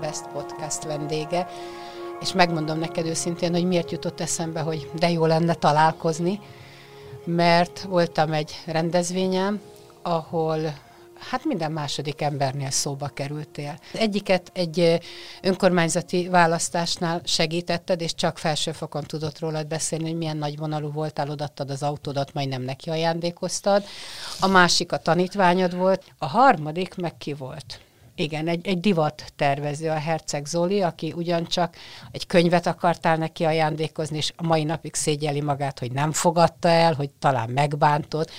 Best 0.00 0.28
Podcast 0.32 0.84
vendége, 0.84 1.48
és 2.20 2.32
megmondom 2.32 2.78
neked 2.78 3.06
őszintén, 3.06 3.52
hogy 3.52 3.64
miért 3.64 3.90
jutott 3.90 4.20
eszembe, 4.20 4.60
hogy 4.60 4.90
de 4.94 5.10
jó 5.10 5.26
lenne 5.26 5.54
találkozni, 5.54 6.40
mert 7.24 7.82
voltam 7.82 8.32
egy 8.32 8.62
rendezvényem, 8.66 9.60
ahol 10.02 10.58
hát 11.30 11.44
minden 11.44 11.72
második 11.72 12.20
embernél 12.20 12.70
szóba 12.70 13.08
kerültél. 13.08 13.78
Egyiket 13.92 14.50
egy 14.54 14.98
önkormányzati 15.42 16.28
választásnál 16.28 17.20
segítetted, 17.24 18.00
és 18.00 18.14
csak 18.14 18.38
felsőfokon 18.38 19.02
tudott 19.02 19.38
rólad 19.38 19.66
beszélni, 19.66 20.04
hogy 20.04 20.16
milyen 20.16 20.36
nagy 20.36 20.58
vonalú 20.58 20.92
voltál, 20.92 21.30
odattad 21.30 21.70
az 21.70 21.82
autódat, 21.82 22.32
majdnem 22.32 22.62
neki 22.62 22.90
ajándékoztad. 22.90 23.84
A 24.40 24.46
másik 24.46 24.92
a 24.92 24.98
tanítványod 24.98 25.76
volt. 25.76 26.04
A 26.18 26.26
harmadik 26.26 26.94
meg 26.94 27.16
ki 27.16 27.32
volt? 27.32 27.80
Igen, 28.18 28.48
egy, 28.48 28.66
egy 28.66 28.80
divat 28.80 29.32
tervező, 29.36 29.88
a 29.88 29.98
Herceg 29.98 30.46
Zoli, 30.46 30.82
aki 30.82 31.12
ugyancsak 31.16 31.76
egy 32.10 32.26
könyvet 32.26 32.66
akartál 32.66 33.16
neki 33.16 33.44
ajándékozni, 33.44 34.16
és 34.16 34.32
a 34.36 34.46
mai 34.46 34.64
napig 34.64 34.94
szégyeli 34.94 35.40
magát, 35.40 35.78
hogy 35.78 35.92
nem 35.92 36.12
fogadta 36.12 36.68
el, 36.68 36.94
hogy 36.94 37.10
talán 37.18 37.50
megbántott. 37.50 38.30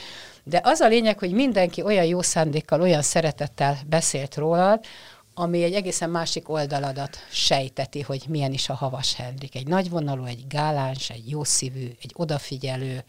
De 0.43 0.61
az 0.63 0.79
a 0.79 0.87
lényeg, 0.87 1.19
hogy 1.19 1.31
mindenki 1.31 1.81
olyan 1.81 2.05
jó 2.05 2.21
szándékkal, 2.21 2.81
olyan 2.81 3.01
szeretettel 3.01 3.77
beszélt 3.87 4.35
rólad, 4.35 4.85
ami 5.33 5.63
egy 5.63 5.73
egészen 5.73 6.09
másik 6.09 6.49
oldaladat 6.49 7.17
sejteti, 7.31 8.01
hogy 8.01 8.23
milyen 8.27 8.53
is 8.53 8.69
a 8.69 8.73
Havas 8.73 9.15
Hendrik. 9.15 9.55
Egy 9.55 9.67
nagyvonalú, 9.67 10.25
egy 10.25 10.47
gáláns, 10.47 11.09
egy 11.09 11.29
jó 11.29 11.43
szívű, 11.43 11.91
egy 12.01 12.13
odafigyelő. 12.15 13.03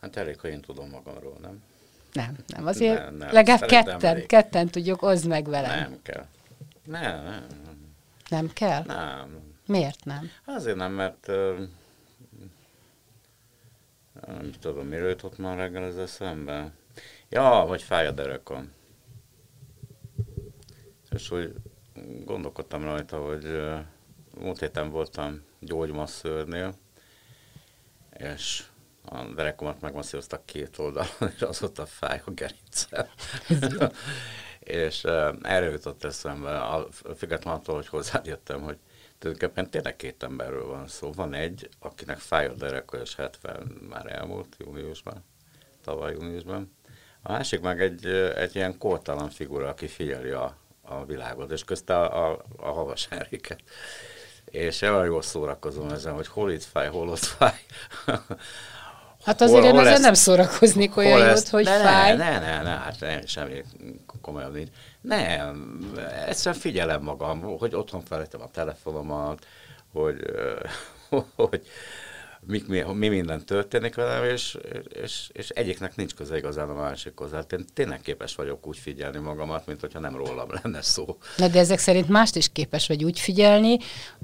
Hát 0.00 0.16
elég, 0.16 0.40
hogy 0.40 0.50
én 0.50 0.60
tudom 0.60 0.88
magamról, 0.88 1.38
nem? 1.42 1.62
Nem, 2.12 2.36
nem, 2.46 2.66
azért 2.66 2.98
nem, 2.98 3.14
nem. 3.14 3.32
legalább 3.32 3.60
ketten, 3.60 4.04
elég. 4.04 4.26
ketten 4.26 4.68
tudjuk, 4.68 5.02
oszd 5.02 5.26
meg 5.26 5.48
velem. 5.48 5.78
Nem 5.80 5.98
kell. 6.02 6.26
Nem, 6.84 7.24
nem. 7.24 7.46
Nem 8.28 8.52
kell? 8.52 8.82
Nem. 8.84 9.40
Miért 9.66 10.04
nem? 10.04 10.30
Azért 10.44 10.76
nem, 10.76 10.92
mert 10.92 11.28
uh, 11.28 11.58
nem 14.26 14.50
tudom, 14.60 14.86
miről 14.86 15.08
jutott 15.08 15.38
már 15.38 15.56
reggel 15.56 15.84
ez 15.84 15.96
eszembe. 15.96 16.72
Ja, 17.28 17.64
vagy 17.66 17.82
fáj 17.82 18.06
a 18.06 18.10
derekom. 18.10 18.72
És 21.10 21.28
hogy 21.28 21.54
gondolkodtam 22.24 22.82
rajta, 22.82 23.16
hogy 23.18 23.44
uh, 23.44 23.78
múlt 24.38 24.58
héten 24.58 24.90
voltam 24.90 25.42
gyógymasszőrnél, 25.58 26.74
és 28.16 28.64
a 29.04 29.24
derekomat 29.24 29.80
megmasszíroztak 29.80 30.46
két 30.46 30.78
oldalon, 30.78 31.32
és 31.36 31.42
az 31.42 31.62
ott 31.62 31.78
a 31.78 31.86
fáj 31.86 32.22
a 32.24 32.30
gerincem. 32.30 33.06
és 34.58 35.04
uh, 35.04 35.34
erre 35.42 35.70
jutott 35.70 36.04
eszembe, 36.04 36.58
a, 36.60 36.88
függetlenül 37.16 37.60
attól, 37.60 37.74
hogy 37.74 37.88
hozzád 37.88 38.26
jöttem, 38.26 38.62
hogy 38.62 38.78
tulajdonképpen 39.18 39.70
tényleg 39.70 39.96
két 39.96 40.22
emberről 40.22 40.66
van 40.66 40.88
szó. 40.88 41.12
Van 41.12 41.34
egy, 41.34 41.68
akinek 41.78 42.18
fáj 42.18 42.46
a 42.46 42.54
dereka, 42.54 43.00
és 43.00 43.14
70 43.14 43.62
már 43.88 44.12
elmúlt 44.12 44.56
júniusban, 44.58 45.24
tavaly 45.84 46.12
júniusban. 46.12 46.76
A 47.22 47.32
másik 47.32 47.60
meg 47.60 47.80
egy, 47.80 48.06
egy 48.36 48.56
ilyen 48.56 48.78
kortalan 48.78 49.30
figura, 49.30 49.68
aki 49.68 49.86
figyeli 49.86 50.30
a, 50.30 50.56
a 50.80 51.04
világot, 51.04 51.50
és 51.50 51.64
közte 51.64 51.98
a, 51.98 52.30
a, 52.30 52.44
a 52.56 52.70
havas 52.70 53.08
Henriket. 53.08 53.62
És 54.44 54.80
olyan 54.80 55.04
jól 55.04 55.22
szórakozom 55.22 55.90
ezen, 55.90 56.14
hogy 56.14 56.26
hol 56.26 56.50
itt 56.52 56.62
fáj, 56.62 56.88
hol 56.88 57.08
ott 57.08 57.18
fáj. 57.18 57.60
Hát 59.24 59.40
azért 59.40 59.64
hol, 59.64 59.72
én 59.72 59.78
azért 59.78 60.00
nem 60.00 60.14
szórakoznék 60.14 60.96
olyan 60.96 61.18
jót, 61.18 61.28
ezt, 61.28 61.48
hogy 61.48 61.64
ne, 61.64 61.80
fáj. 61.80 62.16
Ne, 62.16 62.38
ne, 62.38 62.62
ne, 62.62 62.70
hát 62.70 62.96
ne, 63.00 63.26
semmi 63.26 63.62
komolyabb 64.20 64.54
nincs. 64.54 64.68
Nem, 65.00 65.80
egyszerűen 66.26 66.60
figyelem 66.60 67.02
magam, 67.02 67.40
hogy 67.58 67.74
otthon 67.74 68.02
felejtem 68.04 68.40
a 68.40 68.50
telefonomat, 68.50 69.46
hogy, 69.92 70.16
hogy 71.36 71.62
mi, 72.46 72.62
mi, 72.66 72.80
mi 72.80 73.08
minden 73.08 73.44
történik 73.44 73.94
velem, 73.94 74.24
és, 74.24 74.58
és, 75.02 75.30
és 75.32 75.48
egyiknek 75.48 75.96
nincs 75.96 76.14
köze 76.14 76.36
igazán 76.36 76.68
a 76.68 76.74
másikhoz. 76.74 77.32
Hát 77.32 77.52
én 77.52 77.64
tényleg 77.74 78.00
képes 78.00 78.34
vagyok 78.34 78.66
úgy 78.66 78.78
figyelni 78.78 79.18
magamat, 79.18 79.66
mint 79.66 79.80
hogyha 79.80 79.98
nem 79.98 80.16
rólam 80.16 80.48
lenne 80.62 80.82
szó. 80.82 81.18
Na 81.36 81.48
de 81.48 81.58
ezek 81.58 81.78
szerint 81.78 82.08
mást 82.08 82.36
is 82.36 82.52
képes 82.52 82.86
vagy 82.86 83.04
úgy 83.04 83.20
figyelni, 83.20 83.78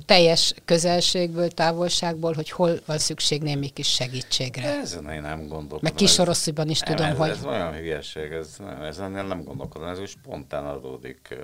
teljes 0.06 0.54
közelségből, 0.64 1.50
távolságból, 1.50 2.32
hogy 2.32 2.50
hol 2.50 2.80
van 2.86 2.98
szükség 2.98 3.42
némi 3.42 3.68
kis 3.68 3.88
segítségre. 3.88 4.80
Ezen 4.80 5.10
én 5.10 5.20
nem 5.20 5.38
gondolkodom. 5.38 5.80
Meg 5.82 5.94
kisoroszúban 5.94 6.68
is 6.68 6.80
nem, 6.80 6.96
tudom, 6.96 7.10
ez, 7.10 7.16
hogy... 7.16 7.28
Ez 7.28 7.44
olyan 7.44 7.72
hülyeség, 7.72 8.32
ez, 8.32 8.56
nem, 8.58 8.82
ezen 8.82 9.16
én 9.16 9.24
nem 9.24 9.44
gondolkodom, 9.44 9.88
ez 9.88 10.00
úgy 10.00 10.08
spontán 10.08 10.66
adódik. 10.66 11.34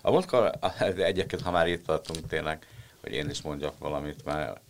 A 0.00 0.10
múltkor, 0.10 0.50
egyébként, 0.96 1.42
ha 1.42 1.50
már 1.50 1.68
itt 1.68 1.86
tartunk 1.86 2.26
tényleg, 2.28 2.66
hogy 3.02 3.12
én 3.12 3.30
is 3.30 3.42
mondjak 3.42 3.78
valamit, 3.78 4.24
mert 4.24 4.60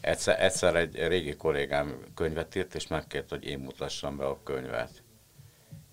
Egyszer, 0.00 0.42
egyszer 0.42 0.76
egy 0.76 1.06
régi 1.06 1.36
kollégám 1.36 2.04
könyvet 2.14 2.54
írt, 2.54 2.74
és 2.74 2.86
megkért, 2.86 3.28
hogy 3.28 3.44
én 3.44 3.58
mutassam 3.58 4.16
be 4.16 4.26
a 4.26 4.42
könyvet. 4.42 5.02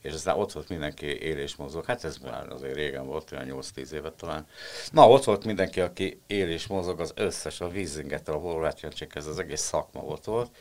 És 0.02 0.14
aztán 0.14 0.38
ott 0.38 0.52
volt 0.52 0.70
mindenki 0.70 1.06
él 1.06 1.38
és 1.38 1.56
mozog. 1.56 1.86
Hát 1.86 2.04
ez 2.04 2.18
már 2.18 2.50
azért 2.50 2.76
régen 2.76 3.06
volt, 3.06 3.32
olyan 3.32 3.64
8-10 3.76 3.92
évet 3.92 4.14
talán. 4.14 4.48
Na, 4.92 5.10
ott 5.10 5.24
volt 5.24 5.46
mindenki, 5.46 5.82
aki 5.82 6.22
él 6.28 6.50
és 6.50 6.68
mozog, 6.68 7.00
az 7.00 7.12
összes, 7.16 7.62
a 7.62 7.70
vízingettel, 7.70 8.34
a 8.34 8.38
horvát 8.38 8.96
ez 9.14 9.28
az 9.28 9.40
egész 9.40 9.62
szakma 9.62 10.02
ott 10.02 10.24
volt. 10.24 10.56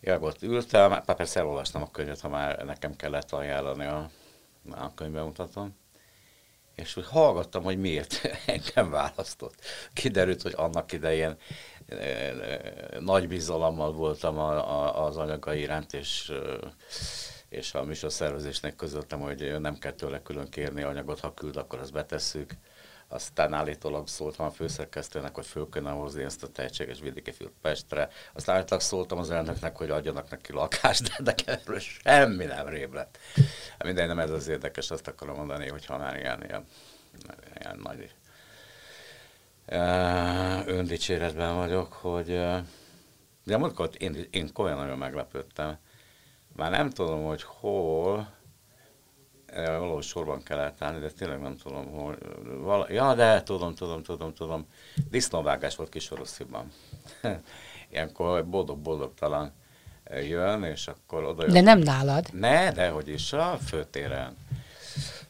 Én 0.00 0.12
ott 0.12 0.42
ültem, 0.42 0.90
már 0.90 1.04
persze 1.04 1.40
elolvastam 1.40 1.82
a 1.82 1.90
könyvet, 1.90 2.20
ha 2.20 2.28
már 2.28 2.64
nekem 2.64 2.96
kellett 2.96 3.32
ajánlani 3.32 3.84
a, 3.84 4.10
a 4.70 4.94
könyvbemutatom. 4.94 5.76
És 6.74 6.96
úgy 6.96 7.06
hallgattam, 7.06 7.62
hogy 7.62 7.78
miért 7.78 8.20
engem 8.46 8.90
választott. 8.90 9.54
Kiderült, 9.92 10.42
hogy 10.42 10.54
annak 10.56 10.92
idején 10.92 11.36
nagy 13.00 13.28
bizalommal 13.28 13.92
voltam 13.92 14.38
a, 14.38 14.52
a, 14.52 15.06
az 15.06 15.16
anyaga 15.16 15.54
iránt, 15.54 15.92
és, 15.92 16.32
és 17.48 17.74
a 17.74 17.84
műsorszervezésnek 17.84 18.76
közöltem, 18.76 19.20
hogy 19.20 19.60
nem 19.60 19.78
kell 19.78 19.92
tőle 19.92 20.22
külön 20.22 20.48
kérni 20.48 20.82
anyagot, 20.82 21.20
ha 21.20 21.34
küld, 21.34 21.56
akkor 21.56 21.78
azt 21.78 21.92
betesszük. 21.92 22.52
Aztán 23.08 23.52
állítólag 23.52 24.08
szóltam 24.08 24.46
a 24.46 24.50
főszerkesztőnek, 24.50 25.34
hogy 25.34 25.46
föl 25.46 25.68
kéne 25.72 25.90
hozni 25.90 26.22
ezt 26.22 26.42
a 26.42 26.48
tehetséges 26.48 27.00
vidéki 27.00 27.32
fiút 27.32 27.52
Pestre. 27.62 28.08
Aztán 28.32 28.56
állítólag 28.56 28.82
szóltam 28.82 29.18
az 29.18 29.30
elnöknek, 29.30 29.76
hogy 29.76 29.90
adjanak 29.90 30.30
neki 30.30 30.52
lakást, 30.52 31.02
de, 31.02 31.22
de 31.22 31.52
erről 31.52 31.78
semmi 31.78 32.44
nem 32.44 32.66
rém 32.66 32.94
lett. 32.94 33.18
Minden 33.84 34.06
nem 34.06 34.18
ez 34.18 34.30
az 34.30 34.48
érdekes, 34.48 34.90
azt 34.90 35.08
akarom 35.08 35.36
mondani, 35.36 35.68
hogy 35.68 35.86
ha 35.86 35.98
már 35.98 36.16
ilyen, 36.16 36.44
ilyen, 36.44 36.66
ilyen 37.58 37.80
nagy 37.82 38.14
öndicséretben 40.66 41.56
vagyok, 41.56 41.92
hogy 41.92 42.26
de 43.44 43.56
múltkor 43.56 43.90
én, 43.98 44.26
én 44.30 44.52
komolyan 44.52 44.76
nagyon 44.78 44.98
meglepődtem. 44.98 45.76
Már 46.56 46.70
nem 46.70 46.90
tudom, 46.90 47.24
hogy 47.24 47.42
hol, 47.42 48.28
valahol 49.54 50.02
sorban 50.02 50.42
kellett 50.42 50.82
állni, 50.82 51.00
de 51.00 51.10
tényleg 51.10 51.40
nem 51.40 51.56
tudom, 51.56 51.86
hol. 51.86 52.16
Vala, 52.60 52.92
ja, 52.92 53.14
de 53.14 53.42
tudom, 53.42 53.74
tudom, 53.74 54.02
tudom, 54.02 54.34
tudom. 54.34 54.66
Disznóvágás 55.10 55.76
volt 55.76 55.88
Kisorossziban. 55.88 56.72
Ilyenkor 57.92 58.46
boldog-boldog 58.46 59.14
talán 59.14 59.52
jön, 60.10 60.62
és 60.62 60.88
akkor 60.88 61.24
oda 61.24 61.42
jön. 61.42 61.52
De 61.52 61.60
nem 61.60 61.78
nálad? 61.78 62.28
Ne, 62.32 62.72
de 62.72 62.88
hogy 62.88 63.08
is, 63.08 63.32
a 63.32 63.58
főtéren 63.66 64.36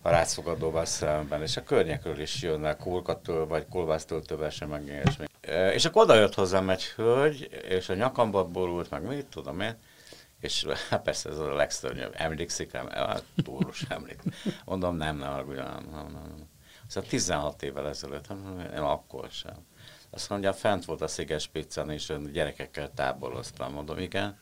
a 0.06 0.10
rászfogadóval 0.10 0.84
szemben, 0.84 1.42
és 1.42 1.56
a 1.56 1.62
környekről 1.62 2.20
is 2.20 2.42
jönnek 2.42 2.76
kulkattól, 2.76 3.46
vagy 3.46 3.66
kolbásztól 3.68 4.22
sem 4.50 4.68
meg 4.68 4.86
ilyesmi. 4.86 5.24
És 5.74 5.84
akkor 5.84 6.02
oda 6.02 6.14
jött 6.14 6.34
hozzám 6.34 6.70
egy 6.70 6.84
hölgy, 6.84 7.48
és 7.68 7.88
a 7.88 7.94
nyakamba 7.94 8.44
borult, 8.44 8.90
meg 8.90 9.02
mit 9.02 9.26
tudom 9.26 9.60
én, 9.60 9.76
és 10.40 10.66
hát 10.90 11.02
persze 11.02 11.28
ez 11.28 11.38
a 11.38 11.54
legszörnyűbb. 11.54 12.14
Emlékszik 12.16 12.72
rám? 12.72 12.88
Hát, 12.88 13.22
túlus 13.44 13.82
emlék. 13.88 14.22
Mondom, 14.64 14.96
nem, 14.96 15.16
nem, 15.16 15.34
nem, 15.34 15.46
nem, 15.46 15.90
nem, 15.90 16.06
nem. 16.12 16.48
Szóval 16.86 17.08
16 17.10 17.62
évvel 17.62 17.88
ezelőtt, 17.88 18.26
én 18.72 18.78
akkor 18.78 19.28
sem. 19.30 19.66
Azt 20.10 20.28
mondja, 20.28 20.52
fent 20.52 20.84
volt 20.84 21.00
a 21.00 21.06
Sziges 21.06 21.46
pizzán, 21.46 21.90
és 21.90 22.12
gyerekekkel 22.32 22.90
táboroztam. 22.94 23.72
Mondom, 23.72 23.98
igen. 23.98 24.38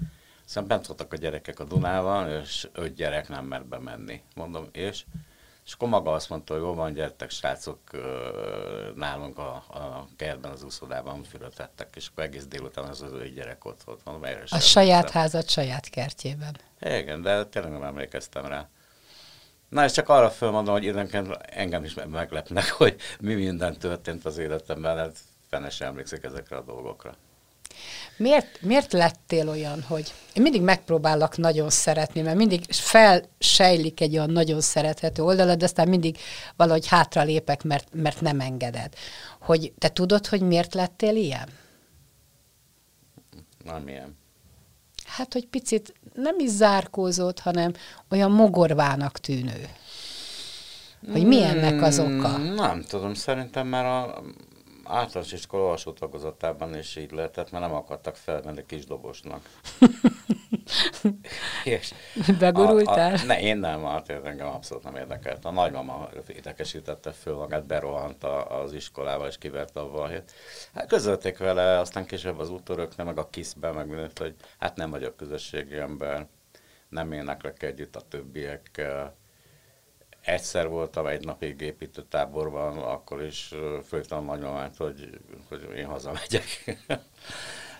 Aztán 0.47 0.67
bent 0.67 0.87
voltak 0.87 1.13
a 1.13 1.17
gyerekek 1.17 1.61
a 1.61 1.65
Dunával, 1.65 2.41
és 2.41 2.69
öt 2.73 2.95
gyerek 2.95 3.29
nem 3.29 3.45
mert 3.45 3.67
bemenni. 3.67 4.23
Mondom, 4.35 4.69
és 4.73 5.05
És 5.67 5.73
akkor 5.73 5.89
maga 5.89 6.13
azt 6.13 6.29
mondta, 6.29 6.53
hogy 6.55 6.63
jó 6.63 6.75
van, 6.75 6.93
gyertek 6.93 7.31
srácok, 7.31 7.79
nálunk 8.95 9.39
a, 9.39 9.55
a 9.55 10.09
kertben, 10.17 10.51
az 10.51 10.63
úszodában 10.63 11.23
fülötettek, 11.23 11.89
és 11.97 12.09
akkor 12.09 12.25
egész 12.25 12.47
délután 12.47 12.85
az 12.85 13.03
az 13.03 13.13
ő 13.13 13.29
gyerek 13.29 13.65
ott 13.65 13.83
volt. 13.83 14.01
Mondom, 14.05 14.25
erre 14.25 14.43
a 14.49 14.59
saját 14.59 15.11
házat 15.11 15.49
saját 15.49 15.89
kertjében. 15.89 16.57
Igen, 16.81 17.23
de 17.23 17.45
tényleg 17.45 17.73
nem 17.73 17.83
emlékeztem 17.83 18.47
rá. 18.47 18.69
Na, 19.69 19.85
és 19.85 19.93
csak 19.93 20.09
arra 20.09 20.31
fölmondom, 20.31 20.75
hogy 20.75 20.85
időnként 20.85 21.29
engem 21.43 21.85
is 21.85 21.95
meglepnek, 21.95 22.71
hogy 22.81 22.97
mi 23.21 23.35
minden 23.35 23.79
történt 23.79 24.25
az 24.25 24.39
életemben, 24.39 24.97
hát 24.97 25.19
fene 25.49 25.71
sem 25.71 25.89
emlékszik 25.89 26.25
ezekre 26.25 26.57
a 26.57 26.63
dolgokra. 26.63 27.17
Miért, 28.17 28.63
miért 28.63 28.93
lettél 28.93 29.49
olyan, 29.49 29.83
hogy 29.83 30.15
én 30.33 30.43
mindig 30.43 30.63
megpróbálok 30.63 31.37
nagyon 31.37 31.71
szeretni, 31.71 32.21
mert 32.21 32.37
mindig 32.37 32.65
felsejlik 32.69 34.01
egy 34.01 34.17
olyan 34.17 34.31
nagyon 34.31 34.61
szerethető 34.61 35.23
oldalad, 35.23 35.59
de 35.59 35.65
aztán 35.65 35.89
mindig 35.89 36.19
valahogy 36.57 36.87
hátra 36.87 37.23
lépek, 37.23 37.63
mert, 37.63 37.89
mert 37.93 38.21
nem 38.21 38.41
engeded. 38.41 38.95
Hogy 39.41 39.73
te 39.79 39.89
tudod, 39.89 40.27
hogy 40.27 40.41
miért 40.41 40.75
lettél 40.75 41.17
ilyen? 41.17 41.49
Nem 43.65 43.89
ilyen. 43.89 44.17
Hát, 45.05 45.33
hogy 45.33 45.47
picit 45.47 45.95
nem 46.15 46.39
is 46.39 46.51
zárkózott, 46.51 47.39
hanem 47.39 47.73
olyan 48.11 48.31
mogorvának 48.31 49.19
tűnő. 49.19 49.69
Hogy 51.13 51.27
mi 51.27 51.43
ennek 51.43 51.83
az 51.83 51.99
oka? 51.99 52.35
Hmm, 52.35 52.55
nem 52.55 52.83
tudom, 52.83 53.15
szerintem 53.15 53.67
már 53.67 53.85
a 53.85 54.23
általános 54.85 55.33
iskola 55.33 55.71
alsó 55.71 55.93
tagozatában 55.93 56.77
is 56.77 56.97
így 56.97 57.11
lehetett, 57.11 57.51
mert 57.51 57.65
nem 57.65 57.75
akartak 57.75 58.17
felmenni 58.17 58.67
kis 58.67 58.85
dobosnak. 58.85 59.43
és 61.65 61.95
Begurultál? 62.39 63.15
A, 63.15 63.19
a, 63.19 63.25
ne, 63.25 63.41
én 63.41 63.57
nem, 63.57 63.85
hát 63.85 64.09
engem 64.09 64.47
abszolút 64.47 64.85
nem 64.85 64.97
érdekelt. 64.97 65.45
A 65.45 65.51
nagymama 65.51 66.09
érdekesítette 66.27 67.11
föl 67.11 67.35
magát, 67.35 67.67
berohant 67.67 68.25
az 68.49 68.73
iskolába, 68.73 69.27
és 69.27 69.39
kiverte 69.39 69.81
a 69.81 69.89
valhét. 69.89 70.33
Hát 70.75 70.87
közölték 70.87 71.39
vele, 71.39 71.79
aztán 71.79 72.07
később 72.07 72.39
az 72.39 72.51
útöröknek, 72.51 73.07
meg 73.07 73.19
a 73.19 73.31
kiszbe, 73.31 73.71
meg 73.71 73.87
mindent, 73.87 74.19
hogy 74.19 74.35
hát 74.59 74.77
nem 74.77 74.91
vagyok 74.91 75.17
közösségi 75.17 75.77
ember, 75.77 76.27
nem 76.89 77.13
éneklek 77.13 77.63
együtt 77.63 77.97
a 77.97 78.09
többiekkel, 78.09 79.15
egyszer 80.25 80.69
voltam 80.69 81.07
egy 81.07 81.25
napig 81.25 81.61
építőtáborban, 81.61 82.79
akkor 82.79 83.23
is 83.23 83.55
főztem 83.87 84.19
a 84.19 84.33
nagymamát, 84.33 84.77
hogy, 84.77 85.21
hogy 85.49 85.69
én 85.77 85.87
hazamegyek. 85.87 86.77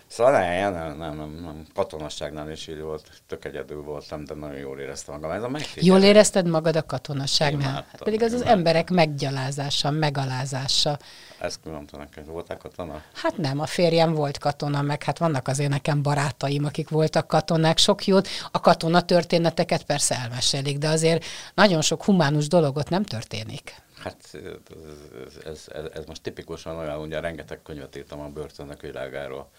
Szóval 0.07 0.31
nem, 0.31 0.73
nem, 0.73 0.97
nem, 0.97 1.15
nem, 1.15 1.29
nem. 1.43 1.65
katonasságnál 1.73 2.51
is 2.51 2.67
így 2.67 2.79
volt, 2.79 3.07
tök 3.27 3.45
egyedül 3.45 3.81
voltam, 3.81 4.25
de 4.25 4.33
nagyon 4.33 4.57
jól 4.57 4.79
éreztem 4.79 5.13
magam. 5.19 5.31
Ez 5.31 5.43
a 5.43 5.49
jól 5.75 6.01
érezted 6.01 6.47
magad 6.47 6.75
a 6.75 6.85
katonasságnál? 6.85 7.85
Hát 7.91 8.03
pedig 8.03 8.23
az 8.23 8.33
az 8.33 8.41
emberek 8.41 8.89
meggyalázása, 8.89 9.91
megalázása. 9.91 10.97
Ezt 11.39 11.59
mondtam 11.63 11.99
neked, 11.99 12.27
voltál 12.27 12.57
katona? 12.57 13.01
Hát 13.13 13.37
nem, 13.37 13.59
a 13.59 13.65
férjem 13.65 14.13
volt 14.13 14.37
katona, 14.37 14.81
meg 14.81 15.03
hát 15.03 15.17
vannak 15.17 15.47
azért 15.47 15.69
nekem 15.69 16.01
barátaim, 16.01 16.65
akik 16.65 16.89
voltak 16.89 17.27
katonák, 17.27 17.77
sok 17.77 18.05
jót. 18.05 18.27
A 18.51 18.59
katona 18.59 19.01
történeteket 19.01 19.83
persze 19.83 20.15
elmesélik, 20.15 20.77
de 20.77 20.87
azért 20.87 21.25
nagyon 21.53 21.81
sok 21.81 22.03
humánus 22.03 22.47
dologot 22.47 22.89
nem 22.89 23.03
történik. 23.03 23.83
Hát 24.03 24.17
ez, 24.33 24.39
ez, 25.45 25.67
ez, 25.67 25.85
ez 25.93 26.05
most 26.05 26.21
tipikusan 26.21 26.77
olyan, 26.77 26.99
ugye 26.99 27.19
rengeteg 27.19 27.61
könyvet 27.61 27.95
írtam 27.95 28.19
a 28.19 28.27
börtönök 28.27 28.81
világáról, 28.81 29.49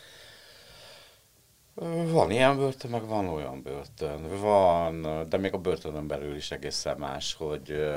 van 2.10 2.30
ilyen 2.30 2.56
börtön, 2.56 2.90
meg 2.90 3.06
van 3.06 3.28
olyan 3.28 3.62
börtön. 3.62 4.40
Van, 4.40 5.28
de 5.28 5.36
még 5.36 5.54
a 5.54 5.58
börtönön 5.58 6.06
belül 6.06 6.36
is 6.36 6.50
egészen 6.50 6.98
más, 6.98 7.34
hogy 7.34 7.94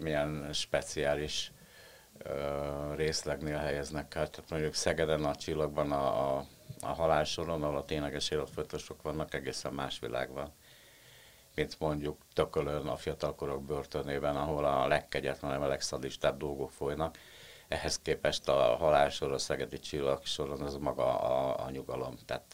milyen 0.00 0.48
speciális 0.52 1.52
részlegnél 2.96 3.56
helyeznek 3.56 4.14
el. 4.14 4.30
Tehát 4.30 4.50
mondjuk 4.50 4.74
Szegeden 4.74 5.24
a 5.24 5.34
csillagban 5.34 5.92
a, 5.92 6.36
a, 6.36 6.46
a 6.80 6.86
halálsoron, 6.86 7.62
ahol 7.62 7.76
a 7.76 7.84
tényleges 7.84 8.30
életfolytosok 8.30 9.02
vannak, 9.02 9.34
egészen 9.34 9.72
más 9.72 9.98
világ 9.98 10.32
van 10.32 10.52
mint 11.54 11.80
mondjuk 11.80 12.18
Tökölön 12.34 12.86
a 12.86 12.96
fiatalkorok 12.96 13.64
börtönében, 13.64 14.36
ahol 14.36 14.64
a 14.64 14.86
legkegyetlenebb, 14.86 15.60
a 15.60 15.66
legszadistább 15.66 16.38
dolgok 16.38 16.70
folynak. 16.70 17.18
Ehhez 17.68 17.98
képest 17.98 18.48
a 18.48 18.76
halálsor, 18.76 19.32
a 19.32 19.38
szegedi 19.38 19.78
csillag 19.78 20.24
soron 20.24 20.60
az 20.60 20.76
maga 20.76 21.20
a, 21.20 21.64
a 21.64 21.70
nyugalom. 21.70 22.14
Tehát 22.26 22.44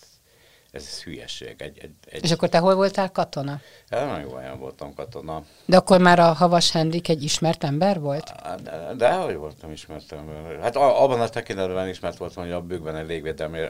ez 0.76 1.02
hülyeség. 1.02 1.54
Egy, 1.58 1.78
egy, 1.78 1.90
egy... 2.04 2.24
És 2.24 2.32
akkor 2.32 2.48
te 2.48 2.58
hol 2.58 2.74
voltál 2.74 3.12
katona? 3.12 3.60
Ja, 3.90 4.04
nagyon 4.04 4.20
jó 4.20 4.34
helyen 4.34 4.58
voltam 4.58 4.94
katona. 4.94 5.42
De 5.64 5.76
akkor 5.76 6.00
már 6.00 6.18
a 6.18 6.32
Havas 6.32 6.70
Henrik 6.70 7.08
egy 7.08 7.22
ismert 7.22 7.64
ember 7.64 8.00
volt? 8.00 8.32
De, 8.62 8.94
de 8.96 9.12
hogy 9.12 9.36
voltam 9.36 9.70
ismert 9.70 10.12
ember. 10.12 10.58
Hát 10.60 10.76
abban 10.76 11.20
a 11.20 11.28
tekintetben 11.28 11.88
ismert 11.88 12.16
voltam, 12.16 12.42
hogy 12.42 12.52
a 12.52 12.60
bőkben 12.60 12.96
egy 12.96 13.06
légvédelmi 13.06 13.60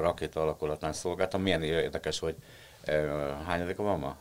rakéta 0.00 0.40
alakulatnál 0.40 0.92
szolgáltam. 0.92 1.42
Milyen 1.42 1.62
érdekes, 1.62 2.18
hogy 2.18 2.34
hányadik 3.46 3.76
van 3.76 3.98
ma? 3.98 4.16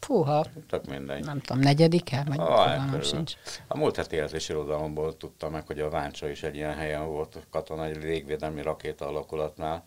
Fúha. 0.00 0.44
Tök 0.68 0.86
mindegy. 0.86 1.24
Nem 1.24 1.40
tudom, 1.40 1.62
negyedike? 1.62 2.24
Vagy 2.28 2.38
ah, 2.38 3.02
sincs. 3.02 3.32
A 3.66 3.76
múlt 3.76 3.96
heti 3.96 4.16
érzési 4.16 4.52
irodalomból 4.52 5.16
tudtam 5.16 5.52
meg, 5.52 5.66
hogy 5.66 5.80
a 5.80 5.88
Váncsa 5.88 6.28
is 6.28 6.42
egy 6.42 6.54
ilyen 6.54 6.74
helyen 6.74 7.06
volt 7.06 7.46
katona, 7.50 7.84
egy 7.84 8.02
légvédelmi 8.02 8.62
rakéta 8.62 9.06
alakulatnál 9.06 9.84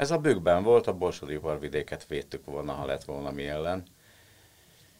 ez 0.00 0.10
a 0.10 0.18
bükben 0.18 0.62
volt, 0.62 0.86
a 0.86 0.92
Borsodi 0.92 1.40
vidéket 1.60 2.06
védtük 2.06 2.44
volna, 2.44 2.72
ha 2.72 2.86
lett 2.86 3.04
volna 3.04 3.30
mi 3.30 3.46
ellen. 3.46 3.84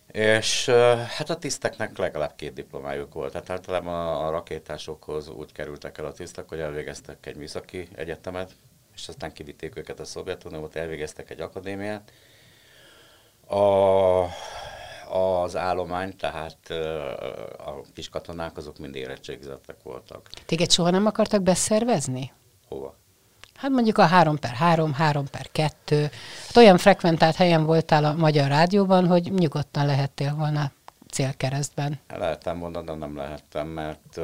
És 0.06 0.68
hát 1.16 1.30
a 1.30 1.38
tiszteknek 1.38 1.98
legalább 1.98 2.34
két 2.36 2.52
diplomájuk 2.52 3.14
volt. 3.14 3.32
Tehát 3.32 3.50
általában 3.50 4.24
a, 4.24 4.30
rakétásokhoz 4.30 5.28
úgy 5.28 5.52
kerültek 5.52 5.98
el 5.98 6.04
a 6.04 6.12
tisztek, 6.12 6.48
hogy 6.48 6.60
elvégeztek 6.60 7.26
egy 7.26 7.36
műszaki 7.36 7.88
egyetemet, 7.94 8.52
és 8.94 9.08
aztán 9.08 9.32
kivitték 9.32 9.76
őket 9.76 10.00
a 10.00 10.04
Szovjetunióba, 10.04 10.68
elvégeztek 10.72 11.30
egy 11.30 11.40
akadémiát. 11.40 12.12
A, 13.46 14.24
az 15.18 15.56
állomány, 15.56 16.16
tehát 16.16 16.70
a 17.58 17.82
kis 17.94 18.08
katonák, 18.08 18.56
azok 18.56 18.78
mind 18.78 18.94
érettségzettek 18.94 19.82
voltak. 19.82 20.28
Téged 20.46 20.70
soha 20.70 20.90
nem 20.90 21.06
akartak 21.06 21.42
beszervezni? 21.42 22.32
Hova? 22.68 22.98
Hát 23.60 23.70
mondjuk 23.70 23.98
a 23.98 24.06
3 24.06 24.38
per 24.38 24.50
3, 24.50 24.92
3 24.92 25.26
per 25.30 25.48
2. 25.52 26.00
Hát 26.46 26.56
olyan 26.56 26.78
frekventált 26.78 27.36
helyen 27.36 27.64
voltál 27.64 28.04
a 28.04 28.14
Magyar 28.14 28.48
Rádióban, 28.48 29.06
hogy 29.06 29.32
nyugodtan 29.32 29.86
lehettél 29.86 30.34
volna 30.34 30.72
célkeresztben. 31.10 32.00
Lehettem 32.08 32.58
volna, 32.58 32.82
de 32.82 32.94
nem 32.94 33.16
lehettem, 33.16 33.66
mert 33.66 34.20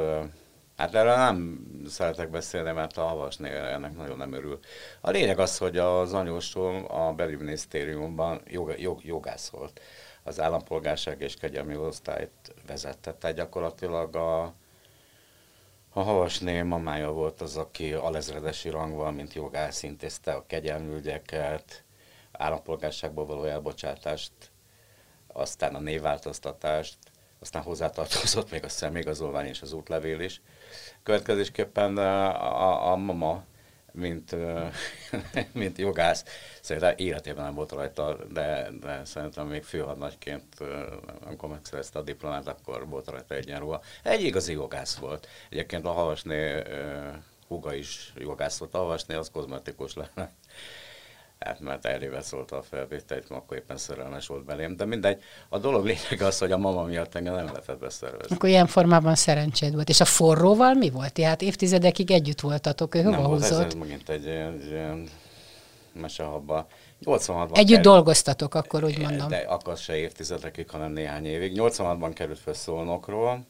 hát 0.77 0.95
erről 0.95 1.15
nem 1.15 1.59
szeretek 1.87 2.29
beszélni, 2.29 2.71
mert 2.71 2.97
a 2.97 3.01
havasné 3.01 3.49
ennek 3.49 3.95
nagyon 3.95 4.17
nem 4.17 4.33
örül. 4.33 4.59
A 5.01 5.09
lényeg 5.09 5.39
az, 5.39 5.57
hogy 5.57 5.77
az 5.77 6.13
anyósom 6.13 6.85
a 6.87 7.13
belügyminisztériumban 7.13 8.41
jog, 8.47 8.73
jog, 8.77 9.03
jogász 9.03 9.49
volt. 9.49 9.81
Az 10.23 10.39
állampolgárság 10.39 11.21
és 11.21 11.35
kegyelmi 11.35 11.75
osztályt 11.75 12.53
vezette, 12.67 13.13
tehát 13.13 13.35
gyakorlatilag 13.35 14.15
a 14.15 14.53
a 15.97 16.03
Havasné 16.03 16.61
mamája 16.61 17.11
volt 17.11 17.41
az, 17.41 17.57
aki 17.57 17.93
alezredesi 17.93 18.69
rangval, 18.69 19.11
mint 19.11 19.33
jogász 19.33 19.83
intézte 19.83 20.33
a 20.33 20.45
kegyelmügyeket, 20.47 21.83
állampolgárságból 22.31 23.25
való 23.25 23.43
elbocsátást, 23.43 24.31
aztán 25.27 25.75
a 25.75 25.79
névváltoztatást, 25.79 26.97
aztán 27.39 27.61
hozzátartozott 27.61 28.51
még 28.51 28.63
a 28.63 28.69
személyigazolvány 28.69 29.45
és 29.45 29.61
az 29.61 29.73
útlevél 29.73 30.19
is. 30.19 30.41
Következésképpen 31.03 31.97
a, 31.97 32.27
a, 32.61 32.91
a 32.91 32.95
mama 32.95 33.43
mint, 33.97 34.35
mint 35.53 35.77
jogász. 35.77 36.23
Szerintem 36.61 36.93
életében 36.97 37.43
nem 37.43 37.53
volt 37.53 37.71
rajta, 37.71 38.17
de, 38.31 38.69
de 38.81 39.05
szerintem 39.05 39.47
még 39.47 39.63
főhadnagyként, 39.63 40.43
amikor 41.25 41.49
megszerezte 41.49 41.99
a 41.99 42.01
diplomát, 42.01 42.47
akkor 42.47 42.87
volt 42.87 43.09
rajta 43.09 43.35
egyenruha. 43.35 43.81
Egy 44.03 44.23
igazi 44.23 44.53
jogász 44.53 44.95
volt. 44.95 45.27
Egyébként 45.49 45.85
a 45.85 45.91
Havasné 45.91 46.63
húga 47.47 47.73
is 47.73 48.13
jogász 48.15 48.57
volt. 48.57 48.73
A 48.73 48.77
Havasné 48.77 49.15
az 49.15 49.29
kozmetikus 49.31 49.93
lenne. 49.93 50.31
Hát 51.39 51.59
mert 51.59 51.85
elébe 51.85 52.21
szólta 52.21 52.57
a 52.57 52.61
felvételt, 52.61 53.25
akkor 53.29 53.57
éppen 53.57 53.77
szerelmes 53.77 54.27
volt 54.27 54.45
belém. 54.45 54.75
De 54.75 54.85
mindegy, 54.85 55.21
a 55.49 55.57
dolog 55.57 55.85
lényeg 55.85 56.21
az, 56.21 56.37
hogy 56.37 56.51
a 56.51 56.57
mama 56.57 56.83
miatt 56.83 57.15
engem 57.15 57.35
nem 57.35 57.45
lehetett 57.45 57.79
beszervezni. 57.79 58.35
Akkor 58.35 58.49
ilyen 58.49 58.67
formában 58.67 59.15
szerencséd 59.15 59.73
volt. 59.73 59.89
És 59.89 59.99
a 59.99 60.05
forróval 60.05 60.73
mi 60.73 60.89
volt? 60.89 61.13
Tehát 61.13 61.41
évtizedekig 61.41 62.11
együtt 62.11 62.39
voltatok, 62.41 62.95
ő 62.95 63.01
hova 63.01 63.27
húzott? 63.27 63.51
Ez, 63.51 63.65
ez 63.65 63.73
megint 63.73 64.09
egy, 64.09 64.27
egy 64.27 64.65
ilyen 64.65 65.09
mesehabba. 65.93 66.67
86-ban 67.05 67.57
Együtt 67.57 67.67
került, 67.67 67.81
dolgoztatok, 67.81 68.55
akkor 68.55 68.83
úgy 68.83 68.99
mondom. 68.99 69.27
De 69.27 69.37
akkor 69.37 69.77
se 69.77 69.95
évtizedekig, 69.95 70.69
hanem 70.69 70.91
néhány 70.91 71.25
évig. 71.25 71.51
86-ban 71.55 72.11
került 72.13 72.39
fel 72.39 72.53
Szolnokról, 72.53 73.45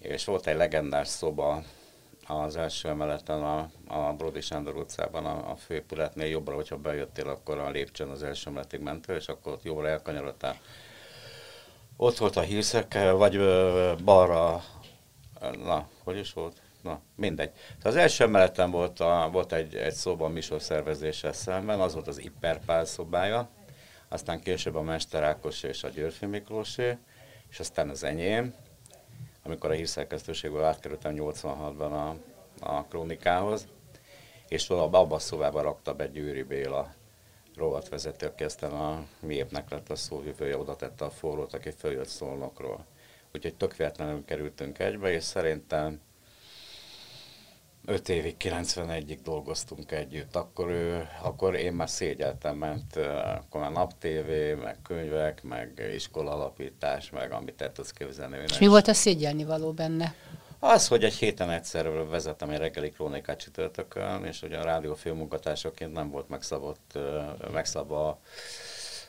és 0.00 0.24
volt 0.24 0.46
egy 0.46 0.56
legendás 0.56 1.08
szoba, 1.08 1.62
az 2.30 2.56
első 2.56 2.88
emeleten 2.88 3.42
a, 3.42 3.70
a 3.86 4.12
Brody 4.12 4.40
Sándor 4.40 4.76
utcában 4.76 5.26
a, 5.26 5.50
a 5.50 5.56
főépületnél 5.56 6.26
jobbra, 6.26 6.54
hogyha 6.54 6.76
bejöttél, 6.76 7.28
akkor 7.28 7.58
a 7.58 7.70
lépcsőn 7.70 8.08
az 8.08 8.22
első 8.22 8.50
emeletig 8.50 8.80
mentél, 8.80 9.16
és 9.16 9.28
akkor 9.28 9.52
ott 9.52 9.62
jobbra 9.62 9.88
elkanyarodtál. 9.88 10.56
ott 11.96 12.16
volt 12.16 12.36
a 12.36 12.40
hírszek, 12.40 13.10
vagy 13.12 13.36
ö, 13.36 13.92
balra, 14.04 14.62
na, 15.40 15.88
hogy 16.04 16.18
is 16.18 16.32
volt? 16.32 16.60
Na, 16.82 17.00
mindegy. 17.14 17.50
Az 17.82 17.96
első 17.96 18.24
emeleten 18.24 18.70
volt, 18.70 19.00
a, 19.00 19.28
volt 19.32 19.52
egy, 19.52 19.74
egy 19.74 19.94
szoba 19.94 20.32
a 20.50 20.58
szervezéssel 20.58 21.32
szemben, 21.32 21.80
az 21.80 21.94
volt 21.94 22.08
az 22.08 22.20
Ipperpál 22.20 22.84
szobája, 22.84 23.48
aztán 24.08 24.40
később 24.40 24.74
a 24.74 24.82
Mester 24.82 25.22
Ákos 25.22 25.62
és 25.62 25.84
a 25.84 25.88
Györfi 25.88 26.26
Miklósé, 26.26 26.98
és 27.50 27.60
aztán 27.60 27.88
az 27.88 28.04
enyém, 28.04 28.54
amikor 29.48 29.70
a 29.70 29.74
hírszerkesztőségből 29.74 30.64
átkerültem 30.64 31.14
86-ban 31.16 31.90
a, 31.90 32.16
a 32.60 32.84
krónikához, 32.84 33.66
és 34.48 34.68
abban 34.68 35.12
a 35.12 35.18
szobában 35.18 35.62
rakta 35.62 35.94
be 35.94 36.06
Győri 36.06 36.42
Béla 36.42 36.94
rovatvezető, 37.56 38.26
aki 38.26 38.44
aztán 38.44 38.70
a 38.70 39.06
miépnek 39.20 39.70
lett 39.70 39.90
a 39.90 39.96
szóvivője, 39.96 40.58
oda 40.58 40.76
tette 40.76 41.04
a 41.04 41.10
forrót, 41.10 41.54
aki 41.54 41.70
följött 41.70 42.08
szolnokról. 42.08 42.84
Úgyhogy 43.34 43.54
tök 43.54 43.76
kerültünk 44.24 44.78
egybe, 44.78 45.12
és 45.12 45.24
szerintem 45.24 46.00
5 47.88 48.08
évig, 48.08 48.36
91-ig 48.40 49.18
dolgoztunk 49.24 49.92
együtt, 49.92 50.36
akkor, 50.36 50.70
ő, 50.70 51.08
akkor 51.22 51.54
én 51.54 51.72
már 51.72 51.88
szégyeltem, 51.88 52.56
mert 52.56 52.96
akkor 53.36 53.60
már 53.60 53.72
naptévé, 53.72 54.54
meg 54.54 54.76
könyvek, 54.82 55.42
meg 55.42 55.90
iskolalapítás, 55.94 57.10
meg 57.10 57.32
amit 57.32 57.62
el 57.62 57.72
tudsz 57.72 57.90
képzelni. 57.90 58.38
És 58.46 58.58
mi 58.58 58.66
volt 58.66 58.88
a 58.88 58.94
szégyelni 58.94 59.44
való 59.44 59.72
benne? 59.72 60.14
Az, 60.58 60.88
hogy 60.88 61.04
egy 61.04 61.14
héten 61.14 61.50
egyszer 61.50 62.06
vezettem 62.08 62.50
egy 62.50 62.58
reggeli 62.58 62.90
krónikát 62.90 63.38
csütörtökön, 63.38 64.24
és 64.24 64.42
ugye 64.42 64.58
a 64.58 64.64
rádió 64.64 64.96
munkatársaként 65.04 65.92
nem 65.92 66.10
volt 66.10 66.28
megszabott, 66.28 66.98
megszabva 67.52 68.20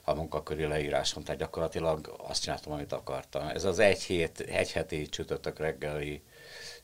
a 0.04 0.14
munkaköri 0.14 0.66
leíráson, 0.66 1.24
tehát 1.24 1.40
gyakorlatilag 1.40 2.16
azt 2.28 2.42
csináltam, 2.42 2.72
amit 2.72 2.94
akartam. 2.94 3.48
Ez 3.48 3.64
az 3.64 3.80
egy 3.80 4.02
hét, 4.02 4.40
egy 4.40 4.72
heti 4.72 5.10
csütörtök 5.10 5.60
reggeli 5.60 6.24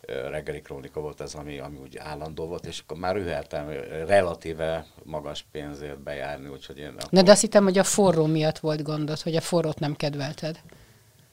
reggeli 0.06 0.62
krónika 0.62 1.00
volt 1.00 1.22
ez, 1.22 1.34
ami, 1.34 1.60
ami 1.60 1.78
úgy 1.78 1.98
állandó 1.98 2.48
volt, 2.48 2.66
és 2.66 2.80
akkor 2.80 2.98
már 2.98 3.16
üheltem 3.16 3.70
relatíve 4.08 4.86
magas 5.04 5.46
pénzért 5.52 6.00
bejárni, 6.00 6.48
úgyhogy 6.48 6.78
én... 6.78 6.88
Akkor... 6.88 7.10
Na 7.10 7.22
de 7.22 7.32
azt 7.32 7.42
hittem, 7.42 7.64
hogy 7.64 7.78
a 7.78 7.84
forró 7.84 8.26
miatt 8.26 8.60
volt 8.60 8.84
gondod, 8.84 9.22
hogy 9.22 9.36
a 9.36 9.42
forrót 9.42 9.80
nem 9.80 9.96
kedvelted. 9.96 10.60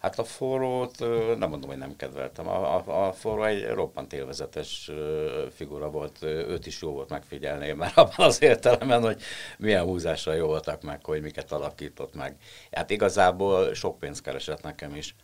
Hát 0.02 0.18
a 0.18 0.24
forrót 0.24 0.98
nem 1.38 1.48
mondom, 1.48 1.70
hogy 1.70 1.78
nem 1.78 1.96
kedveltem. 1.96 2.48
A, 2.48 2.76
a, 2.76 3.06
a 3.06 3.12
forró 3.12 3.44
egy 3.44 3.66
roppant 3.66 4.12
élvezetes 4.12 4.90
figura 5.54 5.90
volt, 5.90 6.22
őt 6.22 6.66
is 6.66 6.82
jó 6.82 6.90
volt 6.90 7.08
megfigyelni, 7.08 7.72
mert 7.82 7.96
abban 7.96 8.26
az 8.26 8.42
értelemben, 8.42 9.02
hogy 9.02 9.22
milyen 9.58 9.84
húzásra 9.84 10.32
jó 10.32 10.46
voltak 10.46 10.82
meg, 10.82 11.04
hogy 11.04 11.22
miket 11.22 11.52
alakított 11.52 12.14
meg. 12.14 12.36
Hát 12.72 12.90
igazából 12.90 13.74
sok 13.74 13.98
pénzt 13.98 14.22
keresett 14.22 14.62
nekem 14.62 14.94
is. 14.94 15.14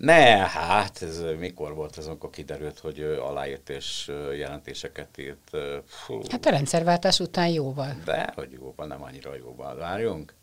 Ne, 0.00 0.48
hát 0.48 1.02
ez 1.02 1.22
mikor 1.38 1.74
volt 1.74 1.98
ez, 1.98 2.06
amikor 2.06 2.30
kiderült, 2.30 2.78
hogy 2.78 3.00
aláírt 3.00 3.68
és 3.68 4.12
jelentéseket 4.36 5.18
írt. 5.18 5.50
Fú. 5.86 6.20
Hát 6.30 6.46
a 6.46 6.50
rendszerváltás 6.50 7.20
után 7.20 7.48
jóval. 7.48 7.96
De, 8.04 8.32
hogy 8.34 8.52
jóval, 8.52 8.86
nem 8.86 9.02
annyira 9.02 9.34
jóval. 9.34 9.76
Várjunk. 9.76 10.34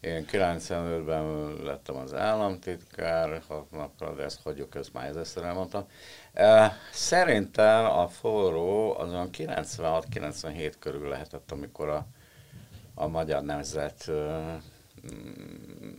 Én 0.00 0.24
95-ben 0.32 1.52
lettem 1.62 1.96
az 1.96 2.14
államtitkár, 2.14 3.42
hat 3.48 3.70
napra, 3.70 4.14
de 4.14 4.22
ezt 4.22 4.42
hagyjuk, 4.42 4.74
ezt 4.74 4.92
már 4.92 5.16
ezzel 5.16 5.44
elmondtam. 5.44 5.86
Szerintem 6.92 7.84
a 7.84 8.08
forró 8.08 8.98
azon 8.98 9.28
96-97 9.32 10.72
körül 10.78 11.08
lehetett, 11.08 11.50
amikor 11.50 11.88
a, 11.88 12.06
a 12.94 13.06
Magyar 13.06 13.42
Nemzet 13.42 14.10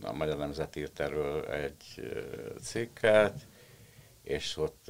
a 0.02 0.12
Magyar 0.12 0.36
Nemzet 0.36 0.76
írt 0.76 1.00
erről 1.00 1.44
egy 1.44 2.12
cikket, 2.62 3.46
és 4.22 4.56
ott 4.56 4.86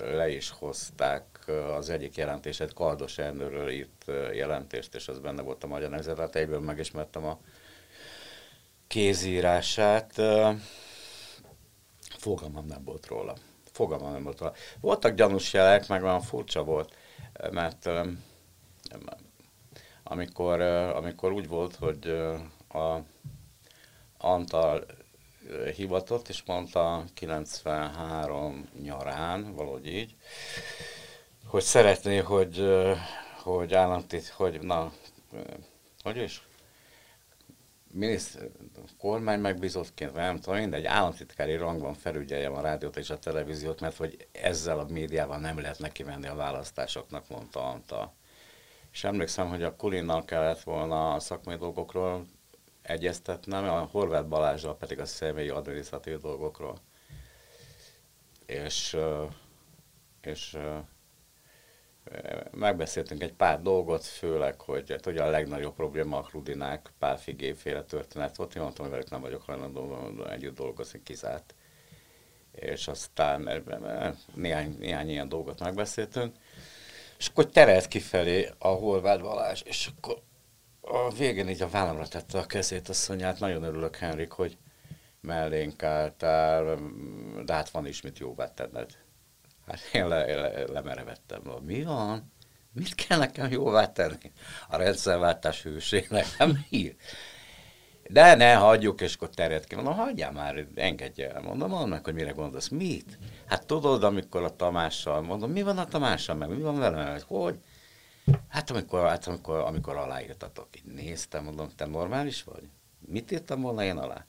le 0.00 0.28
is 0.28 0.50
hozták 0.50 1.48
az 1.76 1.90
egyik 1.90 2.16
jelentését, 2.16 2.72
Kardos 2.72 3.18
Ernőről 3.18 3.70
írt 3.70 4.04
jelentést, 4.32 4.94
és 4.94 5.08
az 5.08 5.18
benne 5.18 5.42
volt 5.42 5.64
a 5.64 5.66
Magyar 5.66 5.90
Nemzet, 5.90 6.18
hát 6.18 6.36
egyből 6.36 6.60
megismertem 6.60 7.24
a 7.24 7.40
kézírását. 8.86 10.12
Fogalmam 12.18 12.66
nem 12.66 12.84
volt 12.84 13.06
róla. 13.06 13.34
Fogalmam 13.72 14.12
nem 14.12 14.22
volt 14.22 14.38
róla. 14.38 14.54
Voltak 14.80 15.14
gyanús 15.14 15.52
jelek, 15.52 15.88
meg 15.88 16.02
olyan 16.02 16.20
furcsa 16.20 16.64
volt, 16.64 16.96
mert 17.50 17.90
amikor, 20.02 20.60
amikor 20.60 21.32
úgy 21.32 21.48
volt, 21.48 21.74
hogy 21.74 22.16
a 22.74 23.02
Antal 24.18 24.86
hivatott, 25.76 26.28
és 26.28 26.42
mondta 26.46 27.04
93 27.14 28.68
nyarán, 28.82 29.54
valahogy 29.54 29.86
így, 29.86 30.16
hogy 31.46 31.62
szeretné, 31.62 32.18
hogy, 32.18 32.64
hogy 33.42 33.74
államtit, 33.74 34.28
hogy 34.28 34.60
na, 34.60 34.92
hogy 36.02 36.16
is? 36.16 36.46
Miniszt, 37.90 38.38
kormány 38.98 39.40
megbízottként, 39.40 40.14
nem 40.14 40.40
tudom, 40.40 40.58
mindegy, 40.58 40.84
államtitkári 40.84 41.56
rangban 41.56 41.94
felügyeljem 41.94 42.54
a 42.54 42.60
rádiót 42.60 42.96
és 42.96 43.10
a 43.10 43.18
televíziót, 43.18 43.80
mert 43.80 43.96
hogy 43.96 44.28
ezzel 44.32 44.78
a 44.78 44.86
médiával 44.88 45.38
nem 45.38 45.60
lehet 45.60 45.78
neki 45.78 46.02
menni 46.02 46.26
a 46.26 46.34
választásoknak, 46.34 47.28
mondta 47.28 47.68
Antal. 47.68 48.12
És 48.92 49.04
emlékszem, 49.04 49.48
hogy 49.48 49.62
a 49.62 49.76
Kulinnal 49.76 50.24
kellett 50.24 50.60
volna 50.60 51.14
a 51.14 51.20
szakmai 51.20 51.56
dolgokról 51.56 52.26
egyeztetnem, 52.84 53.64
a 53.64 53.88
Horváth 53.90 54.26
Balázsral 54.26 54.76
pedig 54.76 54.98
a 54.98 55.04
személyi 55.04 55.48
adminisztratív 55.48 56.20
dolgokról. 56.20 56.78
És, 58.46 58.96
és 60.20 60.56
megbeszéltünk 62.50 63.22
egy 63.22 63.32
pár 63.32 63.62
dolgot, 63.62 64.04
főleg, 64.04 64.60
hogy 64.60 64.90
hát 64.90 65.06
ugye 65.06 65.22
a 65.22 65.30
legnagyobb 65.30 65.74
probléma 65.74 66.18
a 66.18 66.28
Rudinák 66.32 66.92
Pál 66.98 67.18
Figéféle 67.18 67.82
történet 67.82 68.36
volt. 68.36 68.54
Én 68.54 68.62
mondtam, 68.62 68.84
hogy 68.84 68.94
velük 68.94 69.10
nem 69.10 69.20
vagyok 69.20 69.42
hajlandó 69.42 70.24
együtt 70.24 70.56
dolgozni, 70.56 71.02
kizárt. 71.02 71.54
És 72.52 72.88
aztán 72.88 73.64
néhány, 74.34 74.76
néhány 74.78 75.08
ilyen 75.08 75.28
dolgot 75.28 75.60
megbeszéltünk. 75.60 76.36
És 77.18 77.28
akkor 77.28 77.46
terelt 77.46 77.88
kifelé 77.88 78.50
a 78.58 78.68
Horváth 78.68 79.22
Balázs, 79.22 79.62
és 79.64 79.90
akkor 79.96 80.22
a 80.86 81.10
végén 81.10 81.48
így 81.48 81.62
a 81.62 81.68
vállamra 81.68 82.08
tette 82.08 82.38
a 82.38 82.46
kezét, 82.46 82.88
azt 82.88 83.08
mondja, 83.08 83.26
hát 83.26 83.38
nagyon 83.38 83.62
örülök, 83.62 83.96
Henrik, 83.96 84.32
hogy 84.32 84.58
mellénk 85.20 85.82
álltál, 85.82 86.78
de 87.44 87.52
hát 87.52 87.70
van 87.70 87.86
is 87.86 88.00
mit 88.00 88.18
jóvá 88.18 88.54
tenned. 88.54 88.90
Hát 89.66 89.80
én 89.92 90.08
le, 90.08 90.34
le, 90.34 90.64
lemerevettem. 90.66 91.42
Mi 91.62 91.82
van? 91.82 92.32
Mit 92.72 92.94
kell 92.94 93.18
nekem 93.18 93.50
jóvá 93.50 93.92
tenni? 93.92 94.32
A 94.68 94.76
rendszerváltás 94.76 95.62
hőségnek, 95.62 96.26
nem 96.38 96.64
mi? 96.70 96.96
De 98.08 98.34
ne, 98.34 98.54
hagyjuk, 98.54 99.00
és 99.00 99.14
akkor 99.14 99.28
terjed 99.28 99.66
ki. 99.66 99.74
Mondom, 99.74 99.94
hagyjál 99.94 100.32
már, 100.32 100.66
engedj 100.74 101.22
el. 101.22 101.40
Mondom, 101.40 101.88
meg, 101.88 102.04
hogy 102.04 102.14
mire 102.14 102.30
gondolsz. 102.30 102.68
Mit? 102.68 103.18
Hát 103.46 103.66
tudod, 103.66 104.04
amikor 104.04 104.42
a 104.42 104.56
Tamással, 104.56 105.20
mondom, 105.20 105.50
mi 105.50 105.62
van 105.62 105.78
a 105.78 105.86
Tamással, 105.86 106.36
meg 106.36 106.48
mi 106.48 106.60
van 106.60 106.78
velem? 106.78 107.18
Hogy? 107.26 107.58
Hát 108.48 108.70
amikor, 108.70 109.08
hát 109.08 109.26
amikor, 109.26 109.58
amikor 109.58 109.96
aláírtatok, 109.96 110.68
így 110.76 110.92
néztem, 110.94 111.44
mondom, 111.44 111.68
te 111.76 111.86
normális 111.86 112.42
vagy? 112.42 112.68
Mit 113.06 113.30
írtam 113.30 113.60
volna 113.60 113.84
én 113.84 113.96
alá? 113.96 114.24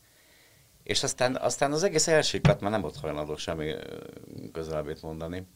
És 0.84 1.04
aztán, 1.04 1.36
aztán 1.36 1.72
az 1.72 1.84
egész 1.84 2.08
elsőkat 2.08 2.62
már 2.62 2.72
nem 2.72 2.82
volt 2.82 2.96
hajlandó 2.96 3.36
semmi 3.36 3.74
közelebbét 4.54 5.02
mondani. 5.02 5.48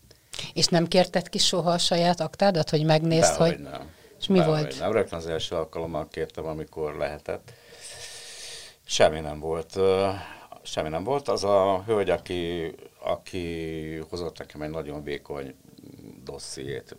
És 0.53 0.67
nem 0.67 0.87
kérted 0.87 1.29
ki 1.29 1.37
soha 1.37 1.71
a 1.71 1.77
saját 1.77 2.19
aktádat, 2.19 2.69
hogy 2.69 2.85
megnézd, 2.85 3.31
Dehogy 3.31 3.49
hogy... 3.49 3.59
nem. 3.59 3.91
És 4.19 4.27
mi 4.27 4.37
Dehogy 4.37 4.61
volt? 4.61 4.79
Nem, 4.79 4.91
rögtön 4.91 5.19
az 5.19 5.27
első 5.27 5.55
alkalommal 5.55 6.07
kértem, 6.07 6.45
amikor 6.45 6.95
lehetett. 6.95 7.53
Semmi 8.85 9.19
nem 9.19 9.39
volt. 9.39 9.79
Semmi 10.63 10.89
nem 10.89 11.03
volt. 11.03 11.27
Az 11.27 11.43
a 11.43 11.83
hölgy, 11.85 12.09
aki, 12.09 12.73
aki 12.99 13.95
hozott 14.09 14.37
nekem 14.37 14.61
egy 14.61 14.69
nagyon 14.69 15.03
vékony 15.03 15.55
dossziét, 16.23 16.97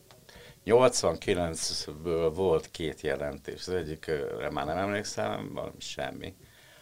89-ből 0.66 2.30
volt 2.34 2.70
két 2.70 3.00
jelentés, 3.00 3.66
az 3.66 3.74
egyikre 3.74 4.50
már 4.50 4.66
nem 4.66 4.76
emlékszem, 4.76 5.52
valami 5.52 5.80
semmi. 5.80 6.34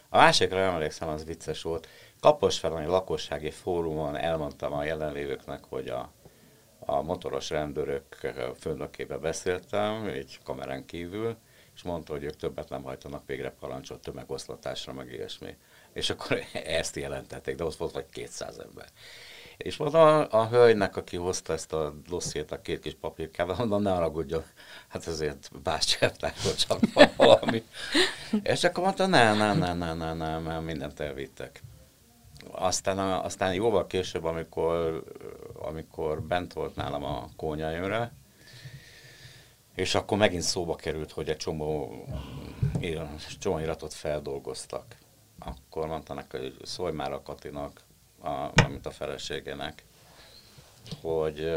A 0.09 0.17
másikra 0.17 0.57
emlékszem, 0.57 1.07
az 1.07 1.25
vicces 1.25 1.61
volt. 1.61 1.87
Kaposváron 2.19 2.81
egy 2.81 2.87
lakossági 2.87 3.51
fórumon 3.51 4.15
elmondtam 4.15 4.73
a 4.73 4.83
jelenlévőknek, 4.83 5.63
hogy 5.63 5.87
a, 5.87 6.11
a 6.79 7.01
motoros 7.01 7.49
rendőrök 7.49 8.33
főnökébe 8.59 9.17
beszéltem, 9.17 10.05
egy 10.05 10.39
kamerán 10.43 10.85
kívül, 10.85 11.37
és 11.75 11.81
mondta, 11.81 12.13
hogy 12.13 12.23
ők 12.23 12.35
többet 12.35 12.69
nem 12.69 12.83
hajtanak 12.83 13.25
végre 13.25 13.51
parancsot 13.59 14.01
tömegoszlatásra, 14.01 14.93
meg 14.93 15.11
ilyesmi. 15.11 15.57
És 15.93 16.09
akkor 16.09 16.39
ezt 16.79 16.95
jelentették, 16.95 17.55
de 17.55 17.63
ott 17.63 17.75
volt 17.75 17.91
vagy 17.91 18.09
200 18.09 18.59
ember. 18.59 18.87
És 19.63 19.77
mondom 19.77 20.27
a, 20.29 20.47
hölgynek, 20.47 20.95
aki 20.95 21.17
hozta 21.17 21.53
ezt 21.53 21.73
a 21.73 21.93
dossziét 22.09 22.51
a 22.51 22.61
két 22.61 22.79
kis 22.79 22.95
papírkával, 23.01 23.55
mondom, 23.57 23.81
ne 23.81 23.91
haragudjon, 23.91 24.43
hát 24.87 25.05
azért 25.07 25.51
bástyárták, 25.63 26.33
hogy 26.43 26.55
csak 26.55 26.79
valami. 27.15 27.63
És 28.43 28.63
akkor 28.63 28.83
mondta, 28.83 29.05
nem, 29.05 29.37
nem, 29.37 29.57
nem, 29.57 29.77
nem, 29.77 30.17
nem, 30.17 30.43
nem, 30.43 30.63
mindent 30.63 30.99
elvittek. 30.99 31.61
aztán, 32.51 32.97
aztán 32.99 33.53
jóval 33.53 33.87
később, 33.87 34.23
amikor, 34.23 35.03
amikor 35.53 36.21
bent 36.21 36.53
volt 36.53 36.75
nálam 36.75 37.03
a 37.03 37.29
kónyaimre, 37.35 38.11
és 39.75 39.95
akkor 39.95 40.17
megint 40.17 40.43
szóba 40.43 40.75
került, 40.75 41.11
hogy 41.11 41.29
egy 41.29 41.37
csomó, 41.37 42.05
csomó 43.39 43.59
iratot 43.59 43.93
feldolgoztak. 43.93 44.95
Akkor 45.39 45.87
mondta 45.87 46.13
neki, 46.13 46.37
hogy 46.37 46.57
szólj 46.63 46.93
már 46.93 47.11
a 47.11 47.21
Katinak, 47.21 47.87
a, 48.21 48.51
amit 48.65 48.85
a 48.85 48.91
feleségének, 48.91 49.83
hogy 51.01 51.51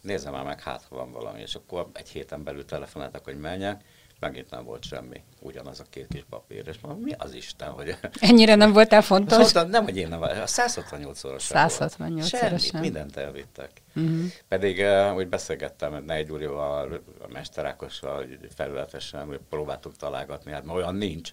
nézzem 0.00 0.32
már 0.32 0.44
meg, 0.44 0.60
hát 0.60 0.84
ha 0.88 0.96
van 0.96 1.12
valami. 1.12 1.40
És 1.40 1.54
akkor 1.54 1.88
egy 1.92 2.08
héten 2.08 2.44
belül 2.44 2.64
telefonáltak, 2.64 3.24
hogy 3.24 3.38
menjek, 3.38 3.84
megint 4.20 4.50
nem 4.50 4.64
volt 4.64 4.84
semmi. 4.84 5.22
Ugyanaz 5.40 5.80
a 5.80 5.84
két 5.90 6.06
kis 6.08 6.24
papír. 6.30 6.68
És 6.68 6.78
mondom, 6.80 7.02
mi 7.02 7.12
az 7.18 7.34
Isten, 7.34 7.68
hogy... 7.70 7.96
Ennyire 8.20 8.54
nem 8.54 8.72
voltál 8.72 9.02
fontos? 9.02 9.38
Mondtam, 9.38 9.68
nem, 9.68 9.84
hogy 9.84 9.96
én 9.96 10.08
nem 10.08 10.22
a 10.22 10.46
168 10.46 11.18
szoros 11.18 11.42
168 11.42 12.26
Semmit, 12.26 12.72
mindent 12.72 13.16
elvittek. 13.16 13.70
Uh-huh. 13.94 14.24
Pedig 14.48 14.84
úgy 15.16 15.28
beszélgettem 15.28 16.04
Negy 16.04 16.26
Gyurival, 16.26 17.02
a 17.22 17.28
Mester 17.32 17.64
Ákossal, 17.64 18.26
felületesen, 18.54 19.26
hogy 19.26 19.40
próbáltuk 19.48 19.96
találgatni, 19.96 20.52
hát 20.52 20.64
olyan 20.66 20.94
nincs 20.94 21.32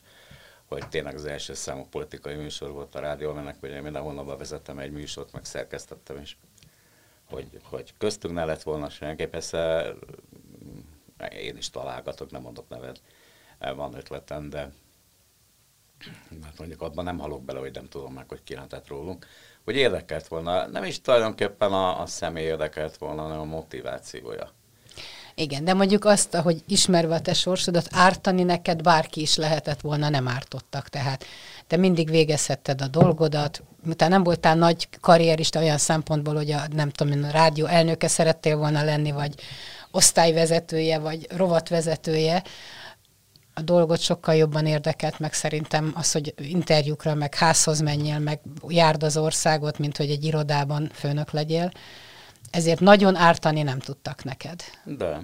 hogy 0.69 0.89
tényleg 0.89 1.15
az 1.15 1.25
első 1.25 1.53
számú 1.53 1.85
politikai 1.89 2.35
műsor 2.35 2.71
volt 2.71 2.95
a 2.95 2.99
rádió, 2.99 3.33
mennek, 3.33 3.59
hogy 3.59 3.69
én 3.69 3.81
minden 3.81 4.01
hónapban 4.01 4.37
vezettem 4.37 4.79
egy 4.79 4.91
műsort, 4.91 5.31
meg 5.31 5.45
szerkesztettem 5.45 6.17
is, 6.17 6.37
hogy, 7.29 7.59
hogy 7.63 7.93
köztünk 7.97 8.33
ne 8.33 8.45
lett 8.45 8.63
volna 8.63 8.89
senki. 8.89 9.25
Persze 9.25 9.91
én 11.31 11.57
is 11.57 11.69
találgatok, 11.69 12.31
nem 12.31 12.41
mondok 12.41 12.69
nevet, 12.69 13.01
van 13.59 13.93
ötletem, 13.93 14.49
de 14.49 14.71
mert 16.41 16.57
mondjuk 16.57 16.81
abban 16.81 17.03
nem 17.03 17.19
halok 17.19 17.43
bele, 17.43 17.59
hogy 17.59 17.73
nem 17.73 17.87
tudom 17.87 18.13
meg, 18.13 18.29
hogy 18.29 18.43
ki 18.43 18.53
lehetett 18.53 18.87
rólunk, 18.87 19.27
hogy 19.63 19.75
érdekelt 19.75 20.27
volna, 20.27 20.67
nem 20.67 20.83
is 20.83 21.01
tulajdonképpen 21.01 21.73
a, 21.73 22.01
a 22.01 22.05
személy 22.05 22.43
érdekelt 22.43 22.97
volna, 22.97 23.21
hanem 23.21 23.39
a 23.39 23.43
motivációja. 23.43 24.51
Igen, 25.39 25.63
de 25.63 25.73
mondjuk 25.73 26.05
azt, 26.05 26.35
hogy 26.35 26.63
ismerve 26.67 27.15
a 27.15 27.21
te 27.21 27.33
sorsodat, 27.33 27.87
ártani 27.91 28.43
neked 28.43 28.81
bárki 28.81 29.21
is 29.21 29.35
lehetett 29.35 29.81
volna, 29.81 30.09
nem 30.09 30.27
ártottak. 30.27 30.89
Tehát 30.89 31.25
te 31.67 31.77
mindig 31.77 32.09
végezhetted 32.09 32.81
a 32.81 32.87
dolgodat, 32.87 33.63
utána 33.87 34.11
nem 34.11 34.23
voltál 34.23 34.55
nagy 34.55 34.87
karrierista 35.01 35.59
olyan 35.59 35.77
szempontból, 35.77 36.35
hogy 36.35 36.51
a, 36.51 36.61
nem 36.71 36.89
tudom, 36.89 37.23
a 37.23 37.31
rádió 37.31 37.65
elnöke 37.65 38.07
szerettél 38.07 38.57
volna 38.57 38.83
lenni, 38.83 39.11
vagy 39.11 39.33
osztályvezetője, 39.91 40.99
vagy 40.99 41.27
rovatvezetője, 41.31 42.43
a 43.53 43.61
dolgot 43.61 43.99
sokkal 43.99 44.35
jobban 44.35 44.65
érdekelt, 44.65 45.19
meg 45.19 45.33
szerintem 45.33 45.91
az, 45.95 46.11
hogy 46.11 46.33
interjúkra, 46.37 47.13
meg 47.13 47.35
házhoz 47.35 47.79
menjél, 47.79 48.19
meg 48.19 48.39
járd 48.67 49.03
az 49.03 49.17
országot, 49.17 49.77
mint 49.77 49.97
hogy 49.97 50.09
egy 50.09 50.23
irodában 50.23 50.91
főnök 50.93 51.31
legyél. 51.31 51.71
Ezért 52.51 52.79
nagyon 52.79 53.15
ártani 53.15 53.61
nem 53.61 53.79
tudtak 53.79 54.23
neked. 54.23 54.61
De. 54.83 55.21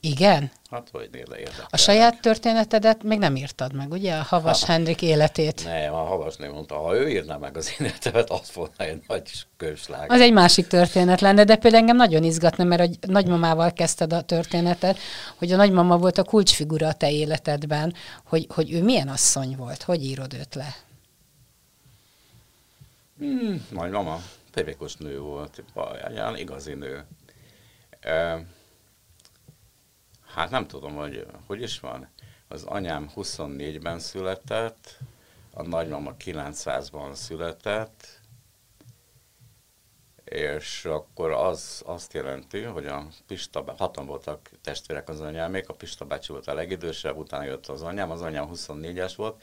Igen? 0.00 0.50
Hát 0.70 0.88
hogy 0.92 1.08
érdekel. 1.12 1.66
A 1.70 1.76
saját 1.76 2.20
történetedet 2.20 3.02
még 3.02 3.18
nem 3.18 3.36
írtad 3.36 3.72
meg, 3.72 3.92
ugye? 3.92 4.14
A 4.14 4.22
Havas 4.22 4.64
ha, 4.64 4.72
Hendrik 4.72 5.02
életét. 5.02 5.64
Nem, 5.64 5.94
a 5.94 6.04
Havas 6.04 6.36
nem 6.36 6.52
mondta, 6.52 6.74
ha 6.74 6.94
ő 6.94 7.08
írná 7.08 7.36
meg 7.36 7.56
az 7.56 7.74
életemet, 7.78 8.30
az 8.30 8.52
volna 8.54 8.72
egy 8.76 9.02
nagy 9.06 9.30
köslág. 9.56 10.12
Az 10.12 10.20
egy 10.20 10.32
másik 10.32 10.66
történet 10.66 11.20
lenne, 11.20 11.44
de 11.44 11.56
például 11.56 11.82
engem 11.82 11.96
nagyon 11.96 12.24
izgatna, 12.24 12.64
mert 12.64 12.82
a 12.82 13.06
nagymamával 13.06 13.72
kezdted 13.72 14.12
a 14.12 14.20
történetet, 14.20 14.98
hogy 15.36 15.52
a 15.52 15.56
nagymama 15.56 15.96
volt 15.96 16.18
a 16.18 16.24
kulcsfigura 16.24 16.88
a 16.88 16.92
te 16.92 17.10
életedben, 17.10 17.94
hogy, 18.24 18.46
hogy 18.54 18.72
ő 18.72 18.82
milyen 18.82 19.08
asszony 19.08 19.56
volt, 19.56 19.82
hogy 19.82 20.04
írod 20.04 20.34
őt 20.34 20.54
le? 20.54 20.76
Hmm, 23.18 23.66
nagymama, 23.70 24.22
tevékos 24.50 24.96
nő 24.96 25.20
volt, 25.20 25.62
egy 26.04 26.38
igazi 26.40 26.74
nő. 26.74 27.06
E, 28.00 28.46
Hát 30.34 30.50
nem 30.50 30.66
tudom, 30.66 30.94
hogy 30.94 31.26
hogy 31.46 31.62
is 31.62 31.80
van. 31.80 32.08
Az 32.48 32.62
anyám 32.62 33.10
24-ben 33.16 33.98
született, 33.98 34.98
a 35.52 35.62
nagymama 35.62 36.14
900-ban 36.24 37.14
született, 37.14 38.20
és 40.24 40.84
akkor 40.84 41.30
az 41.30 41.82
azt 41.86 42.12
jelenti, 42.12 42.62
hogy 42.62 42.86
a 42.86 43.06
Pista, 43.26 43.74
hatan 43.78 44.06
voltak 44.06 44.50
testvérek 44.62 45.08
az 45.08 45.20
anyámék, 45.20 45.68
a 45.68 45.74
Pista 45.74 46.04
bácsi 46.04 46.32
volt 46.32 46.46
a 46.46 46.54
legidősebb, 46.54 47.16
utána 47.16 47.44
jött 47.44 47.66
az 47.66 47.82
anyám, 47.82 48.10
az 48.10 48.22
anyám 48.22 48.48
24-es 48.52 49.12
volt, 49.16 49.42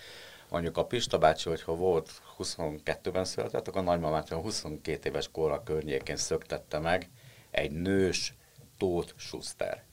mondjuk 0.49 0.77
a 0.77 0.85
Pista 0.85 1.17
bácsi, 1.17 1.49
hogyha 1.49 1.75
volt 1.75 2.21
22-ben 2.39 3.25
született, 3.25 3.67
akkor 3.67 3.81
a 3.81 3.83
nagymamát 3.83 4.31
a 4.31 4.37
22 4.37 5.09
éves 5.09 5.29
korra 5.31 5.63
környékén 5.63 6.15
szöktette 6.15 6.79
meg 6.79 7.09
egy 7.51 7.71
nős 7.71 8.33
Tóth 8.77 9.13
Schuster 9.15 9.83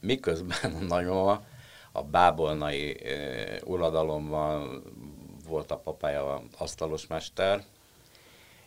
miközben 0.00 0.72
a 0.74 0.84
nagymama 0.84 1.42
a 1.92 2.02
bábolnai 2.02 3.04
e, 3.04 3.60
uradalomban 3.64 4.82
volt 5.48 5.70
a 5.70 5.78
papája 5.78 6.42
asztalos 6.58 7.06
mester, 7.06 7.64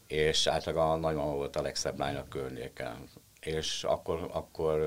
és 0.08 0.48
általában 0.48 0.92
a 0.92 0.96
nagymama 0.96 1.34
volt 1.34 1.56
a 1.56 1.62
legszebb 1.62 2.00
lány 2.00 2.16
a 2.16 2.28
környéken. 2.28 3.10
És 3.40 3.84
akkor, 3.84 4.30
akkor 4.32 4.80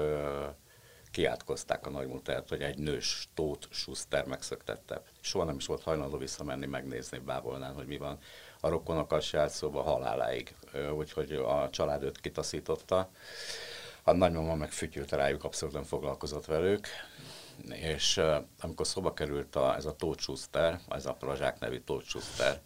kiátkozták 1.15 1.87
a 1.87 1.91
nagymutát, 1.91 2.49
hogy 2.49 2.63
egy 2.63 2.79
nős 2.79 3.29
Tóth 3.35 3.69
Schuster 3.71 4.27
megszöktette. 4.27 5.03
Soha 5.21 5.45
nem 5.45 5.57
is 5.57 5.67
volt 5.67 5.83
hajlandó 5.83 6.17
visszamenni 6.19 6.67
megnézni 6.67 7.19
Bábolnán, 7.19 7.75
hogy 7.75 7.87
mi 7.87 7.97
van. 7.97 8.19
A 8.61 8.69
rokonokkal 8.69 9.21
se 9.21 9.39
állt 9.41 9.51
szóba 9.51 9.83
haláláig, 9.83 10.55
úgyhogy 10.97 11.33
a 11.33 11.71
család 11.71 12.03
őt 12.03 12.21
kitaszította. 12.21 13.11
A 14.03 14.13
nagymama 14.13 14.55
meg 14.55 14.71
fütyült 14.71 15.13
rájuk, 15.13 15.45
abszolút 15.45 15.75
nem 15.75 15.85
foglalkozott 15.85 16.45
velük, 16.45 16.87
és 17.69 18.21
amikor 18.61 18.87
szóba 18.87 19.15
került 19.15 19.57
a, 19.57 19.77
ez 19.77 19.85
a 19.85 19.97
Tóth 19.97 20.23
Schuster, 20.23 20.81
ez 20.89 21.07
a 21.07 21.13
Prazsák 21.13 21.59
nevű 21.59 21.79
Tóth 21.79 22.07
Schuster, 22.07 22.61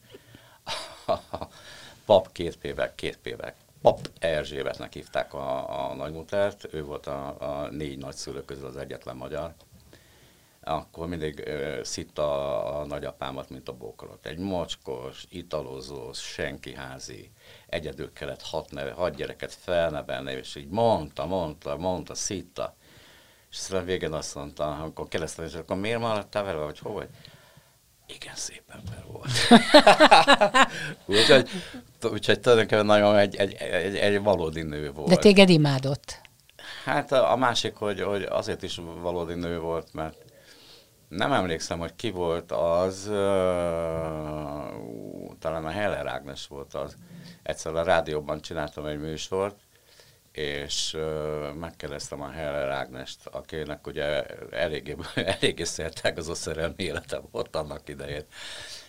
a 1.07 1.47
pap 2.05 2.33
két 2.33 2.57
pévek, 2.57 2.95
két 2.95 3.19
pévek, 3.19 3.55
pap 3.83 4.11
Erzsébetnek 4.19 4.93
hívták 4.93 5.35
a, 5.35 5.89
a 5.91 5.95
nagymutárt, 5.95 6.69
ő 6.73 6.85
volt 6.85 7.07
a, 7.07 7.37
a 7.41 7.69
négy 7.71 7.99
nagyszülő 7.99 8.45
közül 8.45 8.67
az 8.67 8.77
egyetlen 8.77 9.17
magyar, 9.17 9.55
akkor 10.61 11.09
mindig 11.09 11.45
uh, 11.47 11.83
szitta 11.83 12.65
a 12.79 12.87
nagyapámat, 12.87 13.51
mint 13.51 13.69
a 13.69 13.77
bokrot. 13.77 14.27
Egy 14.27 14.39
mocskos, 14.39 15.25
italozó, 15.29 16.13
senki 16.13 16.75
házi, 16.75 17.31
egyedül 17.67 18.13
kellett 18.13 18.43
hat, 18.43 18.71
neve, 18.71 18.93
hat 18.93 19.15
gyereket 19.15 19.55
felnevelni, 19.55 20.33
és 20.33 20.57
így 20.57 20.69
mondta, 20.69 21.27
mondta, 21.27 21.77
mondta, 21.77 22.15
szitta. 22.15 22.77
És 23.51 23.57
aztán 23.59 23.85
végén 23.85 24.13
azt 24.13 24.35
mondta, 24.35 24.77
amikor 24.77 25.09
kérdeztem, 25.09 25.45
hogy 25.45 25.55
akkor 25.55 25.77
miért 25.77 26.01
maradtál 26.01 26.45
vele, 26.45 26.65
vagy 26.65 26.79
hol 26.79 26.93
vagy? 26.93 27.09
Igen, 28.15 28.35
szép 28.35 28.63
ember 28.69 29.05
volt. 29.13 29.31
úgyhogy, 31.19 31.49
úgyhogy 32.03 32.41
tulajdonképpen 32.41 32.87
nagyon 32.87 33.17
egy, 33.17 33.37
egy, 33.37 33.55
egy, 33.55 33.97
egy 33.97 34.23
valódi 34.23 34.63
nő 34.63 34.93
volt. 34.93 35.09
De 35.09 35.17
téged 35.17 35.49
imádott? 35.49 36.21
Hát 36.85 37.13
a, 37.13 37.33
a 37.33 37.37
másik, 37.37 37.75
hogy, 37.75 38.01
hogy 38.01 38.23
azért 38.23 38.63
is 38.63 38.81
valódi 39.01 39.35
nő 39.35 39.59
volt, 39.59 39.93
mert 39.93 40.17
nem 41.09 41.33
emlékszem, 41.33 41.79
hogy 41.79 41.97
ki 41.97 42.11
volt 42.11 42.53
az, 42.53 43.07
uh, 43.07 43.15
talán 45.39 45.65
a 45.65 45.71
Heller 45.71 46.07
Ágnes 46.07 46.47
volt 46.47 46.75
az, 46.75 46.97
egyszer 47.43 47.75
a 47.75 47.83
rádióban 47.83 48.41
csináltam 48.41 48.87
egy 48.87 48.99
műsort, 48.99 49.57
és 50.39 50.97
megkérdeztem 51.55 52.21
a 52.21 52.31
Heller 52.31 52.69
Ágnest, 52.69 53.27
akinek 53.27 53.87
ugye 53.87 54.27
eléggé, 54.51 54.97
eléggé 55.15 55.63
az 56.15 56.29
a 56.29 56.35
szerelmi 56.35 56.83
élete 56.83 57.21
volt 57.31 57.57
annak 57.57 57.89
idején. 57.89 58.25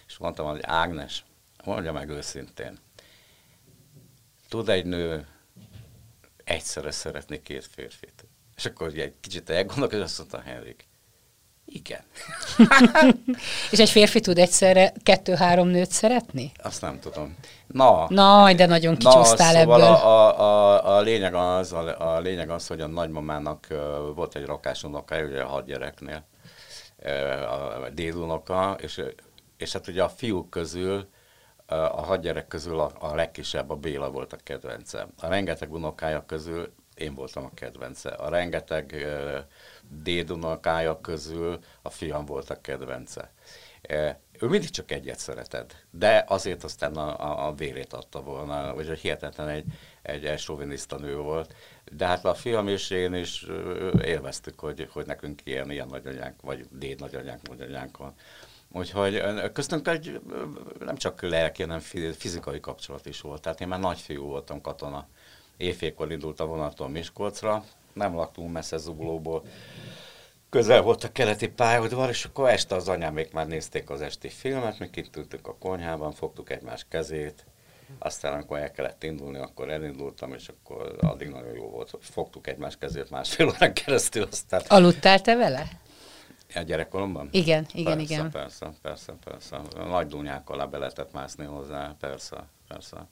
És 0.07 0.17
mondtam, 0.17 0.45
hogy 0.45 0.59
Ágnes, 0.62 1.25
mondja 1.63 1.91
meg 1.91 2.09
őszintén, 2.09 2.77
tud 4.49 4.69
egy 4.69 4.85
nő 4.85 5.27
egyszerre 6.43 6.91
szeretni 6.91 7.41
két 7.41 7.65
férfit? 7.65 8.25
És 8.55 8.65
akkor 8.65 8.88
ugye 8.88 9.03
egy 9.03 9.15
kicsit 9.19 9.49
elgondolkodott, 9.49 10.05
és 10.05 10.19
azt 10.19 10.31
mondta 10.31 10.49
Henrik, 10.49 10.88
igen. 11.69 12.01
és 13.71 13.79
egy 13.79 13.89
férfi 13.89 14.19
tud 14.19 14.38
egyszerre 14.38 14.93
kettő-három 15.03 15.67
nőt 15.67 15.91
szeretni? 15.91 16.51
Azt 16.63 16.82
nem 16.82 16.99
tudom. 16.99 17.36
Na, 17.67 18.05
na 18.10 18.53
de 18.53 18.65
nagyon 18.65 18.95
kicsúsztál 18.95 19.53
na, 19.53 19.60
szóval 19.60 19.82
ebből. 19.82 19.93
A, 19.93 20.39
a, 20.39 20.95
a, 20.97 21.01
lényeg 21.01 21.34
az, 21.34 21.73
a, 21.73 22.15
a 22.15 22.19
lényeg 22.19 22.49
az, 22.49 22.67
hogy 22.67 22.82
a 22.82 22.88
nagymamának 22.88 23.67
uh, 23.69 23.77
volt 24.15 24.36
egy 24.36 24.45
rakásunoka, 24.45 25.23
ugye 25.23 25.41
a 25.41 25.47
hat 25.47 25.65
gyereknél, 25.65 26.23
uh, 27.03 27.84
a 27.84 27.89
dédunoka, 27.89 28.75
és, 28.82 29.01
és 29.58 29.71
hát 29.71 29.88
ugye 29.88 30.03
a 30.03 30.10
fiúk 30.10 30.49
közül, 30.49 31.08
uh, 31.69 31.99
a 31.99 32.01
hat 32.01 32.21
gyerek 32.21 32.47
közül 32.47 32.79
a, 32.79 32.91
a 32.99 33.15
legkisebb, 33.15 33.69
a 33.69 33.75
Béla 33.75 34.12
volt 34.12 34.34
a 34.34 34.38
kedvence. 34.43 35.08
A 35.19 35.27
rengeteg 35.27 35.73
unokája 35.73 36.25
közül 36.25 36.73
én 36.99 37.13
voltam 37.13 37.45
a 37.45 37.53
kedvence. 37.53 38.09
A 38.09 38.29
rengeteg 38.29 38.91
uh, 38.93 39.38
dédunokája 40.03 41.01
közül 41.01 41.59
a 41.81 41.89
fiam 41.89 42.25
volt 42.25 42.49
a 42.49 42.62
kedvence. 42.62 43.31
Ő 44.41 44.47
mindig 44.47 44.69
csak 44.69 44.91
egyet 44.91 45.19
szereted, 45.19 45.75
de 45.91 46.23
azért 46.27 46.63
aztán 46.63 46.95
a, 46.95 47.19
a, 47.19 47.47
a 47.47 47.53
vérét 47.53 47.93
adta 47.93 48.21
volna, 48.21 48.73
vagy 48.73 48.99
hihetetlen 48.99 49.47
egy, 49.47 49.65
egy, 50.01 50.25
egy 50.25 50.39
soviniszta 50.39 50.97
nő 50.97 51.15
volt. 51.17 51.55
De 51.91 52.05
hát 52.05 52.25
a 52.25 52.33
fiam 52.33 52.67
és 52.67 52.89
én 52.89 53.13
is 53.13 53.45
élveztük, 54.03 54.59
hogy, 54.59 54.89
hogy 54.91 55.05
nekünk 55.05 55.41
ilyen, 55.43 55.71
ilyen 55.71 55.88
nagyanyánk, 55.88 56.41
vagy 56.41 56.65
déd 56.71 56.99
nagyanyánk, 56.99 57.47
nagyanyánk 57.47 57.97
van. 57.97 58.13
Úgyhogy 58.71 59.23
köztünk 59.53 59.88
egy 59.88 60.21
nem 60.79 60.95
csak 60.95 61.21
lelki, 61.21 61.62
hanem 61.62 61.79
fizikai 62.17 62.59
kapcsolat 62.59 63.05
is 63.05 63.21
volt. 63.21 63.41
Tehát 63.41 63.62
én 63.62 63.67
már 63.67 63.79
nagyfiú 63.79 64.25
voltam 64.25 64.62
katona. 64.62 65.07
Éjfélkor 65.60 66.12
indult 66.12 66.39
a 66.39 66.45
vonaton 66.45 66.91
Miskolcra, 66.91 67.63
nem 67.93 68.15
laktunk 68.15 68.52
messze 68.52 68.78
Zuglóból, 68.78 69.43
közel 70.50 70.82
volt 70.82 71.04
a 71.04 71.12
keleti 71.12 71.48
pályaudvar, 71.48 72.10
és 72.10 72.26
akkor 72.26 72.50
este 72.50 72.76
az 72.76 72.88
anyámék 72.88 73.32
már 73.32 73.48
nézték 73.48 73.89
az 73.89 74.02
esti 74.02 74.30
filmet, 74.30 74.80
mi 74.80 74.89
kint 74.89 75.15
ültünk 75.15 75.48
a 75.48 75.56
konyhában, 75.56 76.12
fogtuk 76.12 76.50
egymás 76.50 76.86
kezét, 76.89 77.45
aztán 77.98 78.34
amikor 78.34 78.58
el 78.58 78.72
kellett 78.72 79.04
indulni, 79.04 79.38
akkor 79.38 79.69
elindultam, 79.69 80.34
és 80.34 80.48
akkor 80.48 80.95
addig 81.02 81.30
nagyon 81.30 81.56
jó 81.56 81.69
volt. 81.69 81.98
Fogtuk 82.00 82.48
egymás 82.48 82.78
kezét 82.78 83.10
másfél 83.10 83.48
órán 83.48 83.74
keresztül, 83.74 84.28
aztán... 84.32 84.62
Aludtál 84.67 85.22
te 85.22 85.36
vele? 85.36 85.67
A 86.56 86.60
gyerekkoromban? 86.60 87.30
Igen, 87.32 87.65
igen, 87.74 87.98
persze, 87.98 88.13
igen. 88.13 88.32
Persze, 88.32 88.74
persze, 88.82 89.13
persze. 89.24 89.62
Nagy 89.76 90.08
dunyákkal 90.08 90.58
le 90.58 90.65
be 90.65 90.78
lehetett 90.78 91.13
mászni 91.13 91.45
hozzá, 91.45 91.95
persze, 92.00 92.43
persze. 92.67 93.08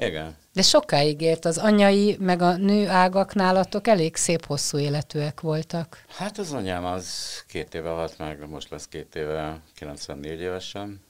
Igen. 0.00 0.36
De 0.52 0.62
sokáig 0.62 1.20
ért 1.20 1.44
az 1.44 1.58
anyai, 1.58 2.16
meg 2.20 2.42
a 2.42 2.56
nő 2.56 2.88
ágak 2.88 3.34
nálatok 3.34 3.86
elég 3.86 4.16
szép 4.16 4.46
hosszú 4.46 4.78
életűek 4.78 5.40
voltak. 5.40 6.04
Hát 6.08 6.38
az 6.38 6.52
anyám 6.52 6.84
az 6.84 7.38
két 7.46 7.74
éve 7.74 7.88
halt 7.88 8.18
meg, 8.18 8.48
most 8.48 8.70
lesz 8.70 8.88
két 8.88 9.14
éve, 9.14 9.60
94 9.74 10.40
évesen. 10.40 11.00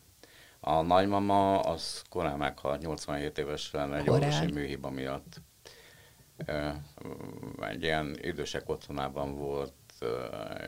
A 0.61 0.83
nagymama 0.83 1.61
az 1.61 2.03
korán 2.09 2.39
meghalt, 2.39 2.83
87 2.83 3.39
évesen 3.39 3.95
egy 3.95 4.11
orvosi 4.11 4.53
műhiba 4.53 4.91
miatt. 4.91 5.41
Egy 7.61 7.83
ilyen 7.83 8.19
idősek 8.23 8.69
otthonában 8.69 9.37
volt, 9.37 9.73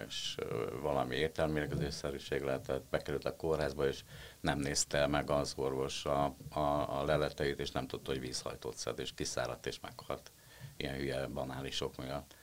és 0.07 0.37
valami 0.83 1.16
értelmérkezésszerűség 1.16 2.42
lehetett, 2.42 2.85
bekerült 2.90 3.25
a 3.25 3.37
kórházba, 3.37 3.87
és 3.87 4.01
nem 4.40 4.59
nézte 4.59 5.07
meg 5.07 5.31
az 5.31 5.53
orvos 5.57 6.05
a, 6.05 6.35
a, 6.51 7.01
a 7.01 7.05
leleteit, 7.05 7.59
és 7.59 7.71
nem 7.71 7.87
tudta, 7.87 8.11
hogy 8.11 8.21
vízhajtót 8.21 8.77
szed, 8.77 8.99
és 8.99 9.14
kiszáradt, 9.14 9.66
és 9.66 9.81
meghalt. 9.81 10.31
Ilyen 10.77 10.95
hülye 10.95 11.27
banálisok 11.27 11.97
miatt. 11.97 12.35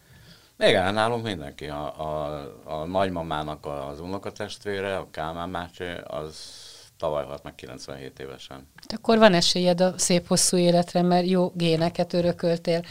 Igen, 0.59 0.93
nálunk 0.93 1.23
mindenki. 1.23 1.67
A, 1.67 1.99
a, 1.99 2.81
a 2.81 2.85
nagymamának 2.85 3.65
az 3.65 3.99
unokatestvére, 3.99 4.97
a 4.97 5.07
Kálmán 5.11 5.49
Mácsi, 5.49 5.83
az 6.03 6.67
tavaly 6.97 7.25
halt 7.25 7.43
meg 7.43 7.55
97 7.55 8.19
évesen. 8.19 8.67
De 8.87 8.95
akkor 8.95 9.17
van 9.17 9.33
esélyed 9.33 9.81
a 9.81 9.97
szép 9.97 10.27
hosszú 10.27 10.57
életre, 10.57 11.01
mert 11.01 11.27
jó 11.27 11.51
géneket 11.55 12.13
örököltél. 12.13 12.83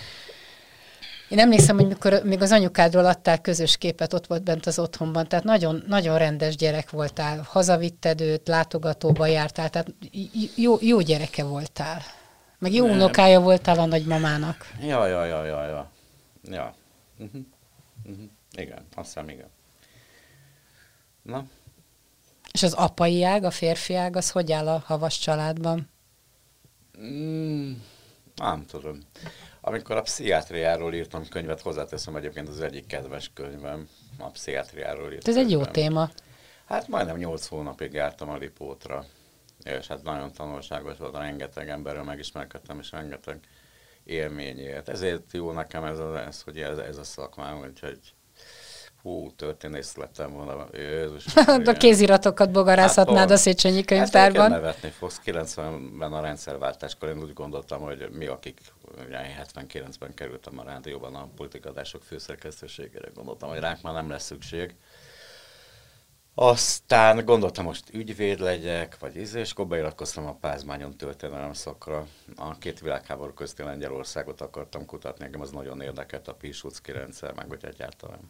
Én 1.28 1.38
emlékszem, 1.38 1.76
hogy 1.76 1.86
mikor 1.86 2.22
még 2.24 2.42
az 2.42 2.52
anyukádról 2.52 3.06
adtál 3.06 3.40
közös 3.40 3.76
képet, 3.76 4.12
ott 4.12 4.26
volt 4.26 4.42
bent 4.42 4.66
az 4.66 4.78
otthonban, 4.78 5.28
tehát 5.28 5.44
nagyon, 5.44 5.84
nagyon 5.86 6.18
rendes 6.18 6.56
gyerek 6.56 6.90
voltál, 6.90 7.46
hazavitted 7.48 8.20
őt, 8.20 8.48
látogatóba 8.48 9.26
jártál, 9.26 9.70
tehát 9.70 9.94
jó, 10.56 10.76
jó 10.80 11.00
gyereke 11.00 11.44
voltál. 11.44 12.02
Meg 12.58 12.72
jó 12.72 12.86
Nem. 12.86 12.94
unokája 12.94 13.40
voltál 13.40 13.78
a 13.78 13.86
nagymamának. 13.86 14.66
Ja, 14.80 15.06
ja, 15.06 15.24
ja, 15.24 15.44
ja, 15.44 15.66
ja. 15.66 15.90
ja. 16.50 16.74
Uh-huh. 17.18 17.42
Uh-huh. 18.04 18.24
Igen, 18.56 18.86
azt 18.94 19.06
hiszem, 19.06 19.28
igen. 19.28 19.48
Na. 21.22 21.44
És 22.52 22.62
az 22.62 22.72
apai 22.72 23.22
ág, 23.22 23.44
a 23.44 23.50
férfi 23.50 23.94
ág, 23.94 24.16
az 24.16 24.30
hogy 24.30 24.52
áll 24.52 24.68
a 24.68 24.82
havas 24.86 25.18
családban? 25.18 25.88
Mm, 27.00 27.72
nem 28.36 28.66
tudom. 28.66 28.98
Amikor 29.68 29.96
a 29.96 30.02
pszichiátriáról 30.02 30.94
írtam 30.94 31.28
könyvet, 31.28 31.60
hozzáteszem 31.60 32.16
egyébként 32.16 32.48
az 32.48 32.60
egyik 32.60 32.86
kedves 32.86 33.30
könyvem, 33.34 33.88
a 34.18 34.30
pszichiátriáról 34.30 35.12
írtam. 35.12 35.34
Ez 35.34 35.40
egy 35.40 35.50
jó 35.50 35.64
téma. 35.64 36.10
Hát 36.66 36.88
majdnem 36.88 37.16
8 37.16 37.46
hónapig 37.46 37.92
jártam 37.92 38.28
a 38.28 38.36
ripótra, 38.36 39.04
és 39.64 39.86
hát 39.86 40.02
nagyon 40.02 40.32
tanulságos 40.32 40.98
volt, 40.98 41.16
rengeteg 41.16 41.68
emberről 41.68 42.02
megismerkedtem, 42.02 42.78
és 42.78 42.90
rengeteg 42.90 43.40
élményért. 44.04 44.88
Ezért 44.88 45.32
jó 45.32 45.52
nekem 45.52 45.84
ez, 45.84 45.98
az, 45.98 46.14
ez 46.14 46.42
hogy 46.42 46.58
ez, 46.58 46.78
ez 46.78 46.96
a 46.96 47.04
szakmám, 47.04 47.58
úgyhogy 47.58 47.98
hú, 49.02 49.32
történész 49.36 49.96
lettem 49.96 50.32
volna. 50.32 50.66
Jézus, 50.72 51.24
a 51.64 51.72
kéziratokat 51.72 52.50
bogarázhatnád 52.50 53.18
hát, 53.18 53.30
a 53.30 53.36
Széchenyi 53.36 53.84
könyvtárban. 53.84 54.40
Hát 54.40 54.50
nevetni 54.50 54.88
fogsz. 54.88 55.20
90-ben 55.24 56.12
a 56.12 56.20
rendszerváltáskor 56.20 57.08
én 57.08 57.18
úgy 57.22 57.32
gondoltam, 57.32 57.80
hogy 57.80 58.08
mi, 58.12 58.26
akik 58.26 58.60
79-ben 59.06 60.14
kerültem 60.14 60.58
a 60.58 60.64
rádióban 60.64 61.14
a 61.14 61.28
politikadások 61.36 62.02
főszerkesztőségére, 62.02 63.10
gondoltam, 63.14 63.48
hogy 63.48 63.58
ránk 63.58 63.82
már 63.82 63.94
nem 63.94 64.10
lesz 64.10 64.24
szükség. 64.24 64.74
Aztán 66.40 67.24
gondoltam, 67.24 67.64
most 67.64 67.84
ügyvéd 67.92 68.40
legyek, 68.40 68.98
vagy 68.98 69.16
íz, 69.16 69.34
és 69.34 69.50
akkor 69.50 69.66
beiratkoztam 69.66 70.26
a 70.26 70.34
Pázmányon 70.34 70.96
történelem 70.96 71.52
szakra. 71.52 72.06
A 72.36 72.58
két 72.58 72.80
világháború 72.80 73.32
közti 73.32 73.62
Lengyelországot 73.62 74.40
akartam 74.40 74.86
kutatni, 74.86 75.24
engem 75.24 75.40
az 75.40 75.50
nagyon 75.50 75.80
érdekelt 75.80 76.28
a 76.28 76.34
Piłsudski 76.34 76.92
rendszer, 76.92 77.34
meg 77.34 77.48
hogy 77.48 77.64
egyáltalán. 77.64 78.20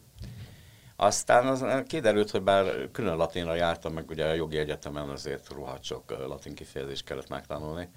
Aztán 0.95 1.47
az, 1.47 1.65
kiderült, 1.87 2.29
hogy 2.29 2.41
bár 2.41 2.91
külön 2.91 3.15
latinra 3.15 3.55
jártam, 3.55 3.93
meg 3.93 4.09
ugye 4.09 4.25
a 4.25 4.33
jogi 4.33 4.57
egyetemen 4.57 5.09
azért 5.09 5.49
rohadt 5.49 5.83
sok 5.83 6.09
latin 6.27 6.55
kifejezést 6.55 7.05
kellett 7.05 7.29
megtanulni, 7.29 7.89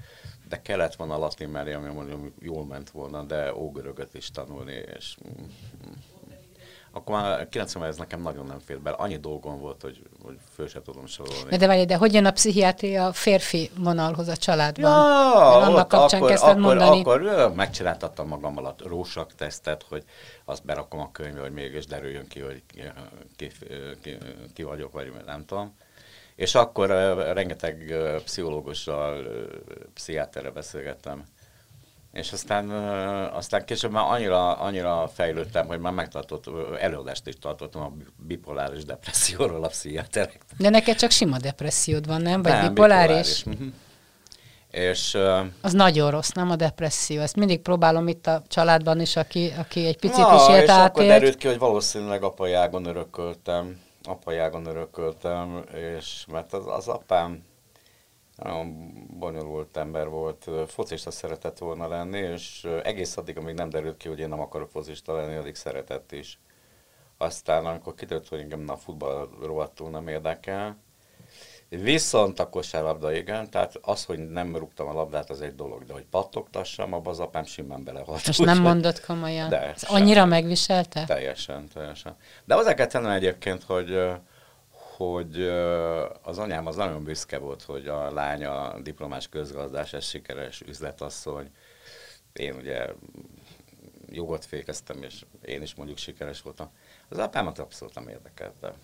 de 0.53 0.63
kellett 0.63 0.95
volna 0.95 1.19
latin 1.19 1.49
mellé, 1.49 1.73
ami 1.73 1.89
mondjuk 1.89 2.33
jól 2.41 2.65
ment 2.65 2.91
volna, 2.91 3.23
de 3.23 3.55
ógörögöt 3.55 4.15
is 4.15 4.31
tanulni, 4.31 4.83
és 4.97 5.17
mm, 5.29 5.45
akkor 6.91 7.15
már 7.15 7.49
90 7.49 7.85
ez 7.85 7.97
nekem 7.97 8.23
nagyon 8.23 8.47
nem 8.47 8.59
fér 8.59 8.81
bele. 8.81 8.97
Annyi 8.97 9.17
dolgom 9.17 9.61
volt, 9.61 9.83
hogy, 9.83 10.03
hogy 10.23 10.39
föl 10.55 10.69
sem 10.69 10.83
tudom 10.83 11.07
sorolni. 11.07 11.57
De, 11.57 11.67
várj, 11.67 11.85
de 11.85 11.97
hogy 11.97 12.15
jön 12.15 12.25
a 12.25 12.31
pszichiátria 12.31 13.07
a 13.07 13.13
férfi 13.13 13.71
vonalhoz 13.79 14.29
a 14.29 14.37
családban? 14.37 14.91
Ja, 14.91 15.57
annak 15.57 15.89
kapcsán 15.89 16.23
akkor, 16.23 16.33
akkor, 16.33 16.57
mondani. 16.57 17.01
Akkor 17.01 17.53
megcsináltattam 17.55 18.29
magam 18.29 18.57
alatt 18.57 18.83
rósak 18.87 19.35
tesztet, 19.35 19.85
hogy 19.89 20.05
azt 20.45 20.65
berakom 20.65 21.01
a 21.01 21.11
könyvbe, 21.13 21.41
hogy 21.41 21.53
mégis 21.53 21.87
derüljön 21.87 22.29
ki, 22.29 22.41
hogy 22.41 22.63
ki, 22.67 22.83
ki, 23.37 23.51
ki, 24.03 24.19
ki 24.55 24.63
vagyok, 24.63 24.93
vagy 24.93 25.13
nem 25.27 25.45
tudom. 25.45 25.75
És 26.37 26.55
akkor 26.55 26.89
rengeteg 27.35 27.95
pszichológussal, 28.25 29.25
pszichiáterre 29.95 30.51
beszélgettem, 30.51 31.25
és 32.13 32.33
aztán, 32.33 32.71
aztán 33.31 33.65
később 33.65 33.91
már 33.91 34.05
annyira, 34.13 34.53
annyira 34.53 35.09
fejlődtem, 35.15 35.67
hogy 35.67 35.79
már 35.79 35.93
megtartott, 35.93 36.51
előadást 36.81 37.27
is 37.27 37.35
tartottam 37.39 37.83
a 37.83 37.93
bipoláris 38.17 38.85
depresszióról 38.85 39.65
a 39.65 39.69
pszichiáterek. 39.69 40.41
De 40.59 40.69
neked 40.69 40.97
csak 40.97 41.11
sima 41.11 41.39
depressziód 41.39 42.07
van, 42.07 42.23
nem? 42.23 42.43
Vagy 42.43 42.53
nem, 42.53 42.69
bipoláris? 42.69 43.43
bipoláris. 43.43 43.61
Uh-huh. 43.61 43.75
És, 44.71 45.19
az 45.61 45.73
nagyon 45.73 46.11
rossz, 46.11 46.31
nem 46.31 46.51
a 46.51 46.57
depresszió. 46.57 47.21
Ezt 47.21 47.37
mindig 47.37 47.61
próbálom 47.61 48.09
itt 48.09 48.27
a 48.27 48.43
családban 48.49 49.01
is, 49.01 49.17
aki, 49.17 49.53
aki 49.59 49.87
egy 49.87 49.99
picit 49.99 50.17
na, 50.17 50.35
is 50.35 50.55
élt 50.55 50.63
és 50.63 50.69
átért. 50.69 50.89
akkor 50.89 51.05
derült 51.05 51.37
ki, 51.37 51.47
hogy 51.47 51.59
valószínűleg 51.59 52.23
apai 52.23 52.53
ágon 52.53 52.85
örököltem. 52.85 53.81
Apai 54.03 54.39
ágon 54.39 54.67
örököltem, 54.67 55.65
és 55.75 56.27
mert 56.31 56.53
az, 56.53 56.67
az 56.67 56.89
apám 56.89 57.45
nagyon 58.37 58.93
bonyolult 59.19 59.77
ember 59.77 60.09
volt, 60.09 60.51
focista 60.67 61.11
szeretett 61.11 61.59
volna 61.59 61.89
lenni, 61.89 62.19
és 62.19 62.69
egész 62.83 63.17
addig, 63.17 63.37
amíg 63.37 63.55
nem 63.55 63.69
derült 63.69 63.97
ki, 63.97 64.09
hogy 64.09 64.19
én 64.19 64.29
nem 64.29 64.41
akarok 64.41 64.71
focista 64.71 65.15
lenni, 65.15 65.35
addig 65.35 65.55
szeretett 65.55 66.13
is. 66.13 66.39
Aztán, 67.17 67.67
amikor 67.67 67.95
kiderült, 67.95 68.29
hogy 68.29 68.41
engem 68.41 68.69
a 68.69 68.77
futball 68.77 69.29
rohadtul 69.43 69.91
nem 69.91 70.09
érdekel, 70.09 70.77
Viszont 71.81 72.39
a 72.39 72.49
kosárlabda 72.49 73.13
igen, 73.13 73.51
tehát 73.51 73.79
az, 73.83 74.05
hogy 74.05 74.19
nem 74.19 74.57
rúgtam 74.57 74.89
a 74.89 74.93
labdát, 74.93 75.31
az 75.31 75.41
egy 75.41 75.55
dolog, 75.55 75.85
de 75.85 75.93
hogy 75.93 76.05
pattogtassam, 76.05 76.93
abban 76.93 77.13
az 77.13 77.21
apám 77.21 77.45
simán 77.45 77.85
belehalt. 77.85 78.27
Most 78.27 78.45
nem 78.45 78.61
mondott 78.61 79.05
komolyan? 79.05 79.49
De. 79.49 79.73
Ez 79.73 79.83
annyira 79.83 80.25
megviselte? 80.25 81.05
Teljesen, 81.05 81.69
teljesen. 81.75 82.17
De 82.45 82.55
hozzá 82.55 82.75
kell 82.75 82.87
tennem 82.87 83.11
egyébként, 83.11 83.63
hogy 83.63 83.99
hogy 84.97 85.43
az 86.23 86.39
anyám 86.39 86.67
az 86.67 86.77
nagyon 86.77 87.05
büszke 87.05 87.39
volt, 87.39 87.63
hogy 87.63 87.87
a 87.87 88.13
lánya 88.13 88.81
diplomás 88.81 89.29
közgazdás, 89.29 89.93
ez 89.93 90.05
sikeres 90.05 90.61
üzletasszony. 90.61 91.51
Én 92.33 92.55
ugye 92.55 92.87
jogot 94.09 94.45
fékeztem, 94.45 95.03
és 95.03 95.25
én 95.45 95.63
is 95.63 95.75
mondjuk 95.75 95.99
sikeres 95.99 96.43
voltam. 96.43 96.71
Az 97.09 97.19
apámat 97.19 97.59
abszolút 97.59 97.95
nem 97.95 98.09
érdekelte. 98.09 98.75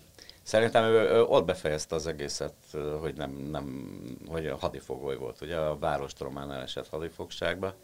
Szerintem 0.49 0.83
ő, 0.83 1.09
ő 1.09 1.23
ott 1.23 1.45
befejezte 1.45 1.95
az 1.95 2.07
egészet, 2.07 2.53
hogy 2.99 3.13
nem, 3.15 3.31
nem 3.31 3.99
hogy 4.27 4.53
hadifogoly 4.59 5.15
volt, 5.15 5.41
ugye 5.41 5.57
a 5.57 5.77
város 5.77 6.11
román 6.19 6.51
elesett 6.51 6.87
hadifogságba. 6.87 7.75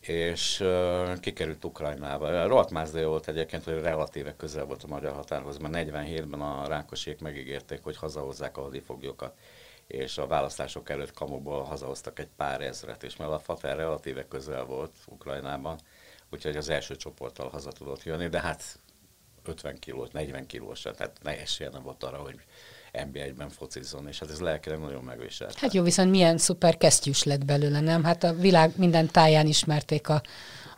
és 0.00 0.60
uh, 0.60 1.18
kikerült 1.18 1.64
Ukrajnába. 1.64 2.46
Rohadt 2.46 2.70
mázdai 2.70 3.04
volt 3.04 3.28
egyébként, 3.28 3.64
hogy 3.64 3.80
relatíve 3.80 4.36
közel 4.36 4.64
volt 4.64 4.82
a 4.82 4.86
magyar 4.86 5.12
határhoz, 5.12 5.58
mert 5.58 5.74
47-ben 5.76 6.40
a 6.40 6.66
Rákosék 6.66 7.20
megígérték, 7.20 7.82
hogy 7.82 7.96
hazahozzák 7.96 8.56
a 8.56 8.62
hadifoglyokat 8.62 9.38
és 9.86 10.18
a 10.18 10.26
választások 10.26 10.90
előtt 10.90 11.12
kamuból 11.12 11.62
hazahoztak 11.62 12.18
egy 12.18 12.30
pár 12.36 12.60
ezret, 12.60 13.02
és 13.02 13.16
mert 13.16 13.30
a 13.30 13.38
Fater 13.38 13.76
relatíve 13.76 14.28
közel 14.28 14.64
volt 14.64 14.92
Ukrajnában, 15.06 15.78
úgyhogy 16.30 16.56
az 16.56 16.68
első 16.68 16.96
csoporttal 16.96 17.48
haza 17.48 17.72
tudott 17.72 18.02
jönni, 18.02 18.28
de 18.28 18.40
hát 18.40 18.78
50 19.44 19.78
kilós, 19.78 20.08
40 20.12 20.46
kilós, 20.46 20.80
tehát 20.80 21.12
ne 21.22 21.40
esélye 21.40 21.70
nem 21.70 21.82
volt 21.82 22.04
arra, 22.04 22.16
hogy 22.16 22.34
NB1-ben 22.92 23.48
focizzon, 23.48 24.08
és 24.08 24.18
hát 24.18 24.30
ez 24.30 24.40
lelkileg 24.40 24.78
nagyon 24.78 25.04
megviselt. 25.04 25.58
Hát 25.58 25.72
jó, 25.72 25.82
viszont 25.82 26.10
milyen 26.10 26.38
szuper 26.38 26.76
kesztyűs 26.76 27.22
lett 27.22 27.44
belőle, 27.44 27.80
nem? 27.80 28.04
Hát 28.04 28.24
a 28.24 28.32
világ 28.32 28.72
minden 28.76 29.06
táján 29.06 29.46
ismerték 29.46 30.08
a, 30.08 30.22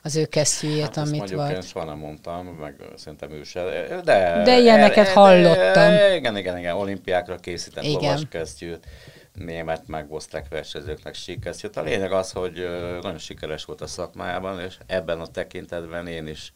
az 0.03 0.17
ő 0.17 0.25
kesztyűjét, 0.25 0.83
hát 0.83 0.97
amit 0.97 1.31
volt. 1.31 1.67
Soha 1.67 1.85
nem 1.85 1.99
mondtam, 1.99 2.47
meg 2.47 2.75
szerintem 2.97 3.31
ő 3.31 3.43
se, 3.43 3.63
de... 4.05 4.43
De 4.45 4.59
ilyeneket 4.59 5.07
de, 5.07 5.13
hallottam. 5.13 5.73
De, 5.73 6.15
igen, 6.15 6.37
igen, 6.37 6.59
igen, 6.59 6.77
olimpiákra 6.77 7.37
készített 7.37 7.85
lovas 7.85 8.23
kesztyűt 8.29 8.87
német 9.33 9.87
meg 9.87 10.13
osztrák 10.13 10.49
versenyzőknek 10.49 11.15
síkesztyűt. 11.15 11.77
A 11.77 11.83
lényeg 11.83 12.13
az, 12.13 12.33
hogy 12.33 12.55
nagyon 13.03 13.19
sikeres 13.19 13.65
volt 13.65 13.81
a 13.81 13.87
szakmájában, 13.87 14.61
és 14.61 14.79
ebben 14.87 15.21
a 15.21 15.27
tekintetben 15.27 16.07
én 16.07 16.27
is 16.27 16.53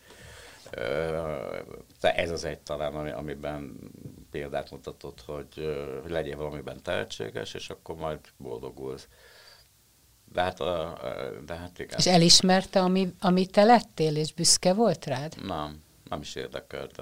ez 2.00 2.30
az 2.30 2.44
egy 2.44 2.58
talán, 2.58 2.94
ami, 2.94 3.10
amiben 3.10 3.78
példát 4.30 4.70
mutatott, 4.70 5.22
hogy, 5.26 5.78
hogy 6.02 6.10
legyél 6.10 6.36
valamiben 6.36 6.82
tehetséges, 6.82 7.54
és 7.54 7.70
akkor 7.70 7.96
majd 7.96 8.18
boldogulsz. 8.36 9.08
De 10.32 10.42
hát, 10.42 10.58
de 11.44 11.54
hát 11.54 11.78
igen. 11.78 11.98
És 11.98 12.06
elismerte, 12.06 12.80
ami, 12.80 13.14
ami 13.20 13.46
te 13.46 13.64
lettél, 13.64 14.16
és 14.16 14.32
büszke 14.32 14.74
volt 14.74 15.06
rád? 15.06 15.34
Nem, 15.46 15.82
nem 16.08 16.20
is 16.20 16.34
érdekelt. 16.34 16.96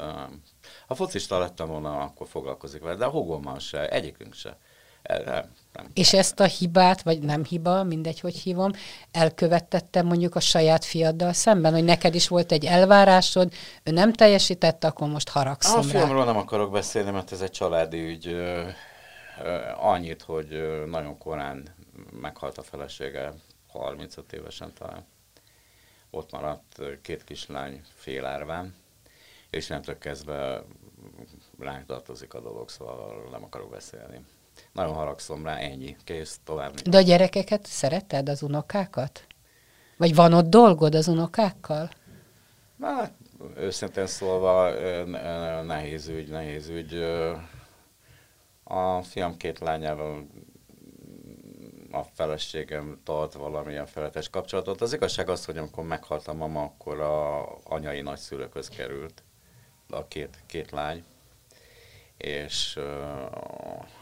Ha 0.86 0.94
focista 0.94 1.38
lettem 1.38 1.68
volna, 1.68 2.00
akkor 2.00 2.28
foglalkozik 2.28 2.82
vele, 2.82 2.96
de 2.96 3.04
a 3.04 3.10
hugommal 3.10 3.58
se, 3.58 3.88
egyikünk 3.88 4.34
se. 4.34 4.58
Nem, 5.02 5.50
nem. 5.74 5.90
És 5.94 6.12
ezt 6.12 6.40
a 6.40 6.44
hibát, 6.44 7.02
vagy 7.02 7.18
nem 7.18 7.44
hiba, 7.44 7.82
mindegy, 7.82 8.20
hogy 8.20 8.34
hívom, 8.34 8.70
elkövettette 9.12 10.02
mondjuk 10.02 10.34
a 10.34 10.40
saját 10.40 10.84
fiaddal 10.84 11.32
szemben, 11.32 11.72
hogy 11.72 11.84
neked 11.84 12.14
is 12.14 12.28
volt 12.28 12.52
egy 12.52 12.64
elvárásod, 12.64 13.52
ő 13.82 13.90
nem 13.90 14.12
teljesítette, 14.12 14.86
akkor 14.86 15.08
most 15.08 15.28
haragszom 15.28 15.78
A 15.78 15.82
fiamról 15.82 16.24
nem 16.24 16.36
akarok 16.36 16.72
beszélni, 16.72 17.10
mert 17.10 17.32
ez 17.32 17.40
egy 17.40 17.50
családi 17.50 18.08
ügy. 18.08 18.36
Annyit, 19.76 20.22
hogy 20.22 20.82
nagyon 20.86 21.18
korán 21.18 21.74
meghalt 22.20 22.58
a 22.58 22.62
felesége, 22.62 23.32
35 23.68 24.32
évesen 24.32 24.72
talán. 24.78 25.06
Ott 26.10 26.32
maradt 26.32 26.82
két 27.02 27.24
kislány 27.24 27.82
félárván, 27.94 28.74
és 29.50 29.66
nem 29.66 29.82
kezdve 29.98 30.62
ránk 31.58 31.86
tartozik 31.86 32.34
a 32.34 32.40
dolog, 32.40 32.68
szóval 32.68 33.28
nem 33.30 33.44
akarok 33.44 33.70
beszélni 33.70 34.24
nagyon 34.72 34.94
haragszom 34.94 35.44
rá, 35.44 35.56
ennyi, 35.56 35.96
kész, 36.04 36.40
tovább. 36.44 36.74
De 36.74 36.96
a 36.96 37.00
gyerekeket 37.00 37.66
szereted, 37.66 38.28
az 38.28 38.42
unokákat? 38.42 39.26
Vagy 39.96 40.14
van 40.14 40.32
ott 40.32 40.48
dolgod 40.48 40.94
az 40.94 41.08
unokákkal? 41.08 41.90
Hát, 42.80 43.12
őszintén 43.56 44.06
szólva 44.06 44.70
nehéz 45.62 46.08
ügy, 46.08 46.28
nehéz 46.28 46.68
ügy. 46.68 46.94
A 48.64 49.02
fiam 49.02 49.36
két 49.36 49.58
lányával 49.58 50.26
a 51.90 52.02
feleségem 52.02 53.00
tart 53.04 53.32
valamilyen 53.32 53.86
feletes 53.86 54.28
kapcsolatot. 54.28 54.80
Az 54.80 54.92
igazság 54.92 55.28
az, 55.28 55.44
hogy 55.44 55.58
amikor 55.58 55.84
meghalt 55.84 56.28
a 56.28 56.32
mama, 56.32 56.62
akkor 56.62 57.00
a 57.00 57.48
anyai 57.64 58.00
nagyszülőköz 58.00 58.68
került 58.68 59.22
a 59.90 60.06
két, 60.08 60.38
két 60.46 60.70
lány 60.70 61.04
és 62.16 62.78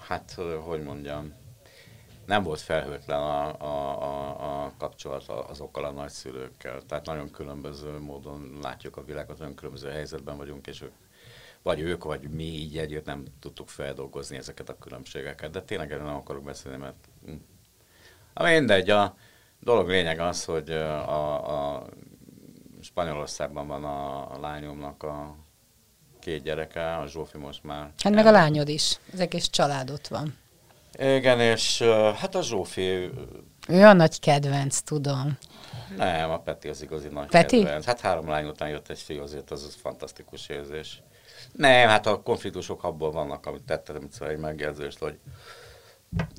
hát, 0.07 0.33
hogy 0.64 0.83
mondjam, 0.83 1.35
nem 2.27 2.42
volt 2.42 2.61
felhőtlen 2.61 3.20
a, 3.20 3.61
a, 3.61 4.03
a, 4.03 4.64
a 4.64 4.72
kapcsolat 4.79 5.29
azokkal 5.29 5.85
a 5.85 5.90
nagyszülőkkel. 5.90 6.83
Tehát 6.83 7.07
nagyon 7.07 7.31
különböző 7.31 7.98
módon 7.98 8.59
látjuk 8.62 8.96
a 8.96 9.05
világot, 9.05 9.38
nagyon 9.38 9.55
különböző 9.55 9.90
helyzetben 9.90 10.37
vagyunk, 10.37 10.66
és 10.66 10.83
ők, 10.83 10.92
vagy 11.62 11.81
ők, 11.81 12.05
vagy 12.05 12.31
mi 12.31 12.44
így 12.44 12.79
együtt 12.79 13.05
nem 13.05 13.25
tudtuk 13.40 13.68
feldolgozni 13.68 14.37
ezeket 14.37 14.68
a 14.68 14.79
különbségeket. 14.79 15.51
De 15.51 15.62
tényleg 15.62 15.92
erről 15.92 16.07
nem 16.07 16.14
akarok 16.14 16.42
beszélni, 16.42 16.79
mert 16.79 17.09
hm. 17.25 18.44
mindegy, 18.44 18.90
a 18.90 19.16
dolog 19.61 19.88
lényeg 19.88 20.18
az, 20.18 20.44
hogy 20.44 20.70
a, 20.70 21.75
a 21.77 21.87
Spanyolországban 22.81 23.66
van 23.66 23.85
a 23.85 24.40
lányomnak 24.40 25.03
a 25.03 25.37
két 26.22 26.42
gyereke, 26.42 26.96
a 26.96 27.06
Zsófi 27.06 27.38
most 27.38 27.64
már... 27.64 27.90
Hát 28.02 28.14
meg 28.14 28.26
a 28.26 28.30
lányod 28.30 28.68
is, 28.68 28.98
az 29.12 29.20
egész 29.20 29.48
család 29.48 29.90
ott 29.90 30.08
van. 30.08 30.38
Igen, 30.98 31.40
és 31.40 31.82
hát 32.16 32.35
a 32.35 32.42
Zsófi... 32.42 33.11
Ő 33.68 33.85
a 33.85 33.92
nagy 33.92 34.20
kedvenc, 34.20 34.80
tudom. 34.80 35.38
Nem, 35.96 36.30
a 36.30 36.38
Peti 36.38 36.68
az 36.68 36.82
igazi 36.82 37.08
nagy 37.08 37.28
Peti? 37.28 37.56
kedvenc. 37.56 37.85
Hát 37.85 38.00
három 38.00 38.28
lány 38.28 38.46
után 38.46 38.68
jött 38.68 38.88
egy 38.88 38.98
fiú, 38.98 39.22
azért 39.22 39.50
az, 39.50 39.64
az 39.64 39.74
fantasztikus 39.74 40.48
érzés. 40.48 41.02
Nem, 41.52 41.88
hát 41.88 42.06
a 42.06 42.22
konfliktusok 42.22 42.85
abból 42.85 43.11
vannak, 43.11 43.46
amit 43.46 43.62
tettem 43.62 44.08
egy 44.20 44.38
megjegyzést, 44.38 44.98
hogy 44.98 45.18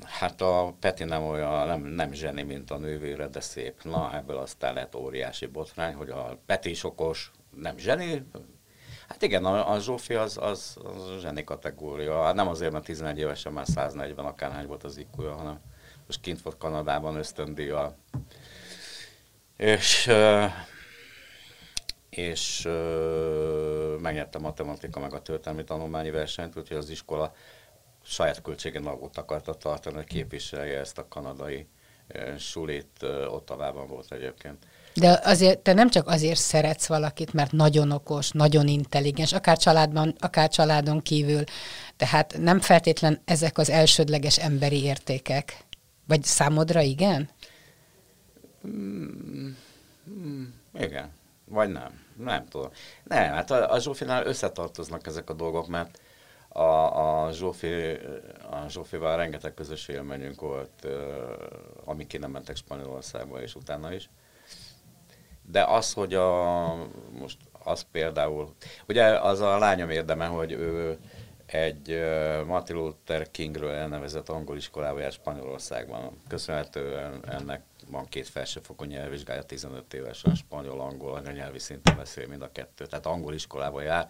hát 0.04 0.40
a 0.40 0.74
Peti 0.80 1.04
nem 1.04 1.22
olyan, 1.22 1.66
nem, 1.66 1.82
nem 1.82 2.12
zseni, 2.12 2.42
mint 2.42 2.70
a 2.70 2.78
nővére, 2.78 3.28
de 3.28 3.40
szép. 3.40 3.82
Na, 3.82 4.16
ebből 4.16 4.36
aztán 4.36 4.74
lett 4.74 4.96
óriási 4.96 5.46
botrány, 5.46 5.94
hogy 5.94 6.08
a 6.08 6.38
Peti 6.46 6.70
is 6.70 6.84
okos, 6.84 7.30
nem 7.56 7.78
zseni, 7.78 8.26
Hát 9.08 9.22
igen, 9.22 9.44
a, 9.44 9.72
a 9.72 9.80
Zsófi 9.80 10.14
az, 10.14 10.38
az, 10.40 10.76
az 10.84 11.20
zseni 11.20 11.44
kategória. 11.44 12.22
Hát 12.22 12.34
nem 12.34 12.48
azért, 12.48 12.72
mert 12.72 12.84
11 12.84 13.18
évesen 13.18 13.52
már 13.52 13.66
140 13.66 14.26
akárhány 14.26 14.66
volt 14.66 14.84
az 14.84 14.96
iq 14.96 15.22
hanem 15.22 15.60
most 16.06 16.20
kint 16.20 16.42
volt 16.42 16.58
Kanadában 16.58 17.16
ösztöndíjjal. 17.16 17.96
És, 19.56 20.10
és 22.10 22.62
megnyerte 24.00 24.38
a 24.38 24.40
matematika 24.40 25.00
meg 25.00 25.14
a 25.14 25.22
történelmi 25.22 25.64
tanulmányi 25.64 26.10
versenyt, 26.10 26.56
úgyhogy 26.56 26.76
az 26.76 26.90
iskola 26.90 27.34
saját 28.02 28.42
költségen 28.42 28.86
ott 28.86 29.16
akarta 29.16 29.54
tartani, 29.54 29.96
hogy 29.96 30.04
képviselje 30.04 30.78
ezt 30.78 30.98
a 30.98 31.08
kanadai 31.08 31.68
sulit, 32.38 33.02
Ottavában 33.28 33.86
volt 33.86 34.12
egyébként. 34.12 34.66
De 34.94 35.20
azért 35.22 35.58
te 35.58 35.72
nem 35.72 35.90
csak 35.90 36.08
azért 36.08 36.38
szeretsz 36.38 36.86
valakit, 36.86 37.32
mert 37.32 37.52
nagyon 37.52 37.90
okos, 37.90 38.30
nagyon 38.30 38.68
intelligens, 38.68 39.32
akár 39.32 39.56
családban, 39.56 40.14
akár 40.18 40.48
családon 40.48 41.02
kívül. 41.02 41.44
Tehát 41.96 42.38
nem 42.38 42.60
feltétlen 42.60 43.20
ezek 43.24 43.58
az 43.58 43.70
elsődleges 43.70 44.38
emberi 44.38 44.82
értékek. 44.82 45.64
Vagy 46.06 46.22
számodra 46.22 46.80
igen? 46.80 47.28
Mm, 48.66 49.50
mm, 50.10 50.44
igen. 50.74 51.10
Vagy 51.44 51.68
nem. 51.68 52.02
Nem 52.16 52.48
tudom. 52.48 52.70
Nem, 53.04 53.32
hát 53.32 53.50
a, 53.50 53.72
a 53.72 53.80
Zsófinál 53.80 54.26
összetartoznak 54.26 55.06
ezek 55.06 55.30
a 55.30 55.32
dolgok, 55.32 55.66
mert 55.66 56.00
a, 56.48 57.24
a, 57.26 57.32
Zsófi, 57.32 57.72
a 58.50 58.68
Zsófival 58.68 59.16
rengeteg 59.16 59.54
közös 59.54 59.88
élményünk 59.88 60.40
volt, 60.40 60.86
amik 61.84 62.06
ki 62.06 62.18
nem 62.18 62.30
mentek 62.30 62.56
Spanyolországba, 62.56 63.42
és 63.42 63.54
utána 63.54 63.92
is. 63.92 64.10
De 65.50 65.64
az, 65.64 65.92
hogy 65.92 66.14
a, 66.14 66.74
most 67.18 67.36
az 67.52 67.86
például, 67.92 68.54
ugye 68.88 69.04
az 69.04 69.40
a 69.40 69.58
lányom 69.58 69.90
érdeme, 69.90 70.26
hogy 70.26 70.52
ő 70.52 70.98
egy 71.46 72.02
Martin 72.46 72.76
Luther 72.76 73.30
Kingről 73.30 73.70
elnevezett 73.70 74.28
angol 74.28 74.56
iskolába 74.56 74.98
jár 74.98 75.12
Spanyolországban. 75.12 76.20
Köszönhetően 76.28 77.24
ennek 77.28 77.62
van 77.90 78.08
két 78.08 78.28
felsőfokú 78.28 78.84
nyelvvizsgája, 78.84 79.42
15 79.42 79.94
évesen 79.94 80.34
spanyol-angol 80.34 81.14
anyanyelvi 81.14 81.58
szinten 81.58 81.96
beszél 81.96 82.28
mind 82.28 82.42
a 82.42 82.52
kettő. 82.52 82.86
Tehát 82.86 83.06
angol 83.06 83.34
iskolába 83.34 83.80
jár. 83.80 84.08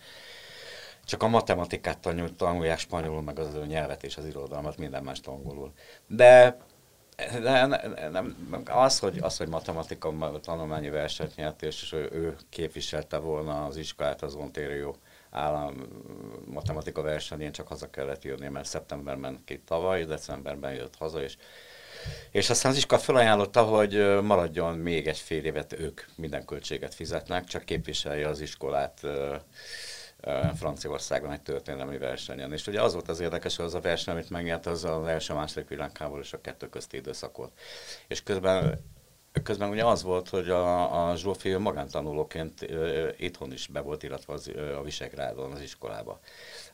Csak 1.04 1.22
a 1.22 1.28
matematikát 1.28 1.98
tanulják 2.36 2.78
spanyolul, 2.78 3.22
meg 3.22 3.38
az 3.38 3.54
ő 3.54 3.66
nyelvet 3.66 4.02
és 4.02 4.16
az 4.16 4.26
irodalmat, 4.26 4.78
minden 4.78 5.02
más 5.02 5.20
angolul. 5.24 5.72
De 6.06 6.56
de 7.16 7.66
nem, 8.11 8.37
az, 8.64 8.98
hogy, 8.98 9.18
az, 9.20 9.37
hogy 9.37 9.48
matematika 9.48 10.40
tanulmányi 10.42 10.88
versenyt 10.88 11.37
nyert, 11.37 11.62
és 11.62 11.92
ő, 11.92 12.09
ő 12.12 12.37
képviselte 12.48 13.16
volna 13.16 13.64
az 13.64 13.77
iskolát 13.77 14.22
az 14.22 14.35
Ontario 14.35 14.94
állam 15.31 15.74
matematika 16.44 17.03
versenyén, 17.03 17.53
csak 17.53 17.68
haza 17.68 17.90
kellett 17.90 18.24
jönni, 18.24 18.48
mert 18.48 18.66
szeptemberben 18.66 19.42
ki 19.44 19.61
tavaly, 19.66 20.05
decemberben 20.05 20.74
jött 20.74 20.96
haza, 20.96 21.22
és, 21.22 21.37
és 22.31 22.50
aztán 22.50 22.70
az 22.70 22.77
iskola 22.77 23.00
felajánlotta, 23.00 23.62
hogy 23.62 24.20
maradjon 24.22 24.79
még 24.79 25.07
egy 25.07 25.18
fél 25.18 25.44
évet, 25.44 25.72
ők 25.72 26.00
minden 26.16 26.44
költséget 26.44 26.94
fizetnek, 26.94 27.44
csak 27.44 27.64
képviselje 27.64 28.29
az 28.29 28.40
iskolát 28.40 29.00
Franciaországban 30.56 31.32
egy 31.32 31.42
történelmi 31.42 31.98
versenyen. 31.98 32.52
És 32.52 32.66
ugye 32.66 32.82
az 32.82 32.92
volt 32.92 33.08
az 33.08 33.20
érdekes, 33.20 33.56
hogy 33.56 33.64
az 33.64 33.74
a 33.74 33.80
verseny, 33.80 34.14
amit 34.14 34.30
megnyert, 34.30 34.66
az 34.66 34.84
az 34.84 35.06
első 35.06 35.34
második 35.34 35.68
világháború 35.68 36.20
és 36.20 36.32
a 36.32 36.40
kettő 36.40 36.68
közti 36.68 36.96
időszak 36.96 37.37
volt. 37.37 37.52
És 38.08 38.22
közben 38.22 38.80
közben 39.42 39.70
ugye 39.70 39.84
az 39.84 40.02
volt, 40.02 40.28
hogy 40.28 40.48
a, 40.48 41.08
a 41.08 41.16
Zsófi 41.16 41.54
magántanulóként 41.54 42.62
ö, 42.62 43.08
itthon 43.16 43.52
is 43.52 43.66
be 43.66 43.80
volt, 43.80 44.02
illetve 44.02 44.32
az, 44.32 44.48
ö, 44.48 44.76
a 44.76 44.82
Visegrádon, 44.82 45.52
az 45.52 45.60
iskolába. 45.60 46.20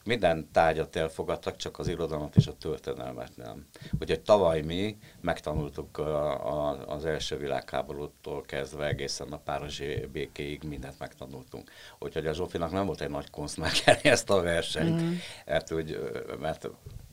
Minden 0.05 0.49
tárgyat 0.53 0.97
elfogadtak, 0.97 1.57
csak 1.57 1.79
az 1.79 1.89
irodalmat 1.89 2.37
és 2.37 2.47
a 2.47 2.57
történelmet 2.57 3.37
nem. 3.37 3.67
Úgyhogy 4.01 4.21
tavaly 4.21 4.61
mi 4.61 4.99
megtanultuk 5.21 5.99
a, 5.99 6.47
a, 6.47 6.85
az 6.87 7.05
első 7.05 7.37
világháborútól 7.37 8.43
kezdve 8.43 8.87
egészen 8.87 9.33
a 9.33 9.37
Párizsi 9.37 10.09
békéig 10.13 10.63
mindent 10.63 10.99
megtanultunk. 10.99 11.71
Úgyhogy 11.99 12.27
a 12.27 12.33
Zsófinak 12.33 12.73
nem 12.73 12.87
volt 12.87 13.01
egy 13.01 13.11
nagy 13.11 13.31
konsz 13.31 13.57
ezt 14.03 14.31
a 14.31 14.43
versenyt, 14.43 15.03
mm. 15.03 15.13
mert, 15.47 15.73
úgy, 15.73 15.99
mert 16.41 16.69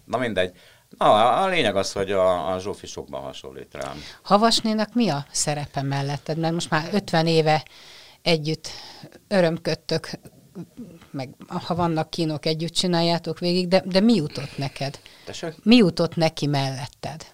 na 0.06 0.18
mindegy, 0.18 0.58
Na, 0.98 1.42
a 1.42 1.48
lényeg 1.48 1.76
az, 1.76 1.92
hogy 1.92 2.12
a, 2.12 2.54
a 2.54 2.60
Zsófi 2.60 2.88
sokban 2.88 3.22
hasonlít 3.22 3.74
rám. 3.74 3.98
Havasnénak 4.22 4.94
mi 4.94 5.10
a 5.10 5.26
szerepe 5.32 5.82
melletted? 5.82 6.38
Mert 6.38 6.54
most 6.54 6.70
már 6.70 6.90
50 6.94 7.28
éve 7.28 7.66
együtt 8.22 8.68
örömködtök, 9.28 10.10
meg 11.12 11.36
ha 11.48 11.76
vannak 11.76 12.10
kínok, 12.10 12.46
együtt 12.46 12.74
csináljátok 12.74 13.40
végig, 13.40 13.68
de, 13.68 13.84
de 13.86 14.00
mi 14.00 14.14
jutott 14.14 14.58
neked? 14.58 15.00
Tessék? 15.26 15.54
Mi 15.64 15.76
jutott 15.76 16.16
neki 16.16 16.48
melletted? 16.48 17.26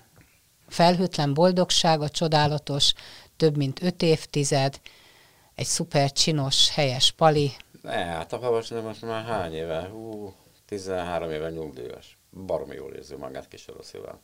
Felhőtlen 0.67 1.33
boldogság, 1.33 2.01
a 2.01 2.09
csodálatos, 2.09 2.93
több 3.37 3.57
mint 3.57 3.81
öt 3.81 4.01
évtized, 4.01 4.79
egy 5.55 5.65
szuper 5.65 6.11
csinos, 6.11 6.69
helyes 6.69 7.11
pali. 7.11 7.51
Ne, 7.81 7.91
hát 7.91 8.33
a 8.33 8.37
Havas 8.37 8.69
most 8.69 9.01
már 9.01 9.25
hány 9.25 9.53
éve? 9.53 9.87
Hú, 9.87 10.33
13 10.65 11.31
éve 11.31 11.49
nyugdíjas 11.49 12.17
baromi 12.33 12.75
jól 12.75 12.93
érzi 12.93 13.15
magát 13.15 13.47
kis 13.47 13.67
Roszival. 13.67 14.21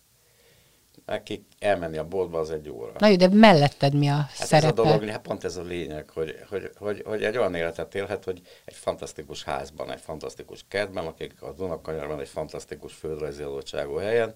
Neki 1.09 1.45
elmenni 1.59 1.97
a 1.97 2.07
boltba 2.07 2.39
az 2.39 2.51
egy 2.51 2.69
óra. 2.69 2.91
Na 2.97 3.07
jó, 3.07 3.15
de 3.15 3.27
melletted 3.27 3.93
mi 3.93 4.07
a 4.07 4.13
hát 4.13 4.31
szerepe? 4.33 4.67
Ez 4.67 4.71
a 4.71 4.83
dolog, 4.83 5.09
hát 5.09 5.21
pont 5.21 5.43
ez 5.43 5.57
a 5.57 5.61
lényeg, 5.61 6.09
hogy, 6.09 6.35
hogy, 6.49 6.71
hogy, 6.77 7.03
hogy 7.05 7.23
egy 7.23 7.37
olyan 7.37 7.55
életet 7.55 7.95
élhet, 7.95 8.23
hogy 8.23 8.41
egy 8.65 8.73
fantasztikus 8.73 9.43
házban, 9.43 9.91
egy 9.91 9.99
fantasztikus 9.99 10.65
kertben, 10.67 11.05
akik 11.05 11.41
a 11.41 11.51
Dunakanyarban 11.51 12.19
egy 12.19 12.27
fantasztikus 12.27 12.93
földrajzi 12.93 13.43
adottságú 13.43 13.95
helyen, 13.95 14.35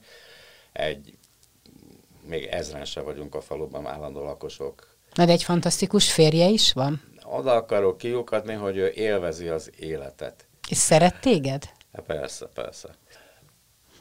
egy 0.71 1.17
még 2.27 2.45
ezren 2.45 2.85
se 2.85 3.01
vagyunk 3.01 3.35
a 3.35 3.41
faluban 3.41 3.87
állandó 3.87 4.23
lakosok. 4.23 4.87
Na 5.13 5.25
de 5.25 5.31
egy 5.31 5.43
fantasztikus 5.43 6.11
férje 6.11 6.47
is 6.47 6.73
van? 6.73 7.01
Oda 7.23 7.53
akarok 7.53 7.97
kiukadni, 7.97 8.53
hogy 8.53 8.77
ő 8.77 8.91
élvezi 8.95 9.47
az 9.47 9.71
életet. 9.79 10.47
És 10.69 10.77
szeret 10.77 11.21
téged? 11.21 11.69
Hát 11.93 12.05
persze, 12.05 12.45
persze. 12.53 12.89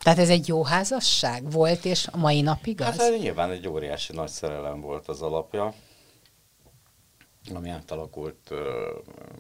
Tehát 0.02 0.18
ez 0.18 0.28
egy 0.28 0.48
jó 0.48 0.64
házasság 0.64 1.50
volt, 1.50 1.84
és 1.84 2.06
a 2.06 2.16
mai 2.16 2.40
napig 2.40 2.80
az? 2.80 2.98
Hát 2.98 3.18
nyilván 3.18 3.50
egy 3.50 3.68
óriási 3.68 4.12
nagy 4.12 4.28
szerelem 4.28 4.80
volt 4.80 5.08
az 5.08 5.22
alapja, 5.22 5.74
ami 7.54 7.68
átalakult 7.68 8.50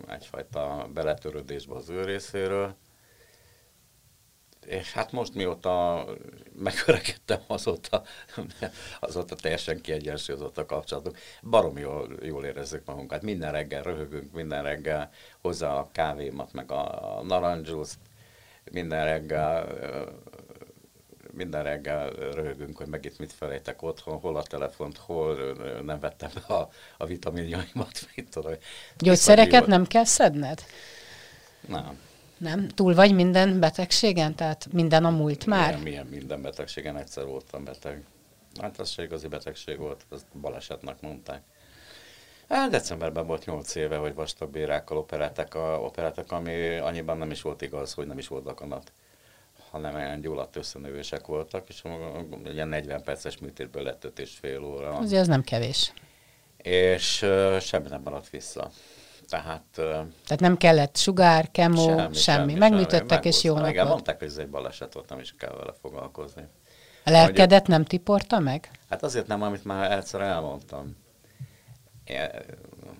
egyfajta 0.08 0.88
beletörődésbe 0.94 1.74
az 1.74 1.88
ő 1.88 2.04
részéről. 2.04 2.74
És 4.66 4.92
hát 4.92 5.12
most 5.12 5.34
mióta 5.34 6.04
megöregedtem, 6.52 7.40
azóta, 7.46 8.02
azóta 9.00 9.34
teljesen 9.34 9.80
kiegyensúlyozott 9.80 10.58
a 10.58 10.66
kapcsolatunk. 10.66 11.18
Barom 11.42 11.78
jól, 11.78 12.16
jól 12.22 12.44
érezzük 12.44 12.84
magunkat. 12.84 13.22
Minden 13.22 13.52
reggel 13.52 13.82
röhögünk, 13.82 14.32
minden 14.32 14.62
reggel 14.62 15.10
hozzá 15.40 15.74
a 15.74 15.90
kávémat, 15.92 16.52
meg 16.52 16.70
a 16.70 17.20
narancsúzt, 17.22 17.98
minden 18.70 19.04
reggel 19.04 19.66
minden 21.32 21.62
reggel 21.62 22.10
röhögünk, 22.10 22.76
hogy 22.76 22.86
megint 22.86 23.18
mit 23.18 23.32
felejtek 23.32 23.82
otthon, 23.82 24.18
hol 24.18 24.36
a 24.36 24.42
telefont, 24.42 24.96
hol 24.96 25.36
nem 25.82 26.00
vettem 26.00 26.30
be 26.34 26.54
a, 26.54 26.70
a 26.98 27.06
vitaminjaimat, 27.06 28.06
mit 28.16 28.30
tudom. 28.30 28.52
Gyógyszereket 28.98 29.66
nem 29.66 29.86
kell 29.86 30.04
szedned? 30.04 30.64
Nem. 31.68 31.98
Nem? 32.38 32.68
Túl 32.68 32.94
vagy 32.94 33.14
minden 33.14 33.60
betegségen? 33.60 34.34
Tehát 34.34 34.72
minden 34.72 35.04
a 35.04 35.10
múlt 35.10 35.46
már? 35.46 35.66
Milyen, 35.68 35.82
milyen 35.82 36.06
minden 36.06 36.42
betegségen, 36.42 36.96
egyszer 36.96 37.24
voltam 37.24 37.64
beteg. 37.64 38.04
Hát 38.60 38.78
az 38.78 38.90
se 38.90 39.02
igazi 39.02 39.26
betegség 39.26 39.78
volt, 39.78 40.04
azt 40.08 40.26
balesetnek 40.40 41.00
mondták. 41.00 41.42
Hát 42.48 42.70
decemberben 42.70 43.26
volt 43.26 43.44
8 43.44 43.74
éve, 43.74 43.96
hogy 43.96 44.14
vastagbérákkal 44.14 44.96
operáltak, 44.96 45.54
a, 45.54 45.80
operáltak, 45.80 46.32
ami 46.32 46.76
annyiban 46.76 47.18
nem 47.18 47.30
is 47.30 47.42
volt 47.42 47.62
igaz, 47.62 47.92
hogy 47.92 48.06
nem 48.06 48.18
is 48.18 48.28
volt 48.28 48.44
dakanat 48.44 48.92
hanem 49.72 49.94
olyan 49.94 50.20
gyulladt 50.20 50.56
összenövések 50.56 51.26
voltak, 51.26 51.68
és 51.68 51.82
ugye 52.44 52.64
40 52.64 53.02
perces 53.02 53.38
műtétből 53.38 53.82
lett 53.82 54.04
5 54.04 54.18
és 54.18 54.30
fél 54.40 54.64
óra. 54.64 54.96
Azért 54.96 55.20
az 55.20 55.26
nem 55.26 55.42
kevés. 55.42 55.92
És 56.56 57.22
uh, 57.22 57.58
semmi 57.58 57.88
nem 57.88 58.00
maradt 58.04 58.30
vissza. 58.30 58.70
Tehát, 59.28 59.64
uh, 59.76 59.84
Tehát 60.26 60.40
nem 60.40 60.56
kellett 60.56 60.96
sugár, 60.96 61.50
kemó, 61.50 61.86
semmi. 61.86 61.96
semmi. 61.96 62.14
semmi. 62.14 62.54
Megműtöttek, 62.54 63.24
és 63.24 63.42
jó 63.42 63.66
Igen, 63.66 63.86
mondták, 63.86 64.18
hogy 64.18 64.28
ez 64.28 64.36
egy 64.36 64.48
baleset 64.48 64.92
volt, 64.92 65.08
nem 65.08 65.18
is 65.18 65.34
kell 65.38 65.54
vele 65.56 65.72
foglalkozni. 65.80 66.42
A 67.04 67.10
lelkedet 67.10 67.66
nem 67.66 67.84
tiporta 67.84 68.38
meg? 68.38 68.70
Hát 68.88 69.02
azért 69.02 69.26
nem, 69.26 69.42
amit 69.42 69.64
már 69.64 69.92
egyszer 69.92 70.20
elmondtam. 70.20 70.96
Én, 72.04 72.28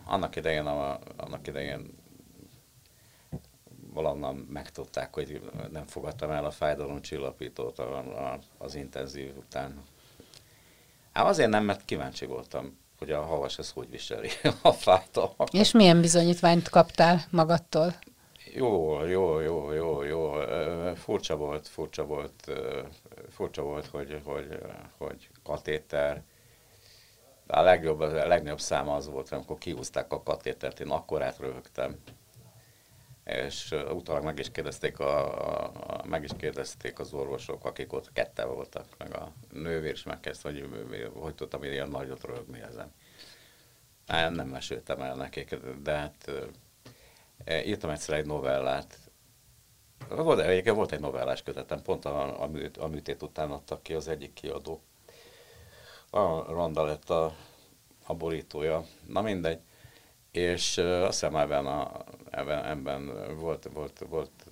annak 0.04 0.36
idején, 0.36 0.66
a, 0.66 0.98
annak 1.16 1.46
idején 1.46 2.01
valonnan 3.92 4.34
megtudták, 4.34 5.14
hogy 5.14 5.50
nem 5.70 5.86
fogadtam 5.86 6.30
el 6.30 6.44
a 6.44 6.50
fájdalomcsillapítót 6.50 7.82
az 8.58 8.74
intenzív 8.74 9.36
után. 9.36 9.82
Hát 11.12 11.26
azért 11.26 11.50
nem, 11.50 11.64
mert 11.64 11.84
kíváncsi 11.84 12.26
voltam, 12.26 12.78
hogy 12.98 13.10
a 13.10 13.22
havas 13.22 13.58
ez 13.58 13.70
hogy 13.70 13.90
viseli 13.90 14.28
a 14.62 14.72
fájdalmat. 14.72 15.52
És 15.52 15.72
milyen 15.72 16.00
bizonyítványt 16.00 16.68
kaptál 16.68 17.24
magadtól? 17.30 17.94
Jó, 18.54 19.04
jó, 19.04 19.40
jó, 19.40 19.72
jó, 19.72 20.02
jó. 20.02 20.32
Furcsa 20.94 21.36
volt, 21.36 21.68
furcsa 21.68 22.04
volt, 22.04 22.52
furcsa 23.30 23.62
volt, 23.62 23.86
hogy, 23.86 24.20
hogy, 24.24 24.58
hogy 24.98 25.28
katéter. 25.42 26.22
A 27.46 27.60
legjobb, 27.60 28.00
a 28.00 28.26
legnagyobb 28.26 28.60
száma 28.60 28.94
az 28.94 29.08
volt, 29.08 29.32
amikor 29.32 29.58
kiúzták 29.58 30.12
a 30.12 30.22
katétert, 30.22 30.80
én 30.80 30.88
akkorát 30.88 31.38
röhögtem 31.38 31.98
és 33.24 33.74
utólag 33.92 34.24
meg 34.24 34.38
is 34.38 34.50
kérdezték, 34.50 34.98
a, 34.98 35.38
a, 35.48 35.72
a, 35.86 36.06
meg 36.06 36.22
is 36.22 36.30
kérdezték 36.38 36.98
az 36.98 37.12
orvosok, 37.12 37.64
akik 37.64 37.92
ott 37.92 38.12
ketten 38.12 38.48
voltak, 38.48 38.86
meg 38.98 39.16
a 39.16 39.32
nővér 39.50 39.92
is 39.92 40.02
megkezdte, 40.02 40.48
hogy 40.48 41.10
hogy 41.14 41.34
tudtam 41.34 41.64
ilyen 41.64 41.88
nagyot 41.88 42.24
rögni 42.24 42.60
ezen. 42.60 42.92
Nem, 44.06 44.34
nem 44.34 44.48
meséltem 44.48 45.00
el 45.00 45.14
nekik, 45.14 45.54
de 45.82 45.92
hát 45.92 46.30
e, 47.44 47.64
írtam 47.64 47.90
egyszer 47.90 48.18
egy 48.18 48.26
novellát. 48.26 48.98
Volt, 50.08 50.40
egyébként 50.40 50.76
volt 50.76 50.92
egy 50.92 51.00
novellás 51.00 51.42
kötetem, 51.42 51.82
pont 51.82 52.04
a, 52.04 52.42
a, 52.42 52.46
műt, 52.46 52.76
a 52.76 52.86
műtét 52.86 53.22
után 53.22 53.50
adtak 53.50 53.82
ki 53.82 53.94
az 53.94 54.08
egyik 54.08 54.32
kiadó. 54.32 54.82
A 56.10 56.52
Ronda 56.52 56.84
lett 56.84 57.10
a, 57.10 57.34
a 58.06 58.14
borítója. 58.14 58.84
Na 59.06 59.20
mindegy 59.20 59.60
és 60.32 60.78
azt 60.78 61.20
hiszem 61.20 61.36
ebben, 61.36 61.66
a, 61.66 62.04
ebben, 62.30 62.64
ebben 62.64 63.36
volt, 63.38 63.68
volt, 63.72 64.04
volt 64.08 64.46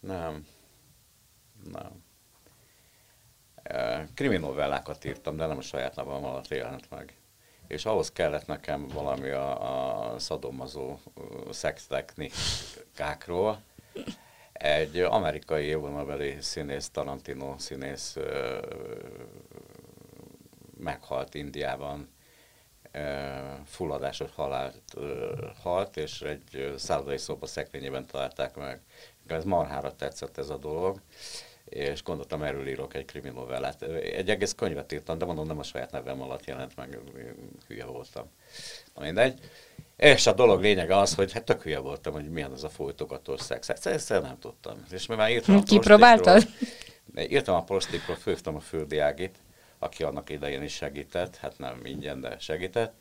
nem, 0.00 0.46
nem. 1.72 2.04
Kriminovellákat 4.14 5.04
írtam, 5.04 5.36
de 5.36 5.46
nem 5.46 5.58
a 5.58 5.60
saját 5.60 5.94
nevam 5.94 6.24
alatt 6.24 6.48
jelent 6.48 6.90
meg. 6.90 7.14
És 7.66 7.84
ahhoz 7.84 8.12
kellett 8.12 8.46
nekem 8.46 8.86
valami 8.86 9.28
a, 9.28 10.12
a 10.12 10.18
szadomazó 10.18 10.98
szextechnikákról. 11.50 13.62
Egy 14.52 14.98
amerikai 14.98 15.64
élvonalbeli 15.64 16.36
színész, 16.40 16.90
Tarantino 16.90 17.58
színész 17.58 18.16
meghalt 20.76 21.34
Indiában 21.34 22.08
fulladásos 23.66 24.30
halált 24.34 24.94
halt, 25.62 25.96
és 25.96 26.20
egy 26.20 26.74
szállodai 26.76 27.18
szoba 27.18 27.46
szekrényében 27.46 28.06
találták 28.06 28.54
meg. 28.56 28.80
Ez 29.26 29.44
marhára 29.44 29.96
tetszett 29.96 30.38
ez 30.38 30.48
a 30.48 30.56
dolog, 30.56 31.00
és 31.64 32.02
gondoltam, 32.02 32.42
erről 32.42 32.68
írok 32.68 32.94
egy 32.94 33.04
kriminovellát. 33.04 33.82
Egy 33.82 34.30
egész 34.30 34.54
könyvet 34.54 34.92
írtam, 34.92 35.18
de 35.18 35.24
mondom, 35.24 35.46
nem 35.46 35.58
a 35.58 35.62
saját 35.62 35.90
nevem 35.90 36.22
alatt 36.22 36.44
jelent 36.44 36.76
meg, 36.76 36.98
hülye 37.66 37.84
voltam. 37.84 38.30
Na 38.94 39.02
mindegy. 39.02 39.38
És 39.96 40.26
a 40.26 40.32
dolog 40.32 40.60
lényege 40.60 40.96
az, 40.96 41.14
hogy 41.14 41.32
hát 41.32 41.44
tök 41.44 41.62
hülye 41.62 41.78
voltam, 41.78 42.12
hogy 42.12 42.30
milyen 42.30 42.52
az 42.52 42.64
a 42.64 42.68
folytogatós 42.68 43.40
szex. 43.40 43.68
Ezt 43.68 44.08
nem 44.08 44.38
tudtam. 44.38 44.84
És 44.90 45.06
mi 45.06 45.14
már 45.14 45.30
írtam 45.30 45.56
a 45.56 45.62
Kipróbáltad? 45.62 46.48
Írtam 47.16 47.54
a 47.54 47.64
prostikról, 47.64 48.16
főztem 48.16 48.56
a 48.56 48.60
földi 48.60 48.98
ágit, 48.98 49.36
aki 49.82 50.02
annak 50.02 50.30
idején 50.30 50.62
is 50.62 50.72
segített, 50.72 51.36
hát 51.36 51.58
nem 51.58 51.80
ingyen, 51.84 52.20
de 52.20 52.36
segített. 52.38 52.94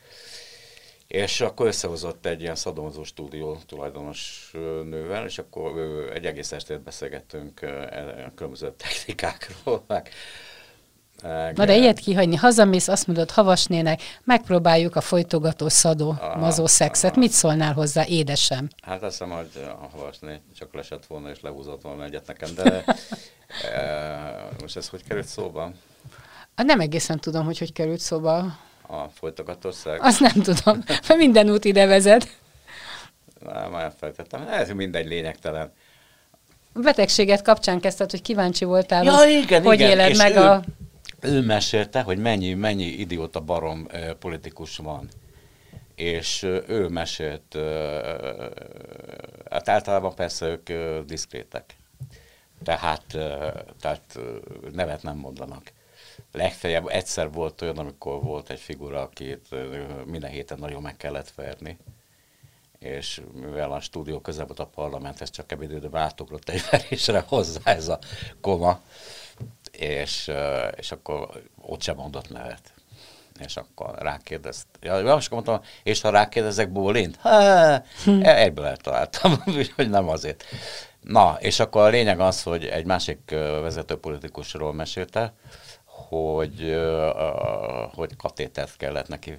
És 1.08 1.42
akkor 1.42 1.68
összehozott 1.68 2.26
egy 2.26 2.42
ilyen 2.42 2.56
szadomozó 2.56 3.04
stúdió 3.04 3.58
tulajdonos 3.68 4.50
nővel, 4.84 5.26
és 5.26 5.38
akkor 5.38 5.80
egy 6.14 6.26
egész 6.26 6.52
estét 6.52 6.82
beszélgettünk 6.82 7.62
e, 7.62 8.32
különböző 8.36 8.74
technikákról, 8.78 9.84
meg 9.88 10.10
Na 11.56 11.66
de 11.66 11.76
ilyet 11.76 12.00
kihagyni, 12.00 12.36
hazamész, 12.36 12.88
azt 12.88 13.08
mondod, 13.08 13.32
havasnének, 13.32 14.02
megpróbáljuk 14.24 14.96
a 14.96 15.02
folytogató 15.02 15.68
szadó 15.68 16.10
aha, 16.10 16.38
mazó 16.38 16.66
szexet. 16.66 17.12
Aha. 17.12 17.20
Mit 17.20 17.32
szólnál 17.32 17.74
hozzá, 17.74 18.06
édesem? 18.06 18.68
Hát 18.82 19.04
azt 19.04 19.12
hiszem, 19.12 19.36
hogy 19.36 19.50
a 19.82 19.98
havasné 19.98 20.42
csak 20.58 20.74
lesett 20.74 21.06
volna 21.06 21.30
és 21.30 21.42
lehúzott 21.42 21.82
volna 21.82 22.04
egyet 22.04 22.28
nekem, 22.28 22.50
de 22.56 22.84
e, 23.74 24.50
most 24.62 24.78
ez 24.78 24.88
hogy 24.90 25.04
került 25.04 25.28
szóba? 25.28 25.72
Nem 26.64 26.80
egészen 26.80 27.20
tudom, 27.20 27.46
hogy 27.46 27.58
hogy 27.58 27.74
került 27.74 28.00
szóba. 28.00 28.38
A 28.88 29.04
folytogató 29.14 29.72
szex? 29.72 30.00
Azt 30.02 30.20
nem 30.20 30.42
tudom, 30.42 30.84
mert 30.88 31.16
minden 31.18 31.50
út 31.50 31.66
ide 31.66 31.86
vezet. 31.86 32.38
Nem, 33.40 33.76
elfelejtettem. 33.76 34.48
Ez 34.48 34.70
mindegy 34.70 35.08
lényegtelen. 35.08 35.72
A 36.74 36.80
betegséget 36.80 37.42
kapcsán 37.42 37.80
kezdted, 37.80 38.12
hogy 38.12 38.22
kíváncsi 38.22 38.66
voltál, 38.66 39.04
ja, 39.04 39.16
hogy 39.16 39.30
igen, 39.30 39.64
hogy 39.64 39.80
igen. 39.80 39.90
éled 39.90 40.10
és 40.10 40.18
meg 40.18 40.36
ő, 40.36 40.40
a 40.40 40.64
ő 41.20 41.42
mesélte, 41.42 42.02
hogy 42.02 42.18
mennyi, 42.18 42.54
mennyi 42.54 42.86
idióta 42.86 43.40
barom 43.40 43.88
politikus 44.20 44.78
van. 44.78 45.08
És 45.96 46.44
ő 46.68 46.88
mesélt, 46.88 47.58
hát 49.50 49.70
általában 49.70 50.16
persze 50.16 50.46
ők 50.46 50.70
diszkrétek. 51.06 51.76
Tehát, 52.64 53.04
tehát 53.80 54.20
nevet 54.72 55.04
nem 55.04 55.18
mondanak. 55.18 55.72
Legfeljebb 56.32 56.88
egyszer 56.88 57.32
volt 57.32 57.62
olyan, 57.62 57.78
amikor 57.78 58.24
volt 58.24 58.50
egy 58.50 58.60
figura, 58.60 59.02
akit 59.02 59.48
minden 60.06 60.32
héten 60.32 60.60
nagyon 60.60 60.82
meg 60.82 60.98
kellett 60.98 61.32
verni 61.32 61.78
és 62.80 63.22
mivel 63.34 63.72
a 63.72 63.80
stúdió 63.80 64.20
közel 64.20 64.46
volt 64.46 64.60
a 64.60 64.66
parlamenthez, 64.66 65.30
csak 65.30 65.52
ebédődőben 65.52 66.02
átugrott 66.02 66.50
egy 66.50 66.64
verésre 66.72 67.24
hozzá 67.28 67.60
ez 67.64 67.88
a 67.88 68.00
koma, 68.42 68.82
és, 69.72 70.32
és 70.76 70.92
akkor 70.92 71.44
ott 71.62 71.82
sem 71.82 71.96
mondott 71.96 72.30
nevet. 72.30 72.74
És 73.46 73.58
akkor 73.58 73.96
rákérdezt. 73.98 74.68
Ja, 74.82 75.02
most 75.04 75.30
mondtam, 75.30 75.62
és 75.84 76.02
ha 76.02 76.10
rákérdezek 76.10 76.72
Bólint? 76.72 77.20
Hm. 78.04 78.22
e, 78.22 78.38
egyből 78.38 78.66
eltaláltam, 78.66 79.44
hogy 79.76 79.90
nem 79.90 80.10
azért. 80.10 80.44
Na, 81.02 81.38
és 81.40 81.60
akkor 81.60 81.82
a 81.82 81.88
lényeg 81.88 82.20
az, 82.20 82.44
hogy 82.44 82.66
egy 82.66 82.86
másik 82.86 83.20
vezető 83.62 83.96
politikusról 83.96 84.74
mesélte, 84.74 85.34
hogy, 86.08 86.80
hogy 87.94 88.16
katétert 88.16 88.78
kellett 88.78 89.08
neki 89.08 89.34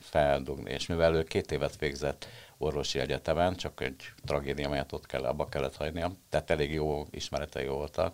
feldugni, 0.00 0.70
és 0.70 0.86
mivel 0.86 1.14
ő 1.14 1.22
két 1.22 1.52
évet 1.52 1.78
végzett 1.78 2.28
orvosi 2.58 2.98
egyetemen, 2.98 3.54
csak 3.54 3.80
egy 3.80 4.12
tragédia 4.24 4.68
miatt 4.68 4.92
ott 4.92 5.06
kell, 5.06 5.24
abba 5.24 5.48
kellett 5.48 5.76
hagynia, 5.76 6.12
tehát 6.28 6.50
elég 6.50 6.72
jó 6.72 7.06
ismeretei 7.10 7.66
voltak, 7.66 8.12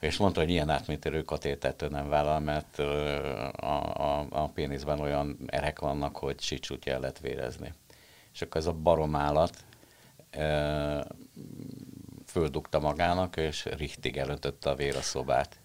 és 0.00 0.16
mondta, 0.16 0.40
hogy 0.40 0.50
ilyen 0.50 0.70
átmétérő 0.70 1.22
katétet 1.22 1.86
nem 1.90 2.08
vállal, 2.08 2.40
mert 2.40 2.78
a, 2.78 3.94
a, 3.96 4.26
a 4.30 4.48
péniszben 4.48 5.00
olyan 5.00 5.38
erek 5.46 5.78
vannak, 5.78 6.16
hogy 6.16 6.40
sicsút 6.40 6.86
el 6.86 7.00
lehet 7.00 7.20
vérezni. 7.20 7.72
És 8.32 8.42
akkor 8.42 8.60
ez 8.60 8.66
a 8.66 8.72
baromállat 8.72 9.64
földugta 12.26 12.78
magának, 12.78 13.36
és 13.36 13.64
richtig 13.64 14.16
elöntötte 14.16 14.70
a 14.70 14.74
vér 14.74 14.96
a 14.96 15.02
szobát. 15.02 15.60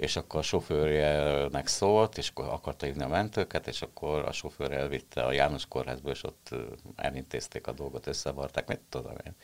És 0.00 0.16
akkor 0.16 0.40
a 0.40 0.42
sofőrjelnek 0.42 1.66
szólt, 1.66 2.18
és 2.18 2.28
akkor 2.28 2.44
akarta 2.44 2.86
hívni 2.86 3.02
a 3.02 3.08
mentőket, 3.08 3.66
és 3.66 3.82
akkor 3.82 4.24
a 4.24 4.32
sofőr 4.32 4.72
elvitte 4.72 5.22
a 5.22 5.32
János 5.32 5.66
kórházba, 5.66 6.10
és 6.10 6.24
ott 6.24 6.54
elintézték 6.96 7.66
a 7.66 7.72
dolgot, 7.72 8.06
összevarták, 8.06 8.68
mit 8.68 8.80
tudom 8.88 9.12
én. 9.26 9.34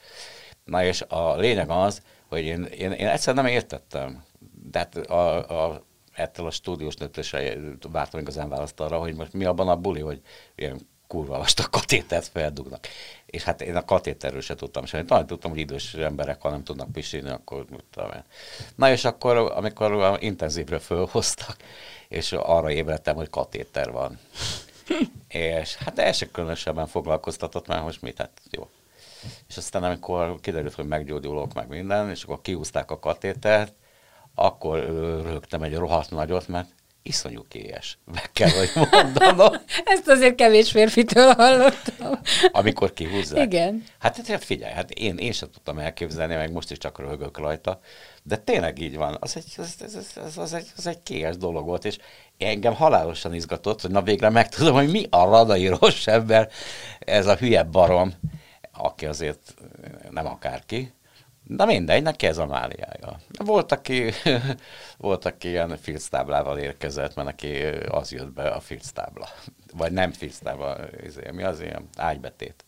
Na 0.65 0.85
és 0.85 1.03
a 1.09 1.37
lényeg 1.37 1.71
az, 1.71 2.03
hogy 2.29 2.45
én, 2.45 2.65
én, 2.65 2.93
én 2.93 3.07
egyszer 3.07 3.35
nem 3.35 3.47
értettem. 3.47 4.25
De 4.71 4.79
hát 4.79 4.97
a, 4.97 5.65
a, 5.65 5.85
ettől 6.13 6.47
a 6.47 6.51
stúdiós 6.51 6.95
nőtőse 6.95 7.57
vártam 7.91 8.21
igazán 8.21 8.49
választ 8.49 8.81
arra, 8.81 8.99
hogy 8.99 9.15
most 9.15 9.33
mi 9.33 9.45
abban 9.45 9.69
a 9.69 9.77
buli, 9.77 10.01
hogy 10.01 10.21
ilyen 10.55 10.89
kurva 11.07 11.39
vastag 11.39 11.71
katétert 11.71 12.27
feldugnak. 12.27 12.87
És 13.27 13.43
hát 13.43 13.63
én 13.63 13.77
a 13.77 13.85
katéterről 13.85 14.41
se 14.41 14.55
tudtam 14.55 14.85
és 14.85 14.93
Én 14.93 15.07
tudtam, 15.07 15.51
hogy 15.51 15.61
idős 15.61 15.95
emberek, 15.95 16.41
ha 16.43 16.51
nem 16.51 16.65
tudnak 16.65 16.93
pisilni, 16.93 17.29
akkor 17.29 17.65
tudom 17.91 18.11
én. 18.13 18.25
Na 18.75 18.91
és 18.91 19.05
akkor, 19.05 19.37
amikor 19.37 20.19
intenzívre 20.21 20.79
fölhoztak, 20.79 21.57
és 22.09 22.33
arra 22.33 22.71
ébredtem, 22.71 23.17
hogy 23.17 23.31
katéter 23.31 23.91
van. 23.91 24.19
és 25.29 25.75
hát 25.75 25.99
ez 25.99 26.17
se 26.17 26.31
különösebben 26.31 26.87
foglalkoztatott 26.87 27.67
már, 27.67 27.83
most 27.83 28.03
mit, 28.03 28.19
hát 28.19 28.41
jó, 28.51 28.69
és 29.49 29.57
aztán 29.57 29.85
amikor 29.85 30.41
kiderült, 30.41 30.75
hogy 30.75 30.87
meggyógyulok, 30.87 31.55
meg 31.55 31.69
minden, 31.69 32.11
és 32.11 32.23
akkor 32.23 32.41
kiúzták 32.41 32.91
a 32.91 32.99
katétert, 32.99 33.75
akkor 34.35 34.79
rögtem 35.23 35.63
egy 35.63 35.75
rohadt 35.75 36.11
nagyot, 36.11 36.49
mert 36.49 36.69
iszonyú 37.07 37.45
kélyes. 37.49 37.99
Meg 38.13 38.31
kell, 38.33 38.51
hogy 38.51 38.71
mondanom. 38.91 39.53
Ezt 39.95 40.09
azért 40.09 40.35
kevés 40.35 40.71
férfitől 40.71 41.33
hallottam. 41.33 42.21
Amikor 42.51 42.93
kihúzzák. 42.93 43.45
Igen. 43.45 43.85
Hát, 43.99 44.27
hát 44.27 44.45
figyelj, 44.45 44.73
hát 44.73 44.91
én, 44.91 45.17
én 45.17 45.33
sem 45.33 45.51
tudtam 45.51 45.79
elképzelni, 45.79 46.35
meg 46.35 46.53
most 46.53 46.71
is 46.71 46.79
csak 46.79 46.99
röhögök 46.99 47.39
rajta, 47.39 47.81
de 48.23 48.37
tényleg 48.37 48.79
így 48.79 48.97
van. 48.97 49.17
Az 49.21 49.37
egy, 49.37 49.55
az, 49.57 49.75
az, 49.81 50.19
az, 50.25 50.39
az, 50.39 50.53
egy, 50.53 50.67
az 50.77 50.87
egy 50.87 51.03
kélyes 51.03 51.37
dolog 51.37 51.67
volt, 51.67 51.85
és 51.85 51.99
engem 52.39 52.75
halálosan 52.75 53.35
izgatott, 53.35 53.81
hogy 53.81 53.91
na 53.91 54.03
végre 54.03 54.31
megtudom, 54.31 54.75
hogy 54.75 54.91
mi 54.91 55.07
a 55.11 55.25
radai 55.25 55.67
rossz 55.67 56.07
ember, 56.07 56.51
ez 56.99 57.27
a 57.27 57.37
hülye 57.37 57.63
barom 57.63 58.15
aki 58.77 59.07
azért 59.07 59.55
nem 60.11 60.27
akárki, 60.27 60.93
de 61.49 61.64
mindegy, 61.64 62.03
neki 62.03 62.26
ez 62.26 62.38
a 62.38 62.47
máliája. 62.47 63.20
Volt, 63.44 63.72
aki, 63.72 64.12
volt, 64.99 65.24
aki 65.24 65.49
ilyen 65.49 65.76
filctáblával 65.76 66.59
érkezett, 66.59 67.14
mert 67.14 67.28
neki 67.28 67.62
az 67.88 68.12
jött 68.12 68.32
be 68.32 68.49
a 68.49 68.61
filctábla. 68.61 69.28
Vagy 69.72 69.92
nem 69.92 70.12
filctábla, 70.12 70.76
izé, 71.05 71.30
mi 71.30 71.42
az 71.42 71.61
ilyen 71.61 71.88
ágybetét 71.97 72.66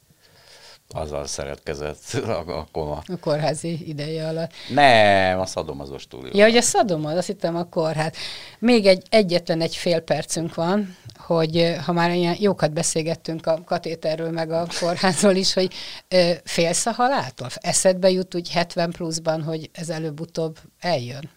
azzal 0.95 1.27
szeretkezett 1.27 2.13
a, 2.27 2.59
a 2.59 2.67
koma. 2.73 3.03
A 3.07 3.19
kórházi 3.21 3.89
ideje 3.89 4.29
alatt. 4.29 4.53
Nem, 4.69 5.41
a 5.41 5.47
szadomazó 5.47 5.99
stúdió. 5.99 6.31
Ja, 6.35 6.45
hogy 6.45 6.57
a 6.57 6.63
szadomaz, 6.63 7.17
azt 7.17 7.27
hittem 7.27 7.57
a 7.57 7.65
kórház. 7.65 8.13
Még 8.59 8.87
egy, 8.87 9.03
egyetlen 9.11 9.61
egy 9.61 9.77
fél 9.77 10.01
percünk 10.01 10.55
van, 10.55 10.97
hogy 11.19 11.77
ha 11.85 11.93
már 11.93 12.11
ilyen 12.15 12.37
jókat 12.39 12.73
beszélgettünk 12.73 13.47
a 13.47 13.63
katéterről, 13.65 14.31
meg 14.31 14.51
a 14.51 14.67
kórházról 14.81 15.35
is, 15.35 15.53
hogy 15.53 15.75
ö, 16.09 16.33
félsz 16.45 16.87
a 16.87 16.93
haláltól? 16.93 17.49
Eszedbe 17.55 18.11
jut 18.11 18.35
úgy 18.35 18.51
70 18.51 18.91
pluszban, 18.91 19.43
hogy 19.43 19.71
ez 19.73 19.89
előbb-utóbb 19.89 20.59
eljön? 20.81 21.31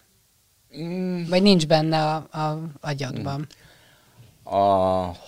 Mm. 0.78 1.24
Vagy 1.30 1.42
nincs 1.42 1.68
benne 1.68 2.06
a, 2.06 2.16
a 2.16 2.60
agyadban? 2.82 3.48
A 4.44 4.58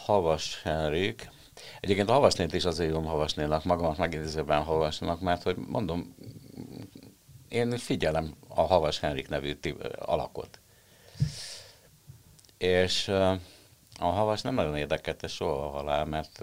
Havas 0.06 0.62
Henrik, 0.64 1.30
Egyébként 1.80 2.09
a 2.09 2.14
havasnét 2.14 2.53
is 2.53 2.66
azért 2.66 2.91
jól 2.91 3.03
havasnélak, 3.03 3.64
magamat 3.64 3.97
megidézőben 3.97 4.64
havasnélak, 4.64 5.22
mert 5.22 5.43
hogy 5.43 5.55
mondom, 5.57 6.16
én 7.53 7.78
figyelem 7.78 8.36
a 8.47 8.61
Havas 8.61 8.99
Henrik 8.99 9.30
nevű 9.30 9.57
alakot. 9.99 10.59
És 12.57 13.07
a 13.99 14.05
havas 14.05 14.41
nem 14.41 14.53
nagyon 14.53 14.78
érdekelte 14.78 15.28
soha 15.28 15.66
a 15.66 15.70
halál, 15.70 16.05
mert 16.05 16.39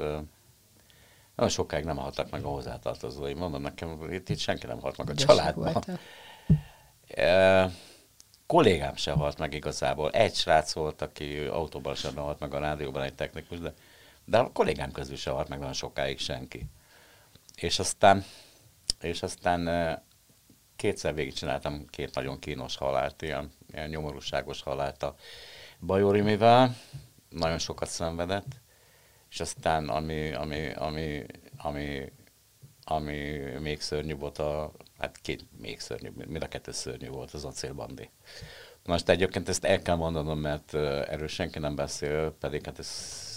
nagyon 1.35 1.55
sokáig 1.55 1.85
nem 1.85 1.97
haltak 1.97 2.31
meg 2.31 2.45
a 2.45 2.49
hozzátartozói. 2.49 3.35
Mondom 3.35 3.63
nekem, 3.63 4.13
itt, 4.13 4.29
itt 4.29 4.39
senki 4.39 4.67
nem 4.67 4.81
halt 4.81 4.97
meg 4.97 5.11
a 5.11 5.15
családban. 5.15 5.85
E, 7.09 7.71
kollégám 8.47 8.97
se 8.97 9.13
halt 9.13 9.39
meg 9.39 9.55
igazából. 9.55 10.11
Egy 10.11 10.35
srác 10.35 10.73
volt, 10.73 11.03
aki 11.03 11.39
autóban 11.39 11.95
sem 11.95 12.17
halt 12.17 12.41
meg 12.41 12.55
a 12.55 12.59
rádióban, 12.59 13.03
egy 13.03 13.15
technikus, 13.15 13.59
de 13.59 13.75
de 14.31 14.39
a 14.39 14.53
kollégám 14.53 14.93
közül 14.93 15.17
se 15.17 15.31
halt 15.31 15.49
meg 15.49 15.59
nagyon 15.59 15.73
sokáig 15.73 16.19
senki. 16.19 16.67
És 17.55 17.79
aztán, 17.79 18.25
és 19.01 19.23
aztán 19.23 20.03
kétszer 20.77 21.15
végigcsináltam 21.15 21.87
két 21.87 22.15
nagyon 22.15 22.39
kínos 22.39 22.77
halált, 22.77 23.23
ilyen, 23.23 23.53
ilyen 23.73 23.89
nyomorúságos 23.89 24.63
halált 24.63 25.03
a 25.03 25.15
Bajorimivel, 25.81 26.77
nagyon 27.29 27.59
sokat 27.59 27.89
szenvedett, 27.89 28.61
és 29.31 29.41
aztán 29.41 29.89
ami, 29.89 30.33
ami, 30.33 30.73
ami, 30.73 31.25
ami, 31.57 32.13
ami 32.85 33.39
még 33.61 33.81
szörnyű 33.81 34.15
volt, 34.15 34.39
a, 34.39 34.73
hát 34.99 35.19
két 35.23 35.45
még 35.59 35.81
szörnyű, 35.81 36.11
mind 36.15 36.43
a 36.43 36.49
kettő 36.49 36.73
szörnyű 36.73 37.09
volt 37.09 37.33
az 37.33 37.45
acélbandi. 37.45 38.11
Most 38.85 39.09
egyébként 39.09 39.49
ezt 39.49 39.65
el 39.65 39.83
kell 39.83 39.97
mondanom, 39.97 40.39
mert 40.39 40.75
erről 40.75 41.29
senki 41.29 41.59
nem 41.59 41.75
beszél, 41.75 42.31
pedig 42.41 42.65
hát 42.65 42.79
ez 42.79 43.30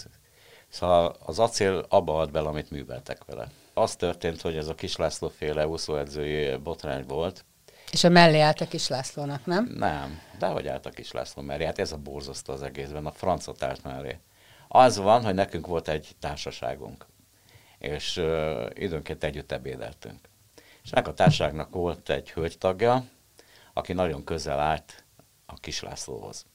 Szóval 0.74 1.16
az 1.24 1.38
acél 1.38 1.86
abba 1.88 2.18
ad 2.18 2.30
bele, 2.30 2.48
amit 2.48 2.70
műveltek 2.70 3.24
vele. 3.24 3.48
Az 3.74 3.96
történt, 3.96 4.40
hogy 4.40 4.56
ez 4.56 4.68
a 4.68 4.74
Kis 4.74 4.96
László 4.96 5.28
féle 5.28 5.66
úszóedzői 5.66 6.56
botrány 6.56 7.04
volt. 7.06 7.44
És 7.90 8.04
a 8.04 8.08
mellé 8.08 8.40
állt 8.40 8.60
a 8.60 8.68
Kis 8.68 8.88
Lászlónak, 8.88 9.46
nem? 9.46 9.64
Nem, 9.64 10.20
de 10.38 10.46
hogy 10.46 10.66
állt 10.66 10.86
a 10.86 10.90
Kis 10.90 11.12
László 11.12 11.42
mellé? 11.42 11.64
Hát 11.64 11.78
ez 11.78 11.92
a 11.92 11.96
borzasztó 11.96 12.52
az 12.52 12.62
egészben, 12.62 13.06
a 13.06 13.12
francot 13.12 13.62
állt 13.62 13.84
mellé. 13.84 14.18
Az 14.68 14.96
van, 14.96 15.24
hogy 15.24 15.34
nekünk 15.34 15.66
volt 15.66 15.88
egy 15.88 16.16
társaságunk, 16.20 17.06
és 17.78 18.16
uh, 18.16 18.66
időnként 18.72 19.24
együtt 19.24 19.52
ebédeltünk. 19.52 20.28
És 20.82 20.90
ennek 20.90 21.08
a 21.08 21.14
társaságnak 21.14 21.70
volt 21.70 22.10
egy 22.10 22.30
hölgytagja, 22.30 23.04
aki 23.72 23.92
nagyon 23.92 24.24
közel 24.24 24.60
állt 24.60 25.04
a 25.46 25.54
Kis 25.54 25.82
Lászlóhoz. 25.82 26.46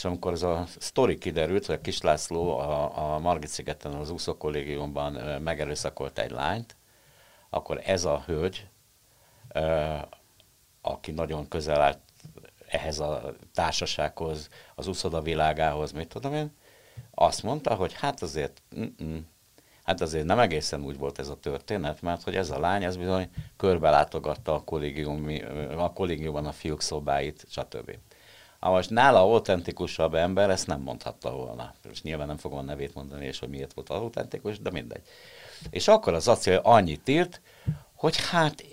És 0.00 0.06
amikor 0.06 0.32
ez 0.32 0.42
a 0.42 0.66
sztori 0.78 1.18
kiderült, 1.18 1.66
hogy 1.66 1.74
a 1.74 1.80
Kis 1.80 2.00
László 2.00 2.58
a, 2.58 3.14
a 3.14 3.18
Margit 3.18 3.48
szigeten 3.48 3.92
az 3.92 4.10
úszó 4.10 4.36
kollégiumban 4.36 5.12
megerőszakolt 5.42 6.18
egy 6.18 6.30
lányt, 6.30 6.76
akkor 7.50 7.80
ez 7.84 8.04
a 8.04 8.22
hölgy, 8.26 8.66
aki 10.80 11.10
nagyon 11.10 11.48
közel 11.48 11.80
állt 11.80 11.98
ehhez 12.66 12.98
a 12.98 13.34
társasághoz, 13.54 14.48
az 14.74 14.86
úszoda 14.86 15.20
világához, 15.20 15.92
mit 15.92 16.08
tudom 16.08 16.34
én, 16.34 16.56
azt 17.14 17.42
mondta, 17.42 17.74
hogy 17.74 17.92
hát 17.92 18.22
azért, 18.22 18.62
mm-mm, 18.78 19.18
hát 19.84 20.00
azért 20.00 20.26
nem 20.26 20.38
egészen 20.38 20.84
úgy 20.84 20.98
volt 20.98 21.18
ez 21.18 21.28
a 21.28 21.40
történet, 21.40 22.02
mert 22.02 22.22
hogy 22.22 22.36
ez 22.36 22.50
a 22.50 22.60
lány, 22.60 22.84
ez 22.84 22.96
bizony 22.96 23.30
körbelátogatta 23.56 24.54
a, 24.54 24.64
kollégium, 24.64 25.28
a 25.76 25.92
kollégiumban 25.92 26.46
a 26.46 26.52
fiúk 26.52 26.80
szobáit, 26.80 27.44
stb. 27.48 27.98
Ha 28.60 28.70
most 28.70 28.90
nála 28.90 29.20
autentikusabb 29.20 30.14
ember 30.14 30.50
ezt 30.50 30.66
nem 30.66 30.80
mondhatta 30.80 31.30
volna. 31.30 31.74
És 31.90 32.02
nyilván 32.02 32.26
nem 32.26 32.36
fogom 32.36 32.58
a 32.58 32.62
nevét 32.62 32.94
mondani, 32.94 33.26
és 33.26 33.38
hogy 33.38 33.48
miért 33.48 33.72
volt 33.72 33.88
autentikus, 33.88 34.58
de 34.58 34.70
mindegy. 34.70 35.02
És 35.70 35.88
akkor 35.88 36.14
az 36.14 36.28
acél 36.28 36.60
annyit 36.62 37.08
írt, 37.08 37.40
hogy 37.94 38.26
hát, 38.30 38.64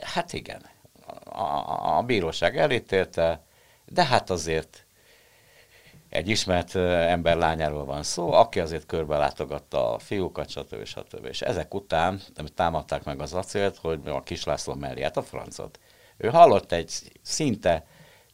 hát 0.00 0.32
igen, 0.32 0.62
a, 1.24 1.96
a 1.98 2.02
bíróság 2.02 2.56
elítélte, 2.58 3.42
de 3.86 4.04
hát 4.04 4.30
azért 4.30 4.86
egy 6.08 6.28
ismert 6.28 6.74
ember 6.74 7.36
lányáról 7.36 7.84
van 7.84 8.02
szó, 8.02 8.32
aki 8.32 8.60
azért 8.60 8.86
körbe 8.86 9.16
látogatta 9.16 9.92
a 9.94 9.98
fiúkat, 9.98 10.48
stb. 10.48 10.84
stb. 10.84 11.24
És 11.24 11.42
ezek 11.42 11.74
után 11.74 12.20
támadták 12.54 13.04
meg 13.04 13.20
az 13.20 13.34
acélt, 13.34 13.76
hogy 13.76 14.00
a 14.04 14.22
kislászló 14.22 14.74
mellé, 14.74 15.02
hát 15.02 15.16
a 15.16 15.22
francot. 15.22 15.78
Ő 16.16 16.28
hallott 16.28 16.72
egy 16.72 16.92
szinte 17.22 17.86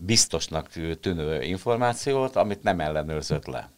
biztosnak 0.07 0.69
tűnő 1.01 1.43
információt, 1.43 2.37
amit 2.37 2.63
nem 2.63 2.81
ellenőrzött 2.81 3.47
le. 3.47 3.71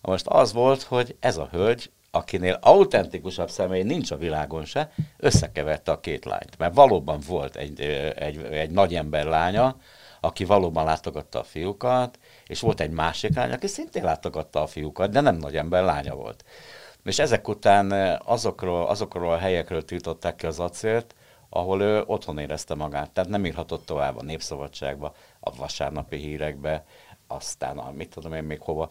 Most 0.00 0.26
az 0.26 0.52
volt, 0.52 0.82
hogy 0.82 1.16
ez 1.20 1.36
a 1.36 1.48
hölgy, 1.50 1.90
akinél 2.10 2.58
autentikusabb 2.60 3.50
személy 3.50 3.82
nincs 3.82 4.10
a 4.10 4.16
világon 4.16 4.64
se, 4.64 4.92
összekeverte 5.16 5.92
a 5.92 6.00
két 6.00 6.24
lányt. 6.24 6.58
Mert 6.58 6.74
valóban 6.74 7.20
volt 7.26 7.56
egy, 7.56 7.80
egy, 8.16 8.42
egy 8.42 8.70
nagy 8.70 8.94
ember 8.94 9.24
lánya, 9.24 9.76
aki 10.20 10.44
valóban 10.44 10.84
látogatta 10.84 11.38
a 11.38 11.44
fiúkat, 11.44 12.18
és 12.46 12.60
volt 12.60 12.80
egy 12.80 12.90
másik 12.90 13.34
lány, 13.34 13.52
aki 13.52 13.66
szintén 13.66 14.04
látogatta 14.04 14.62
a 14.62 14.66
fiúkat, 14.66 15.10
de 15.10 15.20
nem 15.20 15.36
nagy 15.36 15.56
ember 15.56 15.84
lánya 15.84 16.14
volt. 16.14 16.44
És 17.04 17.18
ezek 17.18 17.48
után 17.48 18.18
azokról, 18.24 18.86
azokról 18.86 19.32
a 19.32 19.38
helyekről 19.38 19.84
tiltották 19.84 20.36
ki 20.36 20.46
az 20.46 20.58
acélt, 20.58 21.14
ahol 21.54 21.82
ő 21.82 22.02
otthon 22.06 22.38
érezte 22.38 22.74
magát. 22.74 23.10
Tehát 23.10 23.30
nem 23.30 23.44
írhatott 23.44 23.86
tovább 23.86 24.18
a 24.18 24.22
Népszabadságba, 24.22 25.14
a 25.40 25.56
vasárnapi 25.56 26.16
hírekbe, 26.16 26.84
aztán 27.26 27.78
a, 27.78 27.90
mit 27.90 28.08
tudom 28.08 28.34
én 28.34 28.42
még 28.42 28.60
hova. 28.60 28.88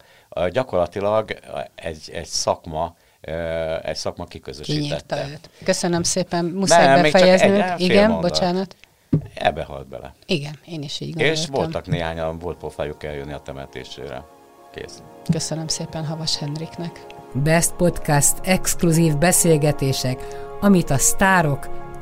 Gyakorlatilag 0.50 1.38
egy, 1.74 2.10
egy 2.12 2.26
szakma, 2.26 2.96
egy 3.82 3.96
szakma 3.96 4.24
kiközösítette. 4.24 5.28
őt. 5.28 5.50
Köszönöm 5.64 6.02
szépen, 6.02 6.44
muszáj 6.44 6.86
Nem, 6.86 7.02
befejeznünk. 7.02 7.80
Igen, 7.80 8.10
mondat. 8.10 8.30
bocsánat. 8.30 8.76
Ebbe 9.34 9.62
halt 9.62 9.86
bele. 9.86 10.14
Igen, 10.26 10.58
én 10.66 10.82
is 10.82 11.00
így 11.00 11.12
gondoltam. 11.14 11.42
És 11.42 11.46
voltak 11.46 11.86
néhányan, 11.86 12.38
volt 12.38 12.58
pofájuk 12.58 13.04
eljönni 13.04 13.32
a 13.32 13.38
temetésére. 13.38 14.24
Kész. 14.74 15.02
Köszönöm 15.32 15.66
szépen 15.66 16.06
Havas 16.06 16.38
Henriknek. 16.38 17.06
Best 17.32 17.72
Podcast 17.72 18.36
exkluzív 18.42 19.16
beszélgetések, 19.16 20.26
amit 20.60 20.90
a 20.90 20.98
sztárok 20.98 21.68